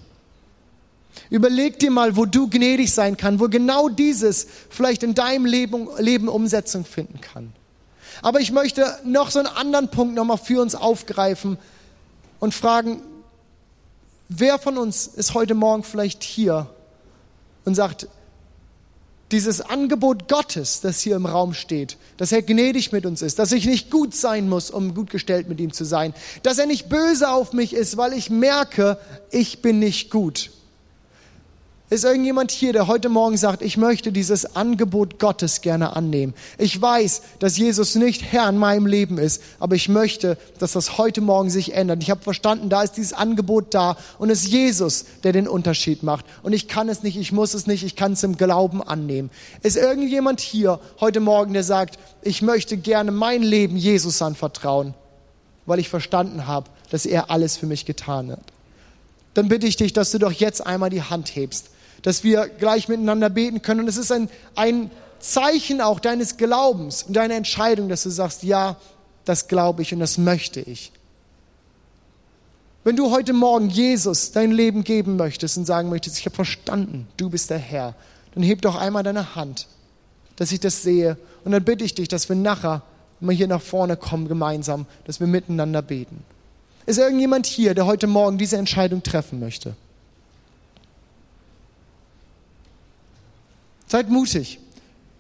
Überleg 1.31 1.79
dir 1.79 1.93
mal, 1.93 2.17
wo 2.17 2.25
du 2.25 2.51
gnädig 2.51 2.93
sein 2.93 3.17
kannst, 3.17 3.39
wo 3.39 3.49
genau 3.49 3.89
dieses 3.89 4.49
vielleicht 4.69 5.05
in 5.05 5.15
deinem 5.15 5.47
Leben, 5.47 5.87
Leben 5.99 6.27
Umsetzung 6.27 6.85
finden 6.85 7.21
kann. 7.21 7.53
Aber 8.23 8.41
ich 8.41 8.53
möchte 8.53 8.99
noch 9.05 9.31
so 9.31 9.39
einen 9.39 9.49
anderen 9.49 9.89
Punkt 9.89 10.15
nochmal 10.15 10.39
für 10.39 10.61
uns 10.61 10.75
aufgreifen 10.75 11.59
und 12.41 12.55
fragen, 12.55 13.01
wer 14.29 14.59
von 14.59 14.79
uns 14.79 15.07
ist 15.07 15.35
heute 15.35 15.55
Morgen 15.55 15.83
vielleicht 15.83 16.23
hier 16.23 16.69
und 17.65 17.75
sagt, 17.75 18.09
dieses 19.33 19.61
Angebot 19.61 20.29
Gottes, 20.29 20.81
das 20.81 21.01
hier 21.01 21.17
im 21.17 21.27
Raum 21.27 21.55
steht, 21.55 21.97
dass 22.19 22.31
er 22.31 22.43
gnädig 22.43 22.93
mit 22.93 23.07
uns 23.07 23.23
ist, 23.23 23.39
dass 23.39 23.53
ich 23.53 23.67
nicht 23.67 23.91
gut 23.91 24.15
sein 24.15 24.49
muss, 24.49 24.71
um 24.71 24.95
gut 24.95 25.11
gestellt 25.11 25.49
mit 25.49 25.61
ihm 25.61 25.73
zu 25.73 25.85
sein, 25.85 26.15
dass 26.43 26.59
er 26.59 26.67
nicht 26.67 26.89
böse 26.89 27.31
auf 27.31 27.53
mich 27.53 27.73
ist, 27.73 27.97
weil 27.97 28.13
ich 28.13 28.31
merke, 28.31 28.99
ich 29.31 29.63
bin 29.63 29.79
nicht 29.79 30.11
gut. 30.11 30.51
Ist 31.95 32.03
irgendjemand 32.03 32.51
hier, 32.51 32.73
der 32.73 32.89
heute 32.89 33.09
Morgen 33.09 33.37
sagt, 33.37 33.63
ich 33.63 33.77
möchte 33.77 34.11
dieses 34.11 34.57
Angebot 34.57 35.21
Gottes 35.21 35.61
gerne 35.61 35.95
annehmen? 35.95 36.35
Ich 36.59 36.83
weiß, 36.83 37.23
dass 37.39 37.57
Jesus 37.57 37.95
nicht 37.95 38.33
Herr 38.33 38.49
in 38.49 38.59
meinem 38.59 38.87
Leben 38.87 39.17
ist, 39.17 39.41
aber 39.61 39.77
ich 39.77 39.89
möchte, 39.89 40.37
dass 40.59 40.73
das 40.73 40.99
heute 40.99 41.21
Morgen 41.21 41.51
sich 41.51 41.73
ändert. 41.73 42.03
Ich 42.03 42.11
habe 42.11 42.21
verstanden, 42.21 42.69
da 42.69 42.83
ist 42.83 42.95
dieses 42.95 43.13
Angebot 43.13 43.75
da 43.75 43.97
und 44.19 44.29
es 44.29 44.43
ist 44.43 44.49
Jesus, 44.49 45.05
der 45.23 45.31
den 45.31 45.47
Unterschied 45.47 46.03
macht. 46.03 46.25
Und 46.43 46.53
ich 46.53 46.67
kann 46.67 46.89
es 46.89 47.05
nicht, 47.05 47.17
ich 47.17 47.31
muss 47.31 47.55
es 47.55 47.69
nicht, 47.69 47.85
ich 47.85 47.95
kann 47.95 48.15
es 48.15 48.25
im 48.25 48.37
Glauben 48.37 48.83
annehmen. 48.83 49.31
Ist 49.63 49.77
irgendjemand 49.77 50.41
hier 50.41 50.81
heute 50.99 51.21
Morgen, 51.21 51.53
der 51.53 51.63
sagt, 51.63 52.01
ich 52.23 52.43
möchte 52.43 52.77
gerne 52.77 53.13
mein 53.13 53.45
Leben 53.45 53.77
Jesus 53.77 54.21
anvertrauen, 54.21 54.95
weil 55.65 55.79
ich 55.79 55.91
verstanden 55.91 56.49
habe, 56.49 56.69
dass 56.91 57.07
er 57.07 57.31
alles 57.31 57.57
für 57.57 57.67
mich 57.67 57.87
getan 57.87 58.33
hat? 58.33 58.43
Dann 59.35 59.47
bitte 59.47 59.69
ich 59.69 59.77
dich, 59.77 59.93
dass 59.93 60.11
du 60.11 60.19
doch 60.19 60.33
jetzt 60.33 60.67
einmal 60.67 60.91
die 60.91 61.03
Hand 61.03 61.37
hebst 61.37 61.71
dass 62.05 62.23
wir 62.23 62.49
gleich 62.49 62.89
miteinander 62.89 63.31
beten 63.31 63.63
können. 63.63 63.81
Und 63.81 63.89
es 63.89 63.97
ist 63.97 64.13
ein, 64.13 64.29
ein 64.55 64.91
Zeichen 65.19 65.81
auch 65.81 65.99
deines 65.99 66.37
Glaubens 66.37 67.03
und 67.03 67.17
deiner 67.17 67.35
Entscheidung, 67.35 67.89
dass 67.89 68.03
du 68.03 68.11
sagst, 68.11 68.43
ja, 68.43 68.77
das 69.25 69.49
glaube 69.49 69.83
ich 69.83 69.93
und 69.93 70.01
das 70.01 70.19
möchte 70.19 70.61
ich. 70.61 70.93
Wenn 72.85 72.97
du 72.97 73.11
heute 73.11 73.33
Morgen 73.33 73.71
Jesus 73.71 74.33
dein 74.33 74.53
Leben 74.53 74.85
geben 74.85 75.17
möchtest 75.17 75.57
und 75.57 75.65
sagen 75.65 75.89
möchtest, 75.89 76.19
ich 76.19 76.27
habe 76.27 76.37
verstanden, 76.37 77.09
du 77.17 77.31
bist 77.31 77.49
der 77.49 77.59
Herr, 77.59 77.95
dann 78.35 78.43
heb 78.43 78.61
doch 78.61 78.77
einmal 78.77 79.03
deine 79.03 79.35
Hand, 79.35 79.67
dass 80.37 80.53
ich 80.53 80.61
das 80.61 80.83
sehe. 80.83 81.17
Und 81.43 81.53
dann 81.53 81.65
bitte 81.65 81.85
ich 81.85 81.95
dich, 81.95 82.09
dass 82.09 82.29
wir 82.29 82.37
nachher, 82.37 82.83
wenn 83.21 83.31
wir 83.31 83.37
hier 83.37 83.49
nach 83.49 83.63
vorne 83.63 83.97
kommen 83.97 84.29
gemeinsam, 84.29 84.85
dass 85.07 85.21
wir 85.21 85.27
miteinander 85.27 85.81
beten. 85.81 86.23
Ist 86.85 86.99
irgendjemand 86.99 87.47
hier, 87.47 87.75
der 87.75 87.87
heute 87.87 88.07
Morgen 88.07 88.37
diese 88.37 88.59
Entscheidung 88.59 89.03
treffen 89.03 89.41
möchte? 89.41 89.75
Seid 93.95 94.11
mutig. 94.11 94.59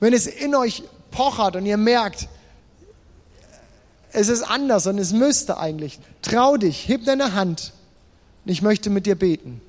Wenn 0.00 0.12
es 0.12 0.26
in 0.26 0.52
euch 0.56 0.82
pochert 1.12 1.54
und 1.54 1.64
ihr 1.64 1.76
merkt, 1.76 2.26
es 4.10 4.28
ist 4.28 4.42
anders 4.42 4.88
und 4.88 4.98
es 4.98 5.12
müsste 5.12 5.58
eigentlich, 5.58 6.00
trau 6.22 6.56
dich, 6.56 6.88
heb 6.88 7.04
deine 7.04 7.34
Hand. 7.34 7.72
Ich 8.44 8.62
möchte 8.62 8.90
mit 8.90 9.06
dir 9.06 9.14
beten. 9.14 9.60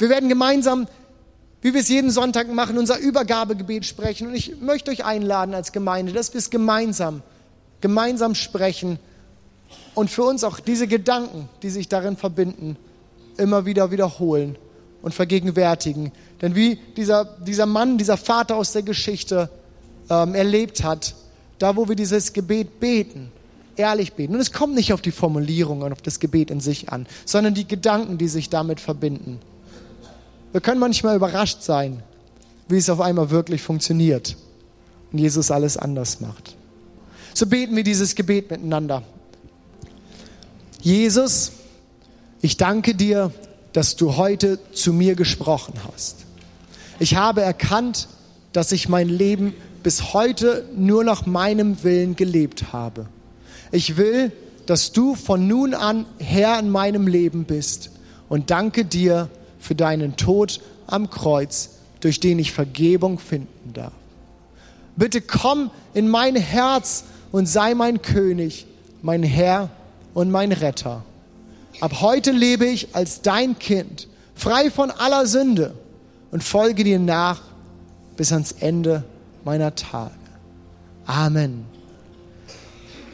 Wir 0.00 0.08
werden 0.08 0.28
gemeinsam, 0.28 0.88
wie 1.62 1.74
wir 1.74 1.80
es 1.80 1.88
jeden 1.88 2.10
Sonntag 2.10 2.52
machen, 2.52 2.76
unser 2.76 2.98
Übergabegebet 2.98 3.86
sprechen. 3.86 4.26
Und 4.26 4.34
ich 4.34 4.60
möchte 4.60 4.90
euch 4.90 5.04
einladen 5.04 5.54
als 5.54 5.70
Gemeinde, 5.70 6.12
dass 6.12 6.34
wir 6.34 6.40
es 6.40 6.50
gemeinsam, 6.50 7.22
gemeinsam 7.80 8.34
sprechen 8.34 8.98
und 9.94 10.10
für 10.10 10.24
uns 10.24 10.42
auch 10.42 10.58
diese 10.58 10.88
Gedanken, 10.88 11.48
die 11.62 11.70
sich 11.70 11.88
darin 11.88 12.16
verbinden, 12.16 12.76
immer 13.36 13.64
wieder 13.64 13.92
wiederholen 13.92 14.58
und 15.02 15.14
vergegenwärtigen. 15.14 16.12
Denn 16.42 16.54
wie 16.54 16.78
dieser, 16.96 17.24
dieser 17.24 17.66
Mann, 17.66 17.98
dieser 17.98 18.16
Vater 18.16 18.56
aus 18.56 18.72
der 18.72 18.82
Geschichte 18.82 19.50
ähm, 20.10 20.34
erlebt 20.34 20.84
hat, 20.84 21.14
da 21.58 21.76
wo 21.76 21.88
wir 21.88 21.96
dieses 21.96 22.32
Gebet 22.32 22.80
beten, 22.80 23.30
ehrlich 23.76 24.12
beten. 24.14 24.34
Und 24.34 24.40
es 24.40 24.52
kommt 24.52 24.74
nicht 24.74 24.92
auf 24.92 25.00
die 25.00 25.10
Formulierung 25.10 25.82
und 25.82 25.92
auf 25.92 26.02
das 26.02 26.20
Gebet 26.20 26.50
in 26.50 26.60
sich 26.60 26.90
an, 26.90 27.06
sondern 27.24 27.54
die 27.54 27.66
Gedanken, 27.66 28.18
die 28.18 28.28
sich 28.28 28.48
damit 28.50 28.80
verbinden. 28.80 29.38
Wir 30.52 30.60
können 30.60 30.80
manchmal 30.80 31.16
überrascht 31.16 31.62
sein, 31.62 32.02
wie 32.68 32.76
es 32.76 32.90
auf 32.90 33.00
einmal 33.00 33.30
wirklich 33.30 33.62
funktioniert 33.62 34.36
und 35.12 35.18
Jesus 35.18 35.50
alles 35.50 35.76
anders 35.76 36.20
macht. 36.20 36.56
So 37.34 37.46
beten 37.46 37.76
wir 37.76 37.84
dieses 37.84 38.14
Gebet 38.14 38.50
miteinander. 38.50 39.02
Jesus, 40.80 41.52
ich 42.40 42.56
danke 42.56 42.94
dir, 42.94 43.32
dass 43.72 43.96
du 43.96 44.16
heute 44.16 44.58
zu 44.72 44.92
mir 44.92 45.14
gesprochen 45.14 45.74
hast. 45.92 46.26
Ich 46.98 47.16
habe 47.16 47.42
erkannt, 47.42 48.08
dass 48.52 48.72
ich 48.72 48.88
mein 48.88 49.08
Leben 49.08 49.54
bis 49.82 50.12
heute 50.12 50.64
nur 50.76 51.04
nach 51.04 51.26
meinem 51.26 51.82
Willen 51.84 52.16
gelebt 52.16 52.72
habe. 52.72 53.06
Ich 53.70 53.96
will, 53.96 54.32
dass 54.66 54.92
du 54.92 55.14
von 55.14 55.46
nun 55.46 55.74
an 55.74 56.06
Herr 56.18 56.58
in 56.58 56.70
meinem 56.70 57.06
Leben 57.06 57.44
bist 57.44 57.90
und 58.28 58.50
danke 58.50 58.84
dir 58.84 59.28
für 59.60 59.74
deinen 59.74 60.16
Tod 60.16 60.60
am 60.86 61.10
Kreuz, 61.10 61.70
durch 62.00 62.20
den 62.20 62.38
ich 62.38 62.52
Vergebung 62.52 63.18
finden 63.18 63.72
darf. 63.72 63.92
Bitte 64.96 65.20
komm 65.20 65.70
in 65.94 66.08
mein 66.08 66.34
Herz 66.36 67.04
und 67.30 67.46
sei 67.46 67.74
mein 67.74 68.02
König, 68.02 68.66
mein 69.02 69.22
Herr 69.22 69.70
und 70.14 70.30
mein 70.30 70.52
Retter. 70.52 71.04
Ab 71.80 72.00
heute 72.00 72.32
lebe 72.32 72.66
ich 72.66 72.94
als 72.94 73.22
dein 73.22 73.58
Kind, 73.58 74.08
frei 74.34 74.70
von 74.70 74.90
aller 74.90 75.26
Sünde 75.26 75.74
und 76.30 76.42
folge 76.42 76.82
dir 76.84 76.98
nach 76.98 77.40
bis 78.16 78.32
ans 78.32 78.52
Ende 78.52 79.04
meiner 79.44 79.74
Tage. 79.74 80.12
Amen. 81.06 81.64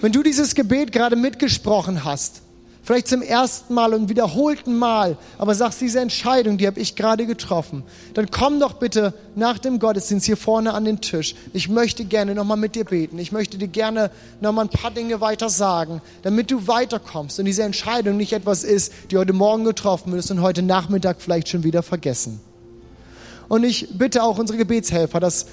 Wenn 0.01 0.13
du 0.13 0.23
dieses 0.23 0.55
Gebet 0.55 0.93
gerade 0.93 1.17
mitgesprochen 1.17 2.05
hast, 2.05 2.43
vielleicht 2.85 3.09
zum 3.09 3.23
ersten 3.23 3.75
Mal 3.75 3.95
und 3.95 4.09
wiederholten 4.09 4.79
Mal, 4.79 5.17
aber 5.39 5.55
sagst, 5.55 5.81
diese 5.81 6.01
Entscheidung, 6.01 6.59
die 6.59 6.67
habe 6.67 6.79
ich 6.79 6.95
gerade 6.95 7.27
getroffen, 7.27 7.83
dann 8.13 8.31
komm 8.31 8.61
doch 8.61 8.75
bitte 8.75 9.15
nach 9.35 9.59
dem 9.59 9.79
Gottesdienst 9.79 10.27
hier 10.27 10.37
vorne 10.37 10.75
an 10.75 10.85
den 10.85 11.01
Tisch. 11.01 11.35
Ich 11.53 11.69
möchte 11.69 12.05
gerne 12.05 12.35
nochmal 12.35 12.59
mit 12.59 12.75
dir 12.75 12.85
beten. 12.85 13.19
Ich 13.19 13.33
möchte 13.33 13.59
dir 13.59 13.69
gerne 13.69 14.11
nochmal 14.41 14.67
ein 14.67 14.71
paar 14.71 14.91
Dinge 14.91 15.21
weiter 15.21 15.49
sagen, 15.49 16.03
damit 16.23 16.51
du 16.51 16.67
weiterkommst 16.69 17.39
und 17.39 17.47
diese 17.47 17.63
Entscheidung 17.63 18.17
nicht 18.17 18.33
etwas 18.33 18.63
ist, 18.63 18.93
die 19.11 19.17
heute 19.17 19.33
Morgen 19.33 19.65
getroffen 19.65 20.13
wird 20.13 20.31
und 20.31 20.43
heute 20.43 20.63
Nachmittag 20.63 21.17
vielleicht 21.21 21.49
schon 21.49 21.65
wieder 21.65 21.83
vergessen. 21.83 22.41
Und 23.49 23.65
ich 23.65 23.89
bitte 23.93 24.23
auch 24.23 24.39
unsere 24.39 24.59
Gebetshelfer, 24.59 25.21
dass 25.21 25.47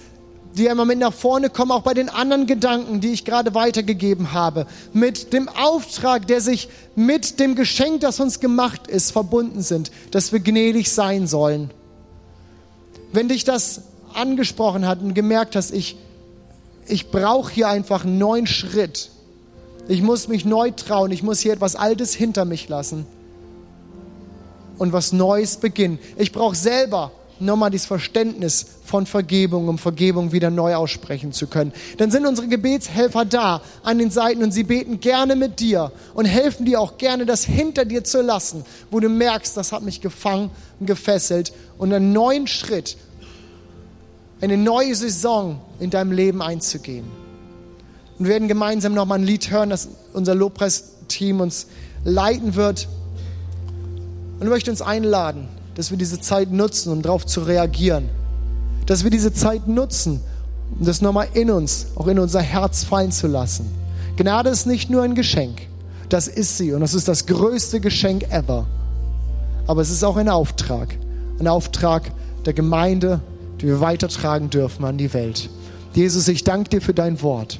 die 0.55 0.65
immer 0.65 0.85
mit 0.85 0.99
nach 0.99 1.13
vorne 1.13 1.49
kommen, 1.49 1.71
auch 1.71 1.83
bei 1.83 1.93
den 1.93 2.09
anderen 2.09 2.45
Gedanken, 2.45 2.99
die 2.99 3.11
ich 3.11 3.25
gerade 3.25 3.53
weitergegeben 3.55 4.33
habe, 4.33 4.65
mit 4.93 5.33
dem 5.33 5.47
Auftrag, 5.49 6.27
der 6.27 6.41
sich 6.41 6.69
mit 6.95 7.39
dem 7.39 7.55
Geschenk, 7.55 8.01
das 8.01 8.19
uns 8.19 8.39
gemacht 8.39 8.87
ist, 8.87 9.11
verbunden 9.11 9.61
sind, 9.61 9.91
dass 10.11 10.31
wir 10.31 10.39
gnädig 10.39 10.91
sein 10.91 11.27
sollen. 11.27 11.71
Wenn 13.13 13.29
dich 13.29 13.43
das 13.43 13.81
angesprochen 14.13 14.87
hat 14.87 15.01
und 15.01 15.13
gemerkt 15.13 15.55
hast, 15.55 15.71
ich, 15.71 15.97
ich 16.87 17.11
brauche 17.11 17.51
hier 17.51 17.69
einfach 17.69 18.03
einen 18.03 18.17
neuen 18.17 18.47
Schritt, 18.47 19.09
ich 19.87 20.01
muss 20.01 20.27
mich 20.27 20.45
neu 20.45 20.71
trauen, 20.71 21.11
ich 21.11 21.23
muss 21.23 21.39
hier 21.39 21.53
etwas 21.53 21.75
Altes 21.75 22.13
hinter 22.13 22.45
mich 22.45 22.69
lassen 22.69 23.05
und 24.77 24.93
was 24.93 25.11
Neues 25.11 25.57
beginnen. 25.57 25.99
Ich 26.17 26.31
brauche 26.31 26.55
selber 26.55 27.11
nochmal 27.41 27.69
dieses 27.69 27.87
Verständnis 27.87 28.65
von 28.85 29.05
Vergebung, 29.05 29.67
um 29.67 29.77
Vergebung 29.77 30.31
wieder 30.31 30.49
neu 30.49 30.75
aussprechen 30.75 31.31
zu 31.31 31.47
können. 31.47 31.73
Dann 31.97 32.11
sind 32.11 32.25
unsere 32.25 32.47
Gebetshelfer 32.47 33.25
da 33.25 33.61
an 33.83 33.97
den 33.97 34.11
Seiten 34.11 34.43
und 34.43 34.51
sie 34.51 34.63
beten 34.63 34.99
gerne 34.99 35.35
mit 35.35 35.59
dir 35.59 35.91
und 36.13 36.25
helfen 36.25 36.65
dir 36.65 36.79
auch 36.79 36.97
gerne, 36.97 37.25
das 37.25 37.43
hinter 37.43 37.85
dir 37.85 38.03
zu 38.03 38.21
lassen, 38.21 38.63
wo 38.89 38.99
du 38.99 39.09
merkst, 39.09 39.55
das 39.57 39.71
hat 39.71 39.83
mich 39.83 40.01
gefangen 40.01 40.51
und 40.79 40.85
gefesselt 40.85 41.53
und 41.77 41.93
einen 41.93 42.13
neuen 42.13 42.47
Schritt, 42.47 42.97
eine 44.41 44.57
neue 44.57 44.95
Saison 44.95 45.61
in 45.79 45.89
deinem 45.89 46.11
Leben 46.11 46.41
einzugehen. 46.41 47.05
Und 48.17 48.25
wir 48.25 48.33
werden 48.33 48.47
gemeinsam 48.47 48.93
nochmal 48.93 49.19
ein 49.19 49.25
Lied 49.25 49.49
hören, 49.49 49.71
das 49.71 49.89
unser 50.13 50.35
Lobpreisteam 50.35 51.39
uns 51.39 51.67
leiten 52.03 52.55
wird. 52.55 52.87
Und 54.39 54.47
möchte 54.47 54.71
uns 54.71 54.81
einladen, 54.81 55.47
dass 55.81 55.89
wir 55.89 55.97
diese 55.97 56.21
Zeit 56.21 56.51
nutzen, 56.51 56.93
um 56.93 57.01
darauf 57.01 57.25
zu 57.25 57.41
reagieren. 57.41 58.07
Dass 58.85 59.03
wir 59.03 59.09
diese 59.09 59.33
Zeit 59.33 59.67
nutzen, 59.67 60.21
um 60.77 60.85
das 60.85 61.01
nochmal 61.01 61.29
in 61.33 61.49
uns, 61.49 61.87
auch 61.95 62.05
in 62.05 62.19
unser 62.19 62.39
Herz 62.39 62.83
fallen 62.83 63.11
zu 63.11 63.25
lassen. 63.25 63.65
Gnade 64.15 64.51
ist 64.51 64.67
nicht 64.67 64.91
nur 64.91 65.01
ein 65.01 65.15
Geschenk, 65.15 65.59
das 66.07 66.27
ist 66.27 66.59
sie 66.59 66.73
und 66.73 66.81
das 66.81 66.93
ist 66.93 67.07
das 67.07 67.25
größte 67.25 67.79
Geschenk 67.79 68.31
ever. 68.31 68.67
Aber 69.65 69.81
es 69.81 69.89
ist 69.89 70.03
auch 70.03 70.17
ein 70.17 70.29
Auftrag, 70.29 70.95
ein 71.39 71.47
Auftrag 71.47 72.11
der 72.45 72.53
Gemeinde, 72.53 73.19
die 73.59 73.65
wir 73.65 73.81
weitertragen 73.81 74.51
dürfen 74.51 74.85
an 74.85 74.99
die 74.99 75.11
Welt. 75.15 75.49
Jesus, 75.95 76.27
ich 76.27 76.43
danke 76.43 76.69
dir 76.69 76.81
für 76.81 76.93
dein 76.93 77.23
Wort. 77.23 77.59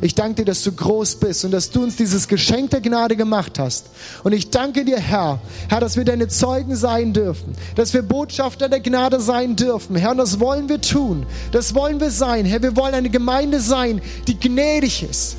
Ich 0.00 0.14
danke 0.14 0.36
dir, 0.36 0.44
dass 0.44 0.62
du 0.62 0.72
groß 0.72 1.16
bist 1.16 1.44
und 1.44 1.50
dass 1.50 1.70
du 1.70 1.82
uns 1.82 1.96
dieses 1.96 2.28
Geschenk 2.28 2.70
der 2.70 2.80
Gnade 2.80 3.16
gemacht 3.16 3.58
hast. 3.58 3.86
Und 4.22 4.32
ich 4.32 4.50
danke 4.50 4.84
dir, 4.84 4.98
Herr, 4.98 5.40
Herr, 5.68 5.80
dass 5.80 5.96
wir 5.96 6.04
deine 6.04 6.28
Zeugen 6.28 6.76
sein 6.76 7.12
dürfen, 7.12 7.54
dass 7.74 7.94
wir 7.94 8.02
Botschafter 8.02 8.68
der 8.68 8.80
Gnade 8.80 9.20
sein 9.20 9.56
dürfen. 9.56 9.96
Herr, 9.96 10.12
und 10.12 10.18
das 10.18 10.38
wollen 10.38 10.68
wir 10.68 10.80
tun. 10.80 11.26
Das 11.52 11.74
wollen 11.74 12.00
wir 12.00 12.10
sein. 12.10 12.44
Herr, 12.44 12.62
wir 12.62 12.76
wollen 12.76 12.94
eine 12.94 13.10
Gemeinde 13.10 13.60
sein, 13.60 14.00
die 14.26 14.38
gnädig 14.38 15.02
ist. 15.02 15.36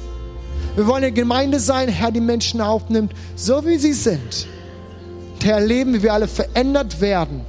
Wir 0.76 0.88
wollen 0.88 1.03
eine 1.03 1.14
Gemeinde 1.14 1.60
sein, 1.60 1.89
Herr, 1.89 2.12
die 2.12 2.22
Menschen 2.22 2.62
aufnimmt, 2.62 3.14
so 3.36 3.66
wie 3.66 3.78
sie 3.78 3.93
sind. 3.93 4.47
Herr, 5.41 5.55
erleben, 5.55 5.93
wie 5.93 6.03
wir 6.03 6.14
alle 6.14 6.28
verändert 6.28 7.01
werden 7.01 7.41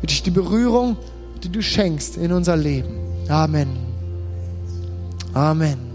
durch 0.00 0.22
die 0.22 0.30
Berührung, 0.30 0.96
die 1.42 1.50
du 1.50 1.62
schenkst 1.62 2.16
in 2.16 2.32
unser 2.32 2.56
Leben. 2.56 2.98
Amen. 3.28 3.68
Amen. 5.34 5.85